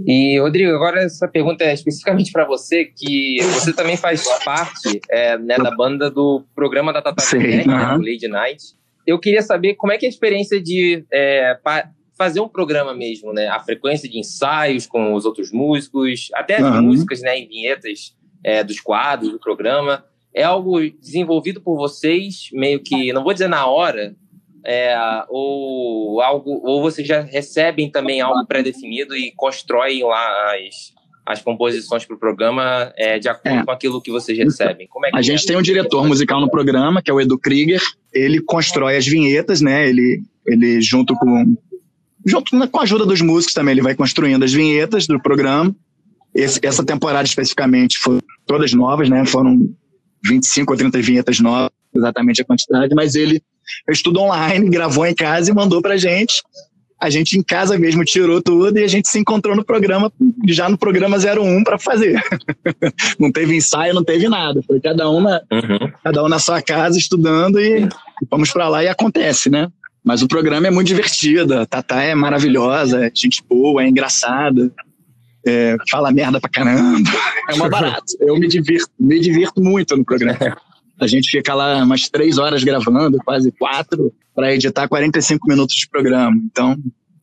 E, 0.06 0.40
Rodrigo, 0.40 0.72
agora 0.72 1.02
essa 1.02 1.28
pergunta 1.28 1.64
é 1.64 1.74
especificamente 1.74 2.32
para 2.32 2.46
você, 2.46 2.86
que 2.86 3.36
você 3.42 3.72
também 3.72 3.96
faz 3.96 4.24
parte 4.42 5.00
é, 5.10 5.36
né, 5.38 5.56
da 5.58 5.70
banda 5.70 6.10
do 6.10 6.42
programa 6.54 6.92
da 6.92 7.02
Tata 7.02 7.22
Werneck, 7.36 7.68
né, 7.68 7.96
Lady 7.98 8.26
Night 8.26 8.62
eu 9.06 9.18
queria 9.18 9.42
saber 9.42 9.74
como 9.74 9.92
é 9.92 9.98
que 9.98 10.06
é 10.06 10.08
a 10.08 10.10
experiência 10.10 10.60
de 10.60 11.04
é, 11.12 11.58
fazer 12.16 12.40
um 12.40 12.48
programa 12.48 12.94
mesmo, 12.94 13.32
né? 13.32 13.48
A 13.48 13.60
frequência 13.60 14.08
de 14.08 14.18
ensaios 14.18 14.86
com 14.86 15.14
os 15.14 15.24
outros 15.24 15.50
músicos, 15.50 16.28
até 16.34 16.56
as 16.56 16.62
uhum. 16.62 16.82
músicas, 16.82 17.20
né, 17.20 17.38
em 17.38 17.48
vinhetas 17.48 18.14
é, 18.44 18.62
dos 18.62 18.80
quadros 18.80 19.32
do 19.32 19.38
programa. 19.38 20.04
É 20.34 20.42
algo 20.42 20.80
desenvolvido 20.80 21.60
por 21.60 21.76
vocês, 21.76 22.48
meio 22.52 22.80
que, 22.80 23.12
não 23.12 23.22
vou 23.22 23.32
dizer 23.32 23.48
na 23.48 23.66
hora, 23.66 24.14
é, 24.64 24.96
ou 25.28 26.20
algo, 26.20 26.60
ou 26.64 26.80
vocês 26.80 27.06
já 27.06 27.20
recebem 27.20 27.90
também 27.90 28.20
algo 28.20 28.46
pré-definido 28.46 29.14
e 29.14 29.32
constroem 29.32 30.02
lá 30.04 30.54
as, 30.54 30.92
as 31.26 31.42
composições 31.42 32.04
para 32.04 32.16
o 32.16 32.18
programa 32.18 32.92
é, 32.96 33.18
de 33.18 33.28
acordo 33.28 33.58
é. 33.58 33.64
com 33.64 33.70
aquilo 33.70 34.00
que 34.00 34.10
vocês 34.10 34.38
recebem? 34.38 34.88
É 35.12 35.18
a 35.18 35.22
gente 35.22 35.44
é? 35.44 35.46
tem 35.48 35.56
um 35.56 35.62
diretor 35.62 36.06
musical 36.06 36.40
no 36.40 36.50
programa, 36.50 37.02
que 37.02 37.10
é 37.10 37.14
o 37.14 37.20
Edu 37.20 37.38
Krieger. 37.38 37.82
Ele 38.12 38.40
constrói 38.40 38.96
as 38.96 39.06
vinhetas, 39.06 39.60
né? 39.60 39.88
Ele, 39.88 40.22
ele 40.46 40.80
junto 40.80 41.14
com 41.16 41.56
junto 42.24 42.68
com 42.68 42.80
a 42.80 42.82
ajuda 42.82 43.06
dos 43.06 43.20
músicos 43.20 43.54
também, 43.54 43.72
ele 43.72 43.82
vai 43.82 43.94
construindo 43.94 44.44
as 44.44 44.52
vinhetas 44.52 45.06
do 45.06 45.20
programa. 45.20 45.74
Esse, 46.34 46.58
essa 46.62 46.84
temporada 46.84 47.24
especificamente 47.24 47.98
foram 47.98 48.20
todas 48.46 48.72
novas, 48.72 49.08
né? 49.08 49.24
Foram 49.26 49.68
25 50.24 50.72
ou 50.72 50.78
30 50.78 51.02
vinhetas 51.02 51.40
novas, 51.40 51.70
exatamente 51.94 52.40
a 52.40 52.44
quantidade, 52.44 52.94
mas 52.94 53.14
ele 53.14 53.42
estudou 53.90 54.24
online, 54.24 54.68
gravou 54.70 55.06
em 55.06 55.14
casa 55.14 55.50
e 55.50 55.54
mandou 55.54 55.82
pra 55.82 55.96
gente 55.96 56.42
a 57.02 57.10
gente 57.10 57.36
em 57.36 57.42
casa 57.42 57.76
mesmo 57.76 58.04
tirou 58.04 58.40
tudo 58.40 58.78
e 58.78 58.84
a 58.84 58.86
gente 58.86 59.08
se 59.08 59.18
encontrou 59.18 59.56
no 59.56 59.64
programa, 59.64 60.12
já 60.46 60.68
no 60.68 60.78
programa 60.78 61.16
01 61.16 61.64
para 61.64 61.76
fazer. 61.76 62.22
não 63.18 63.32
teve 63.32 63.56
ensaio, 63.56 63.92
não 63.92 64.04
teve 64.04 64.28
nada. 64.28 64.62
Foi 64.64 64.80
cada 64.80 65.10
um 65.10 65.20
na, 65.20 65.42
uhum. 65.50 65.92
cada 66.04 66.22
um 66.22 66.28
na 66.28 66.38
sua 66.38 66.62
casa 66.62 66.96
estudando 66.96 67.60
e, 67.60 67.82
e 67.82 67.88
vamos 68.30 68.52
para 68.52 68.68
lá 68.68 68.84
e 68.84 68.88
acontece, 68.88 69.50
né? 69.50 69.68
Mas 70.04 70.22
o 70.22 70.28
programa 70.28 70.66
é 70.66 70.70
muito 70.70 70.88
divertido, 70.88 71.54
a 71.54 71.66
Tatá 71.66 72.02
é 72.02 72.14
maravilhosa, 72.14 73.06
é 73.06 73.12
gente 73.14 73.42
boa, 73.48 73.82
é 73.82 73.88
engraçada, 73.88 74.72
é, 75.46 75.76
fala 75.90 76.10
merda 76.10 76.40
pra 76.40 76.50
caramba, 76.50 77.10
é 77.48 77.54
uma 77.54 77.68
barata. 77.68 78.04
Eu 78.20 78.36
me 78.36 78.48
divirto, 78.48 78.90
me 78.98 79.20
divirto 79.20 79.62
muito 79.62 79.96
no 79.96 80.04
programa. 80.04 80.56
A 81.00 81.06
gente 81.06 81.30
fica 81.30 81.54
lá 81.54 81.82
umas 81.82 82.08
três 82.08 82.38
horas 82.38 82.62
gravando, 82.62 83.18
quase 83.24 83.50
quatro, 83.52 84.12
para 84.34 84.54
editar 84.54 84.88
45 84.88 85.48
minutos 85.48 85.74
de 85.74 85.88
programa. 85.88 86.36
Então, 86.50 86.76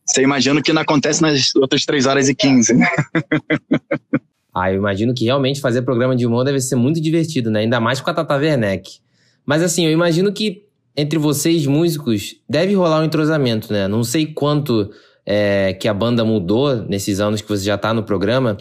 você 0.06 0.22
imagina 0.22 0.60
o 0.60 0.62
que 0.62 0.72
não 0.72 0.82
acontece 0.82 1.22
nas 1.22 1.54
outras 1.56 1.84
três 1.84 2.06
horas 2.06 2.28
e 2.28 2.34
15, 2.34 2.74
né? 2.74 2.86
Ah, 4.52 4.72
eu 4.72 4.78
imagino 4.78 5.14
que 5.14 5.26
realmente 5.26 5.60
fazer 5.60 5.82
programa 5.82 6.16
de 6.16 6.26
humor 6.26 6.44
deve 6.44 6.60
ser 6.60 6.74
muito 6.74 7.00
divertido, 7.00 7.52
né? 7.52 7.60
Ainda 7.60 7.78
mais 7.78 8.00
com 8.00 8.10
a 8.10 8.14
Tata 8.14 8.34
Werneck. 8.34 8.98
Mas 9.46 9.62
assim, 9.62 9.86
eu 9.86 9.92
imagino 9.92 10.32
que 10.32 10.64
entre 10.96 11.18
vocês, 11.18 11.66
músicos, 11.66 12.36
deve 12.48 12.74
rolar 12.74 13.00
um 13.00 13.04
entrosamento, 13.04 13.72
né? 13.72 13.86
Não 13.88 14.04
sei 14.04 14.26
quanto 14.26 14.90
é, 15.24 15.74
que 15.74 15.88
a 15.88 15.94
banda 15.94 16.24
mudou 16.24 16.76
nesses 16.88 17.20
anos 17.20 17.40
que 17.40 17.48
você 17.48 17.64
já 17.64 17.76
está 17.76 17.94
no 17.94 18.02
programa, 18.02 18.56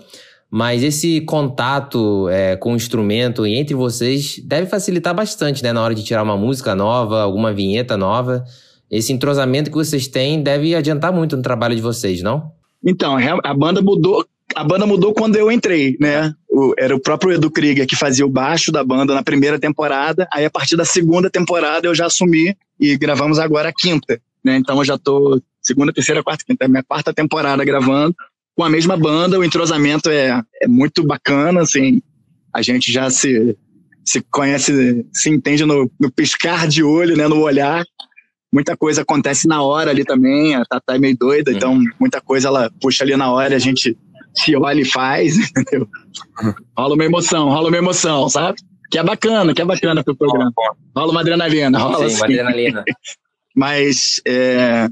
mas 0.49 0.83
esse 0.83 1.21
contato 1.21 2.27
é, 2.29 2.55
com 2.55 2.73
o 2.73 2.75
instrumento 2.75 3.45
e 3.45 3.55
entre 3.55 3.75
vocês 3.75 4.39
deve 4.45 4.67
facilitar 4.67 5.13
bastante, 5.13 5.63
né? 5.63 5.73
Na 5.73 5.81
hora 5.81 5.93
de 5.93 6.03
tirar 6.03 6.23
uma 6.23 6.37
música 6.37 6.73
nova, 6.75 7.21
alguma 7.21 7.53
vinheta 7.53 7.95
nova. 7.97 8.43
Esse 8.89 9.13
entrosamento 9.13 9.69
que 9.69 9.77
vocês 9.77 10.07
têm 10.07 10.41
deve 10.41 10.73
adiantar 10.73 11.13
muito 11.13 11.37
no 11.37 11.43
trabalho 11.43 11.75
de 11.75 11.81
vocês, 11.81 12.21
não? 12.21 12.51
Então, 12.83 13.17
a 13.43 13.53
banda 13.53 13.81
mudou. 13.81 14.25
A 14.55 14.63
banda 14.63 14.85
mudou 14.85 15.13
quando 15.13 15.35
eu 15.35 15.51
entrei, 15.51 15.95
né? 15.99 16.33
O, 16.49 16.73
era 16.77 16.95
o 16.95 16.99
próprio 16.99 17.33
Edu 17.33 17.51
Krieger 17.51 17.85
que 17.85 17.95
fazia 17.95 18.25
o 18.25 18.29
baixo 18.29 18.71
da 18.71 18.83
banda 18.83 19.13
na 19.13 19.23
primeira 19.23 19.59
temporada. 19.59 20.27
Aí, 20.33 20.45
a 20.45 20.49
partir 20.49 20.75
da 20.75 20.85
segunda 20.85 21.29
temporada, 21.29 21.87
eu 21.87 21.95
já 21.95 22.07
assumi 22.07 22.55
e 22.79 22.97
gravamos 22.97 23.39
agora 23.39 23.69
a 23.69 23.73
quinta, 23.73 24.19
né? 24.43 24.57
Então, 24.57 24.77
eu 24.77 24.85
já 24.85 24.97
tô 24.97 25.41
segunda, 25.61 25.93
terceira, 25.93 26.23
quarta, 26.23 26.43
quinta. 26.45 26.63
É 26.63 26.67
a 26.67 26.69
minha 26.69 26.83
quarta 26.83 27.13
temporada 27.13 27.63
gravando 27.63 28.15
com 28.59 28.65
a 28.65 28.69
mesma 28.69 28.97
banda, 28.97 29.39
o 29.39 29.43
entrosamento 29.45 30.09
é, 30.09 30.43
é 30.61 30.67
muito 30.67 31.01
bacana, 31.01 31.61
assim, 31.61 32.01
a 32.53 32.61
gente 32.61 32.91
já 32.91 33.09
se, 33.09 33.57
se 34.03 34.19
conhece, 34.29 35.05
se 35.13 35.29
entende 35.29 35.63
no, 35.63 35.89
no 35.97 36.11
piscar 36.11 36.67
de 36.67 36.83
olho, 36.83 37.15
né, 37.15 37.25
no 37.25 37.39
olhar, 37.39 37.85
muita 38.51 38.75
coisa 38.75 39.03
acontece 39.03 39.47
na 39.47 39.61
hora 39.61 39.91
ali 39.91 40.03
também, 40.03 40.55
a 40.55 40.65
Tatá 40.65 40.95
é 40.95 40.99
meio 40.99 41.15
doida, 41.17 41.53
então 41.53 41.75
uhum. 41.75 41.85
muita 41.97 42.19
coisa 42.19 42.49
ela 42.49 42.69
puxa 42.81 43.05
ali 43.05 43.15
na 43.15 43.31
hora, 43.31 43.55
a 43.55 43.59
gente 43.59 43.97
se 44.35 44.55
olha 44.55 44.81
e 44.81 44.85
faz, 44.85 45.37
entendeu? 45.49 45.87
Rola 46.77 46.95
uma 46.95 47.05
emoção, 47.05 47.49
rola 47.49 47.69
uma 47.69 47.77
emoção, 47.77 48.29
sabe? 48.29 48.59
Que 48.91 48.97
é 48.97 49.03
bacana, 49.03 49.53
que 49.53 49.61
é 49.61 49.65
bacana 49.65 50.03
pro 50.03 50.15
programa. 50.15 50.51
Rola 50.95 51.11
uma 51.11 51.21
adrenalina, 51.21 51.77
rola 51.77 51.97
Sim, 51.97 52.05
assim. 52.05 52.15
uma 52.15 52.25
adrenalina. 52.25 52.83
Mas 53.55 54.21
é, 54.25 54.87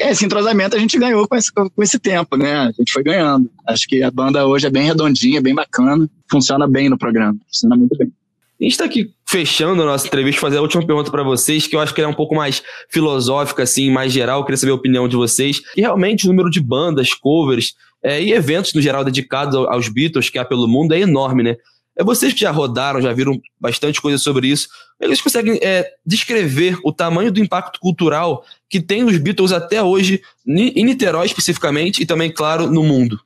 esse 0.00 0.24
entrosamento 0.24 0.76
a 0.76 0.78
gente 0.78 0.98
ganhou 0.98 1.26
com 1.26 1.36
esse, 1.36 1.52
com 1.52 1.82
esse 1.82 1.98
tempo, 1.98 2.36
né? 2.36 2.54
A 2.54 2.72
gente 2.72 2.92
foi 2.92 3.02
ganhando. 3.02 3.50
Acho 3.66 3.86
que 3.88 4.02
a 4.02 4.10
banda 4.10 4.46
hoje 4.46 4.66
é 4.66 4.70
bem 4.70 4.86
redondinha, 4.86 5.40
bem 5.40 5.54
bacana, 5.54 6.08
funciona 6.30 6.68
bem 6.68 6.88
no 6.88 6.98
programa, 6.98 7.36
funciona 7.46 7.76
muito 7.76 7.96
bem. 7.96 8.12
A 8.60 8.64
gente 8.64 8.72
está 8.72 8.84
aqui 8.84 9.10
fechando 9.32 9.82
a 9.82 9.86
nossa 9.86 10.06
entrevista, 10.06 10.38
fazer 10.42 10.58
a 10.58 10.60
última 10.60 10.86
pergunta 10.86 11.10
para 11.10 11.22
vocês, 11.22 11.66
que 11.66 11.74
eu 11.74 11.80
acho 11.80 11.94
que 11.94 12.02
é 12.02 12.06
um 12.06 12.12
pouco 12.12 12.34
mais 12.34 12.62
filosófica, 12.90 13.62
assim, 13.62 13.90
mais 13.90 14.12
geral. 14.12 14.40
Eu 14.40 14.44
queria 14.44 14.58
saber 14.58 14.72
a 14.72 14.74
opinião 14.74 15.08
de 15.08 15.16
vocês. 15.16 15.62
E 15.74 15.80
realmente 15.80 16.26
o 16.26 16.28
número 16.28 16.50
de 16.50 16.60
bandas, 16.60 17.14
covers 17.14 17.74
é, 18.02 18.22
e 18.22 18.34
eventos 18.34 18.74
no 18.74 18.82
geral 18.82 19.02
dedicados 19.02 19.56
aos 19.56 19.88
Beatles 19.88 20.28
que 20.28 20.38
há 20.38 20.44
pelo 20.44 20.68
mundo 20.68 20.92
é 20.92 21.00
enorme, 21.00 21.42
né? 21.42 21.56
É 21.96 22.04
vocês 22.04 22.34
que 22.34 22.40
já 22.40 22.50
rodaram, 22.50 23.00
já 23.00 23.10
viram 23.14 23.40
bastante 23.58 24.02
coisa 24.02 24.18
sobre 24.18 24.48
isso. 24.48 24.68
Eles 25.00 25.22
conseguem 25.22 25.58
é, 25.62 25.90
descrever 26.04 26.78
o 26.84 26.92
tamanho 26.92 27.32
do 27.32 27.40
impacto 27.40 27.80
cultural 27.80 28.44
que 28.68 28.82
tem 28.82 29.02
os 29.02 29.16
Beatles 29.16 29.50
até 29.50 29.82
hoje, 29.82 30.20
em 30.46 30.84
Niterói 30.84 31.24
especificamente, 31.24 32.02
e 32.02 32.06
também, 32.06 32.30
claro, 32.30 32.70
no 32.70 32.82
mundo. 32.82 33.18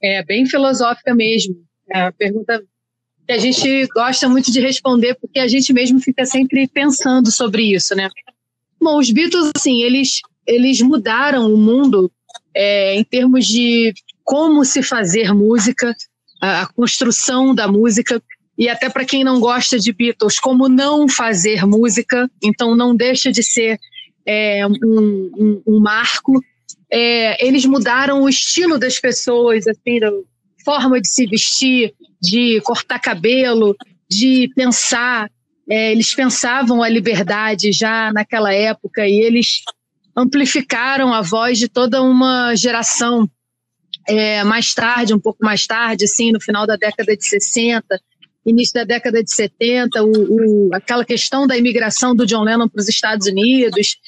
É 0.00 0.24
bem 0.24 0.46
filosófica 0.46 1.12
mesmo. 1.12 1.56
É 1.90 2.08
pergunta 2.12 2.62
que 3.30 3.34
a 3.34 3.38
gente 3.38 3.86
gosta 3.94 4.28
muito 4.28 4.50
de 4.50 4.60
responder, 4.60 5.14
porque 5.14 5.38
a 5.38 5.46
gente 5.46 5.72
mesmo 5.72 6.00
fica 6.00 6.26
sempre 6.26 6.66
pensando 6.66 7.30
sobre 7.30 7.62
isso, 7.62 7.94
né? 7.94 8.08
Bom, 8.82 8.98
os 8.98 9.08
Beatles, 9.08 9.52
assim, 9.54 9.84
eles, 9.84 10.20
eles 10.44 10.80
mudaram 10.80 11.54
o 11.54 11.56
mundo 11.56 12.10
é, 12.52 12.96
em 12.96 13.04
termos 13.04 13.46
de 13.46 13.94
como 14.24 14.64
se 14.64 14.82
fazer 14.82 15.32
música, 15.32 15.94
a, 16.42 16.66
construção 16.74 17.54
da 17.54 17.68
música 17.68 18.20
e 18.58 18.68
até 18.68 18.90
para 18.90 19.04
quem 19.04 19.22
não 19.22 19.38
gosta 19.38 19.78
de 19.78 19.92
Beatles, 19.92 20.40
como 20.40 20.68
não 20.68 21.08
fazer 21.08 21.64
música, 21.64 22.28
então 22.42 22.74
não 22.74 22.96
deixa 22.96 23.30
de 23.30 23.44
ser 23.44 23.78
é, 24.26 24.66
um, 24.66 24.72
um, 25.38 25.62
um, 25.68 25.80
marco. 25.80 26.32
É, 26.90 27.46
eles 27.46 27.64
mudaram 27.64 28.22
o 28.22 28.28
estilo 28.28 28.76
das 28.76 28.98
pessoas, 28.98 29.68
assim, 29.68 30.00
da 30.00 30.10
forma 30.64 31.00
de 31.00 31.08
se 31.08 31.26
vestir, 31.26 31.94
de 32.20 32.60
cortar 32.62 32.98
cabelo, 32.98 33.76
de 34.08 34.50
pensar. 34.54 35.30
É, 35.68 35.92
eles 35.92 36.14
pensavam 36.14 36.82
a 36.82 36.88
liberdade 36.88 37.72
já 37.72 38.12
naquela 38.12 38.52
época 38.52 39.06
e 39.06 39.20
eles 39.20 39.62
amplificaram 40.16 41.14
a 41.14 41.22
voz 41.22 41.58
de 41.58 41.68
toda 41.68 42.02
uma 42.02 42.54
geração. 42.54 43.28
É, 44.08 44.42
mais 44.42 44.72
tarde, 44.74 45.14
um 45.14 45.20
pouco 45.20 45.44
mais 45.44 45.66
tarde, 45.66 46.04
assim, 46.04 46.32
no 46.32 46.40
final 46.40 46.66
da 46.66 46.74
década 46.74 47.16
de 47.16 47.24
60, 47.24 48.00
início 48.44 48.74
da 48.74 48.84
década 48.84 49.22
de 49.22 49.32
70, 49.32 50.02
o, 50.02 50.08
o, 50.08 50.74
aquela 50.74 51.04
questão 51.04 51.46
da 51.46 51.56
imigração 51.56 52.14
do 52.14 52.26
John 52.26 52.42
Lennon 52.42 52.68
para 52.68 52.80
os 52.80 52.88
Estados 52.88 53.26
Unidos 53.26 53.98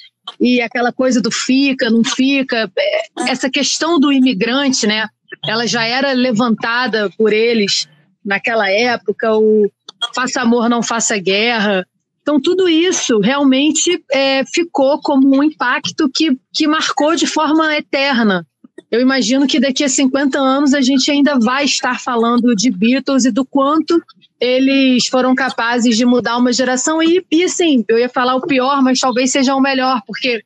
e 0.41 0.61
aquela 0.61 0.93
coisa 0.93 1.21
do 1.21 1.31
fica, 1.31 1.91
não 1.91 2.03
fica, 2.03 2.71
é, 2.77 3.31
essa 3.31 3.51
questão 3.51 4.01
do 4.01 4.13
imigrante, 4.13 4.87
né? 4.87 5.09
Ela 5.47 5.67
já 5.67 5.85
era 5.85 6.13
levantada 6.13 7.11
por 7.17 7.33
eles 7.33 7.87
naquela 8.25 8.71
época, 8.71 9.35
o 9.37 9.71
faça 10.15 10.41
amor, 10.41 10.69
não 10.69 10.83
faça 10.83 11.19
guerra. 11.19 11.87
Então, 12.23 12.41
tudo 12.41 12.69
isso 12.69 13.19
realmente 13.19 14.03
é, 14.13 14.45
ficou 14.45 15.01
como 15.01 15.37
um 15.37 15.43
impacto 15.43 16.09
que, 16.15 16.37
que 16.53 16.67
marcou 16.67 17.17
de 17.17 17.27
forma 17.27 17.77
eterna. 17.77 18.47
Eu 18.91 19.01
imagino 19.01 19.47
que 19.47 19.59
daqui 19.59 19.83
a 19.83 19.89
50 19.89 20.39
anos 20.39 20.75
a 20.75 20.81
gente 20.81 21.11
ainda 21.11 21.39
vai 21.39 21.65
estar 21.65 21.99
falando 21.99 22.55
de 22.55 22.71
Beatles 22.71 23.25
e 23.25 23.31
do 23.31 23.45
quanto 23.45 24.01
eles 24.39 25.07
foram 25.07 25.35
capazes 25.35 25.97
de 25.97 26.05
mudar 26.05 26.37
uma 26.37 26.53
geração. 26.53 27.03
E, 27.03 27.25
e 27.31 27.45
assim, 27.45 27.85
eu 27.89 27.99
ia 27.99 28.09
falar 28.09 28.35
o 28.35 28.47
pior, 28.47 28.83
mas 28.83 29.01
talvez 29.01 29.33
seja 29.33 29.55
o 29.55 29.61
melhor, 29.61 30.03
porque 30.07 30.43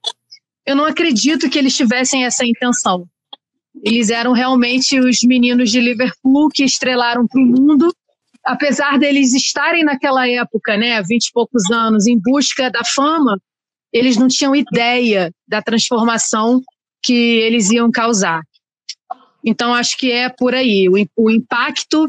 eu 0.64 0.76
não 0.76 0.84
acredito 0.84 1.50
que 1.50 1.58
eles 1.58 1.76
tivessem 1.76 2.24
essa 2.24 2.44
intenção. 2.44 3.06
Eles 3.82 4.10
eram 4.10 4.32
realmente 4.32 4.98
os 4.98 5.18
meninos 5.22 5.70
de 5.70 5.80
Liverpool 5.80 6.48
que 6.52 6.64
estrelaram 6.64 7.26
para 7.26 7.40
o 7.40 7.44
mundo. 7.44 7.92
Apesar 8.44 8.98
deles 8.98 9.34
estarem 9.34 9.84
naquela 9.84 10.28
época, 10.28 10.76
né, 10.76 11.02
vinte 11.02 11.26
e 11.26 11.32
poucos 11.32 11.70
anos, 11.70 12.06
em 12.06 12.18
busca 12.18 12.70
da 12.70 12.84
fama, 12.84 13.40
eles 13.92 14.16
não 14.16 14.28
tinham 14.28 14.54
ideia 14.54 15.32
da 15.48 15.60
transformação 15.62 16.62
que 17.02 17.12
eles 17.12 17.70
iam 17.70 17.90
causar. 17.90 18.42
Então, 19.44 19.74
acho 19.74 19.96
que 19.96 20.10
é 20.10 20.28
por 20.28 20.54
aí. 20.54 20.88
O, 20.88 21.24
o 21.24 21.30
impacto 21.30 22.06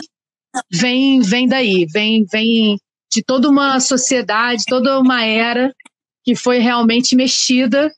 vem, 0.72 1.22
vem 1.22 1.47
daí, 1.47 1.86
vem, 1.91 2.26
vem 2.32 2.78
de 3.11 3.24
toda 3.24 3.49
uma 3.49 3.80
sociedade, 3.80 4.63
toda 4.68 4.99
uma 4.99 5.24
era 5.24 5.74
que 6.24 6.36
foi 6.36 6.57
realmente 6.57 7.15
mexida 7.15 7.91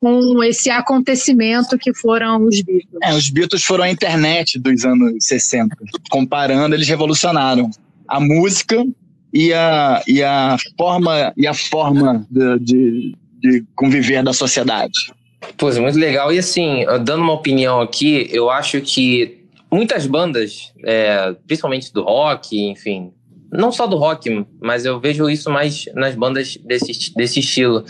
com 0.00 0.42
esse 0.44 0.70
acontecimento 0.70 1.76
que 1.76 1.92
foram 1.92 2.44
os 2.44 2.62
Beatles. 2.62 3.00
É, 3.02 3.14
os 3.14 3.30
Beatles 3.30 3.64
foram 3.64 3.84
a 3.84 3.90
internet 3.90 4.58
dos 4.58 4.84
anos 4.84 5.12
60. 5.20 5.76
Comparando, 6.10 6.74
eles 6.74 6.88
revolucionaram 6.88 7.70
a 8.06 8.20
música 8.20 8.84
e 9.32 9.52
a, 9.52 10.02
e 10.06 10.22
a 10.22 10.56
forma, 10.76 11.32
e 11.36 11.46
a 11.46 11.54
forma 11.54 12.26
de, 12.30 12.58
de, 12.60 13.16
de 13.40 13.64
conviver 13.74 14.22
da 14.22 14.32
sociedade. 14.32 15.12
Pois 15.56 15.76
é, 15.76 15.80
muito 15.80 15.98
legal. 15.98 16.32
E 16.32 16.38
assim, 16.38 16.84
dando 17.04 17.22
uma 17.22 17.32
opinião 17.32 17.80
aqui, 17.80 18.28
eu 18.30 18.50
acho 18.50 18.80
que 18.80 19.38
muitas 19.70 20.06
bandas, 20.06 20.72
é, 20.84 21.34
principalmente 21.46 21.92
do 21.92 22.02
rock, 22.04 22.58
enfim, 22.70 23.12
não 23.50 23.72
só 23.72 23.86
do 23.86 23.96
rock, 23.96 24.46
mas 24.60 24.84
eu 24.84 25.00
vejo 25.00 25.28
isso 25.28 25.50
mais 25.50 25.86
nas 25.94 26.14
bandas 26.14 26.56
desse, 26.58 27.14
desse 27.14 27.40
estilo. 27.40 27.84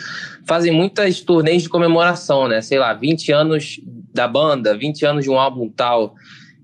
Fazem 0.46 0.72
muitas 0.72 1.20
turnês 1.20 1.62
de 1.62 1.68
comemoração, 1.68 2.48
né? 2.48 2.61
Sei 2.61 2.78
lá, 2.78 2.94
20 2.94 3.32
anos 3.32 3.80
da 4.14 4.28
banda, 4.28 4.76
20 4.76 5.04
anos 5.04 5.24
de 5.24 5.30
um 5.30 5.38
álbum 5.38 5.68
tal. 5.68 6.14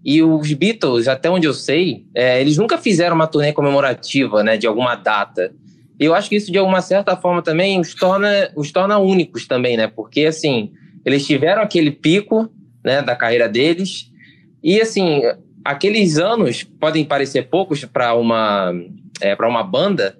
E 0.04 0.22
os 0.22 0.52
Beatles, 0.52 1.08
até 1.08 1.30
onde 1.30 1.46
eu 1.46 1.54
sei, 1.54 2.04
é, 2.14 2.40
eles 2.40 2.56
nunca 2.56 2.78
fizeram 2.78 3.16
uma 3.16 3.26
turnê 3.26 3.52
comemorativa, 3.52 4.42
né? 4.42 4.56
De 4.56 4.66
alguma 4.66 4.94
data. 4.94 5.52
E 5.98 6.04
eu 6.04 6.14
acho 6.14 6.28
que 6.28 6.36
isso, 6.36 6.52
de 6.52 6.58
alguma 6.58 6.80
certa 6.80 7.16
forma, 7.16 7.42
também 7.42 7.80
os 7.80 7.94
torna, 7.94 8.50
os 8.54 8.70
torna 8.70 8.98
únicos 8.98 9.46
também, 9.46 9.76
né? 9.76 9.86
Porque, 9.86 10.26
assim, 10.26 10.72
eles 11.04 11.26
tiveram 11.26 11.62
aquele 11.62 11.90
pico 11.90 12.50
né, 12.84 13.00
da 13.00 13.16
carreira 13.16 13.48
deles. 13.48 14.10
E, 14.62 14.80
assim, 14.80 15.22
aqueles 15.64 16.18
anos 16.18 16.62
podem 16.62 17.04
parecer 17.04 17.48
poucos 17.48 17.84
para 17.84 18.14
uma, 18.14 18.72
é, 19.20 19.34
uma 19.34 19.62
banda, 19.62 20.16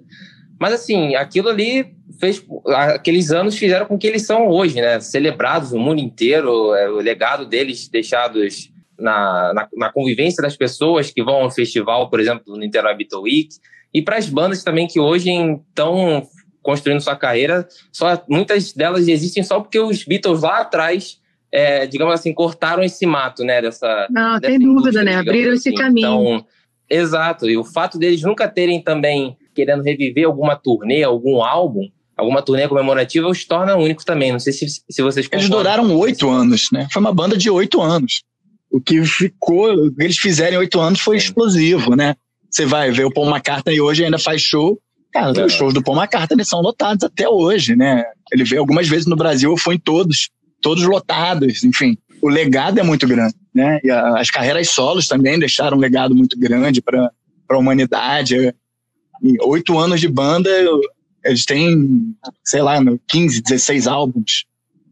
mas 0.59 0.73
assim, 0.73 1.15
aquilo 1.15 1.49
ali 1.49 1.93
fez. 2.19 2.43
Aqueles 2.67 3.31
anos 3.31 3.57
fizeram 3.57 3.85
com 3.85 3.97
que 3.97 4.07
eles 4.07 4.25
são 4.25 4.47
hoje, 4.47 4.81
né? 4.81 4.99
Celebrados 4.99 5.71
no 5.71 5.79
mundo 5.79 5.99
inteiro, 5.99 6.73
é, 6.73 6.89
o 6.89 6.95
legado 6.95 7.45
deles 7.45 7.87
deixados 7.87 8.71
na, 8.97 9.53
na, 9.53 9.67
na, 9.75 9.91
convivência 9.91 10.41
das 10.41 10.55
pessoas 10.55 11.11
que 11.11 11.21
vão 11.21 11.43
ao 11.43 11.51
festival, 11.51 12.09
por 12.09 12.19
exemplo, 12.19 12.43
no 12.47 12.57
Niterói 12.57 12.95
Beatle 12.95 13.21
Week, 13.21 13.49
e 13.93 14.01
para 14.01 14.17
as 14.17 14.29
bandas 14.29 14.63
também 14.63 14.87
que 14.87 14.99
hoje 14.99 15.29
estão 15.29 16.25
construindo 16.61 17.01
sua 17.01 17.15
carreira, 17.15 17.67
só 17.91 18.23
muitas 18.27 18.73
delas 18.73 19.07
existem 19.07 19.43
só 19.43 19.59
porque 19.59 19.79
os 19.79 20.03
Beatles 20.03 20.41
lá 20.41 20.61
atrás 20.61 21.19
é, 21.55 21.87
digamos 21.87 22.13
assim, 22.13 22.33
cortaram 22.33 22.83
esse 22.83 23.05
mato, 23.05 23.45
né? 23.45 23.61
Dessa. 23.61 24.07
Não, 24.09 24.37
tem 24.41 24.59
dúvida, 24.59 25.01
né? 25.05 25.15
Abriram 25.15 25.53
assim. 25.53 25.69
esse 25.69 25.73
caminho. 25.73 26.07
Então, 26.07 26.45
exato. 26.89 27.49
E 27.49 27.55
o 27.55 27.63
fato 27.63 27.97
deles 27.97 28.21
nunca 28.23 28.45
terem 28.49 28.81
também 28.83 29.37
querendo 29.53 29.81
reviver 29.81 30.25
alguma 30.25 30.57
turnê, 30.57 31.01
algum 31.01 31.41
álbum, 31.41 31.87
alguma 32.17 32.41
turnê 32.41 32.67
comemorativa, 32.67 33.29
os 33.29 33.45
torna 33.45 33.77
únicos 33.77 34.03
também. 34.03 34.33
Não 34.33 34.39
sei 34.39 34.51
se, 34.51 34.67
se 34.67 35.01
vocês 35.01 35.29
Eles 35.31 35.47
duraram 35.47 35.97
oito 35.97 36.29
anos, 36.29 36.67
né? 36.73 36.89
Foi 36.91 36.99
uma 36.99 37.13
banda 37.13 37.37
de 37.37 37.49
oito 37.49 37.81
anos. 37.81 38.23
O 38.69 38.81
que 38.81 39.05
ficou, 39.05 39.71
o 39.73 39.95
que 39.95 40.03
eles 40.03 40.17
fizeram 40.17 40.55
em 40.55 40.59
oito 40.59 40.81
anos 40.81 40.99
foi 40.99 41.17
Sim. 41.17 41.27
explosivo, 41.27 41.95
né? 41.95 42.15
Você 42.51 42.65
vai 42.65 42.91
ver 42.91 43.05
o 43.05 43.13
Paul 43.13 43.29
McCartney 43.29 43.79
hoje 43.79 44.03
ainda 44.03 44.19
faz 44.19 44.41
show. 44.41 44.77
Cara, 45.13 45.39
é. 45.39 45.45
os 45.45 45.53
shows 45.53 45.73
do 45.73 45.81
Paul 45.81 45.97
McCartney 45.97 46.43
são 46.43 46.59
lotados 46.59 47.05
até 47.05 47.29
hoje, 47.29 47.77
né? 47.77 48.03
Ele 48.33 48.43
veio 48.43 48.59
algumas 48.59 48.89
vezes 48.89 49.05
no 49.05 49.15
Brasil, 49.15 49.51
eu 49.51 49.57
fui 49.57 49.75
em 49.75 49.79
todos 49.79 50.29
todos 50.65 50.83
lotados, 50.83 51.63
enfim. 51.63 51.95
O 52.23 52.27
legado 52.27 52.79
é 52.79 52.83
muito 52.83 53.07
grande, 53.07 53.35
né? 53.53 53.79
E 53.83 53.91
a, 53.91 54.17
as 54.17 54.31
carreiras 54.31 54.71
solos 54.71 55.05
também 55.05 55.37
deixaram 55.37 55.77
um 55.77 55.79
legado 55.79 56.15
muito 56.15 56.35
grande 56.39 56.81
para 56.81 57.11
a 57.47 57.57
humanidade. 57.57 58.51
Em 59.21 59.37
oito 59.43 59.77
anos 59.77 60.01
de 60.01 60.07
banda, 60.07 60.49
eles 61.23 61.45
têm, 61.45 62.15
sei 62.43 62.63
lá, 62.63 62.79
15, 63.07 63.43
16 63.43 63.85
álbuns. 63.85 64.45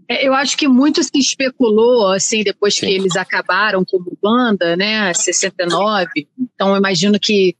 É, 0.07 0.28
eu 0.28 0.36
acho 0.36 0.55
que 0.55 0.67
muito 0.67 1.01
se 1.01 1.17
especulou, 1.17 2.07
assim, 2.09 2.43
depois 2.43 2.76
Sim. 2.76 2.82
que 2.82 2.93
eles 2.93 3.15
acabaram 3.15 3.84
como 3.84 4.15
banda, 4.21 4.76
né, 4.76 5.11
69. 5.11 6.28
Então, 6.38 6.78
imagino 6.78 7.19
que 7.19 7.55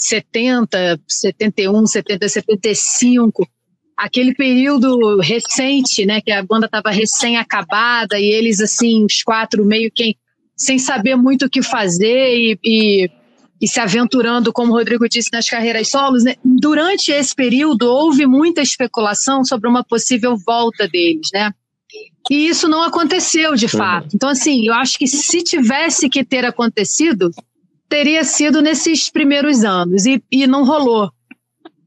70, 0.00 1.00
71, 1.06 1.86
70, 1.86 2.28
75 2.28 3.48
aquele 4.02 4.34
período 4.34 5.20
recente, 5.20 6.04
né, 6.04 6.20
que 6.20 6.32
a 6.32 6.42
banda 6.42 6.66
estava 6.66 6.90
recém 6.90 7.36
acabada 7.36 8.18
e 8.18 8.24
eles 8.24 8.60
assim, 8.60 9.04
os 9.04 9.22
quatro 9.22 9.64
meio 9.64 9.92
que 9.94 10.16
sem 10.56 10.76
saber 10.76 11.14
muito 11.14 11.46
o 11.46 11.50
que 11.50 11.62
fazer 11.62 12.34
e, 12.34 12.58
e, 12.64 13.10
e 13.60 13.68
se 13.68 13.78
aventurando, 13.78 14.52
como 14.52 14.72
o 14.72 14.74
Rodrigo 14.74 15.08
disse, 15.08 15.30
nas 15.32 15.46
carreiras 15.46 15.88
solos, 15.88 16.24
né? 16.24 16.34
Durante 16.44 17.12
esse 17.12 17.34
período 17.34 17.84
houve 17.84 18.26
muita 18.26 18.60
especulação 18.60 19.44
sobre 19.44 19.68
uma 19.68 19.84
possível 19.84 20.36
volta 20.36 20.88
deles, 20.88 21.28
né? 21.32 21.52
E 22.28 22.48
isso 22.48 22.68
não 22.68 22.82
aconteceu 22.82 23.54
de 23.54 23.66
uhum. 23.66 23.70
fato. 23.70 24.08
Então, 24.14 24.28
assim, 24.28 24.66
eu 24.66 24.74
acho 24.74 24.98
que 24.98 25.06
se 25.06 25.42
tivesse 25.42 26.08
que 26.08 26.24
ter 26.24 26.44
acontecido, 26.44 27.30
teria 27.88 28.24
sido 28.24 28.60
nesses 28.60 29.10
primeiros 29.10 29.64
anos 29.64 30.06
e, 30.06 30.22
e 30.30 30.46
não 30.46 30.64
rolou. 30.64 31.10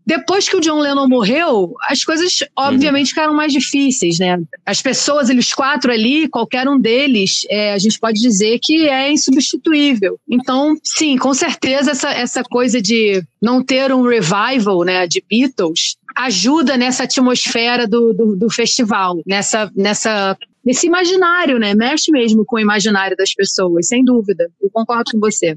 Depois 0.05 0.47
que 0.47 0.55
o 0.55 0.59
John 0.59 0.79
Lennon 0.79 1.07
morreu, 1.07 1.73
as 1.89 2.03
coisas 2.03 2.43
obviamente 2.55 3.09
ficaram 3.09 3.33
mais 3.33 3.51
difíceis, 3.51 4.19
né? 4.19 4.37
As 4.65 4.81
pessoas, 4.81 5.29
eles 5.29 5.53
quatro 5.53 5.91
ali, 5.91 6.29
qualquer 6.29 6.67
um 6.67 6.79
deles, 6.79 7.45
é, 7.49 7.73
a 7.73 7.77
gente 7.77 7.99
pode 7.99 8.19
dizer 8.19 8.59
que 8.61 8.87
é 8.87 9.11
insubstituível. 9.11 10.19
Então, 10.29 10.75
sim, 10.83 11.17
com 11.17 11.33
certeza 11.33 11.91
essa, 11.91 12.11
essa 12.11 12.43
coisa 12.43 12.81
de 12.81 13.23
não 13.41 13.63
ter 13.63 13.91
um 13.91 14.07
revival, 14.07 14.83
né, 14.83 15.07
de 15.07 15.23
Beatles, 15.27 15.97
ajuda 16.15 16.77
nessa 16.77 17.03
atmosfera 17.03 17.87
do, 17.87 18.13
do, 18.13 18.35
do 18.35 18.49
festival, 18.49 19.21
nessa, 19.25 19.71
nessa 19.75 20.37
nesse 20.65 20.87
imaginário, 20.87 21.59
né? 21.59 21.75
Mexe 21.75 22.11
mesmo 22.11 22.43
com 22.43 22.55
o 22.55 22.59
imaginário 22.59 23.15
das 23.15 23.33
pessoas, 23.33 23.87
sem 23.87 24.03
dúvida. 24.03 24.49
Eu 24.59 24.69
concordo 24.71 25.11
com 25.11 25.19
você. 25.19 25.55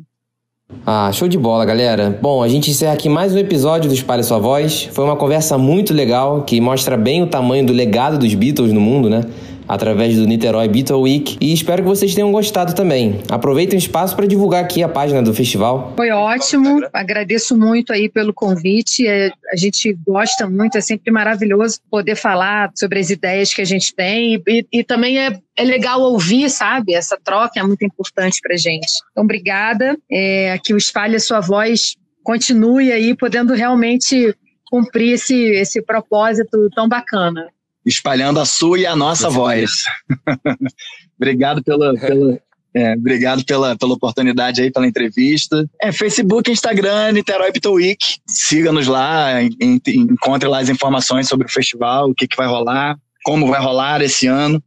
Ah, 0.85 1.11
show 1.13 1.27
de 1.27 1.39
bola, 1.39 1.65
galera. 1.65 2.19
Bom, 2.21 2.43
a 2.43 2.49
gente 2.49 2.71
encerra 2.71 2.93
aqui 2.93 3.09
mais 3.09 3.35
um 3.35 3.39
episódio 3.39 3.89
do 3.89 3.95
Espalhe 3.95 4.23
Sua 4.23 4.39
Voz. 4.39 4.87
Foi 4.93 5.03
uma 5.03 5.17
conversa 5.17 5.57
muito 5.57 5.95
legal 5.95 6.43
que 6.43 6.61
mostra 6.61 6.95
bem 6.95 7.23
o 7.23 7.27
tamanho 7.27 7.65
do 7.65 7.73
legado 7.73 8.19
dos 8.19 8.35
Beatles 8.35 8.71
no 8.71 8.81
mundo, 8.81 9.09
né? 9.09 9.23
Através 9.69 10.17
do 10.17 10.27
Niterói 10.27 10.67
Beatle 10.67 11.03
Week 11.03 11.37
e 11.41 11.53
espero 11.53 11.83
que 11.83 11.89
vocês 11.89 12.15
tenham 12.15 12.33
gostado 12.33 12.75
também. 12.75 13.21
Aproveitem 13.29 13.77
o 13.77 13.79
espaço 13.79 14.17
para 14.17 14.27
divulgar 14.27 14.65
aqui 14.65 14.83
a 14.83 14.89
página 14.89 15.23
do 15.23 15.35
festival. 15.35 15.93
Foi 15.97 16.11
ótimo, 16.11 16.81
agradeço 16.93 17.57
muito 17.57 17.93
aí 17.93 18.09
pelo 18.09 18.33
convite. 18.33 19.07
É, 19.07 19.31
a 19.53 19.57
gente 19.57 19.97
gosta 20.07 20.49
muito, 20.49 20.79
é 20.79 20.81
sempre 20.81 21.11
maravilhoso 21.13 21.79
poder 21.91 22.17
falar 22.17 22.71
sobre 22.75 22.99
as 22.99 23.11
ideias 23.11 23.53
que 23.53 23.61
a 23.61 23.67
gente 23.67 23.95
tem 23.95 24.43
e, 24.47 24.67
e 24.73 24.83
também 24.83 25.19
é, 25.19 25.39
é 25.57 25.65
legal 25.65 26.01
ouvir, 26.01 26.49
sabe? 26.49 26.95
Essa 26.95 27.19
troca 27.23 27.61
é 27.61 27.63
muito 27.63 27.85
importante 27.85 28.41
para 28.43 28.57
gente. 28.57 28.89
Então, 29.11 29.25
obrigada. 29.25 29.97
É, 30.11 30.59
que 30.65 30.73
o 30.73 30.77
Espalhe 30.77 31.17
a 31.17 31.21
Sua 31.21 31.41
Voz 31.41 31.97
continue 32.23 32.93
aí, 32.93 33.17
podendo 33.17 33.55
realmente 33.55 34.35
cumprir 34.71 35.15
esse, 35.15 35.35
esse 35.35 35.83
propósito 35.83 36.69
tão 36.75 36.89
bacana. 36.89 37.49
Espalhando 37.89 38.39
a 38.39 38.45
sua 38.45 38.79
e 38.79 38.87
a 38.87 38.95
nossa 38.95 39.29
voz. 39.31 39.71
obrigado 41.19 41.63
pela, 41.63 41.95
pela 41.95 42.39
é, 42.75 42.93
obrigado 42.95 43.45
pela, 43.45 43.77
pela 43.77 43.95
oportunidade 43.95 44.63
aí, 44.63 44.71
pela 44.71 44.87
entrevista. 44.87 45.69
É, 45.83 45.91
Facebook, 45.91 46.51
Instagram, 46.51 47.13
Niterói 47.13 47.51
Week. 47.67 47.99
Siga-nos 48.27 48.87
lá, 48.87 49.43
encontre 49.43 50.49
lá 50.49 50.61
as 50.61 50.69
informações 50.69 51.27
sobre 51.27 51.47
o 51.47 51.51
festival, 51.51 52.11
o 52.11 52.15
que, 52.15 52.29
que 52.29 52.37
vai 52.37 52.47
rolar, 52.47 52.97
como 53.25 53.49
vai 53.49 53.61
rolar 53.61 54.03
esse 54.03 54.27
ano. 54.27 54.63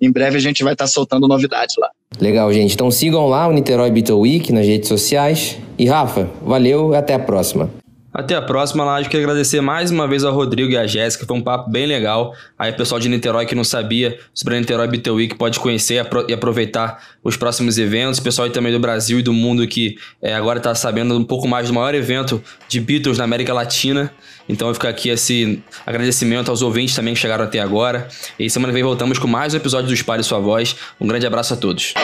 Em 0.00 0.10
breve 0.10 0.36
a 0.36 0.40
gente 0.40 0.64
vai 0.64 0.72
estar 0.72 0.86
soltando 0.86 1.28
novidades 1.28 1.74
lá. 1.78 1.90
Legal, 2.20 2.52
gente. 2.52 2.74
Então 2.74 2.90
sigam 2.90 3.26
lá 3.26 3.46
o 3.46 3.52
Niterói 3.52 3.90
Beatle 3.90 4.20
Week 4.20 4.52
nas 4.52 4.66
redes 4.66 4.88
sociais. 4.88 5.58
E 5.78 5.86
Rafa, 5.86 6.30
valeu 6.42 6.92
e 6.92 6.96
até 6.96 7.14
a 7.14 7.18
próxima. 7.18 7.70
Até 8.12 8.34
a 8.34 8.42
próxima, 8.42 8.84
Laje. 8.84 9.08
Quero 9.08 9.22
agradecer 9.22 9.62
mais 9.62 9.90
uma 9.90 10.06
vez 10.06 10.22
ao 10.22 10.34
Rodrigo 10.34 10.70
e 10.70 10.76
à 10.76 10.86
Jéssica. 10.86 11.24
Foi 11.24 11.34
um 11.34 11.40
papo 11.40 11.70
bem 11.70 11.86
legal. 11.86 12.34
Aí, 12.58 12.70
pessoal 12.70 13.00
de 13.00 13.08
Niterói 13.08 13.46
que 13.46 13.54
não 13.54 13.64
sabia 13.64 14.18
sobre 14.34 14.56
a 14.56 14.60
Niterói 14.60 14.86
Beatle 14.86 15.14
Week 15.14 15.34
pode 15.34 15.58
conhecer 15.58 16.06
e 16.28 16.32
aproveitar 16.34 17.02
os 17.24 17.36
próximos 17.36 17.78
eventos. 17.78 18.20
Pessoal 18.20 18.50
também 18.50 18.70
do 18.70 18.78
Brasil 18.78 19.20
e 19.20 19.22
do 19.22 19.32
mundo 19.32 19.66
que 19.66 19.96
é, 20.20 20.34
agora 20.34 20.58
está 20.58 20.74
sabendo 20.74 21.16
um 21.16 21.24
pouco 21.24 21.48
mais 21.48 21.68
do 21.68 21.74
maior 21.74 21.94
evento 21.94 22.42
de 22.68 22.80
Beatles 22.80 23.16
na 23.16 23.24
América 23.24 23.54
Latina. 23.54 24.12
Então, 24.46 24.72
fica 24.74 24.90
aqui 24.90 25.08
esse 25.08 25.62
agradecimento 25.86 26.50
aos 26.50 26.60
ouvintes 26.60 26.94
também 26.94 27.14
que 27.14 27.20
chegaram 27.20 27.44
até 27.44 27.60
agora. 27.60 28.08
E 28.38 28.50
semana 28.50 28.72
que 28.72 28.74
vem 28.74 28.82
voltamos 28.82 29.18
com 29.18 29.26
mais 29.26 29.54
um 29.54 29.56
episódio 29.56 29.88
do 29.88 29.94
Espalhe 29.94 30.22
Sua 30.22 30.38
Voz. 30.38 30.76
Um 31.00 31.06
grande 31.06 31.26
abraço 31.26 31.54
a 31.54 31.56
todos. 31.56 31.94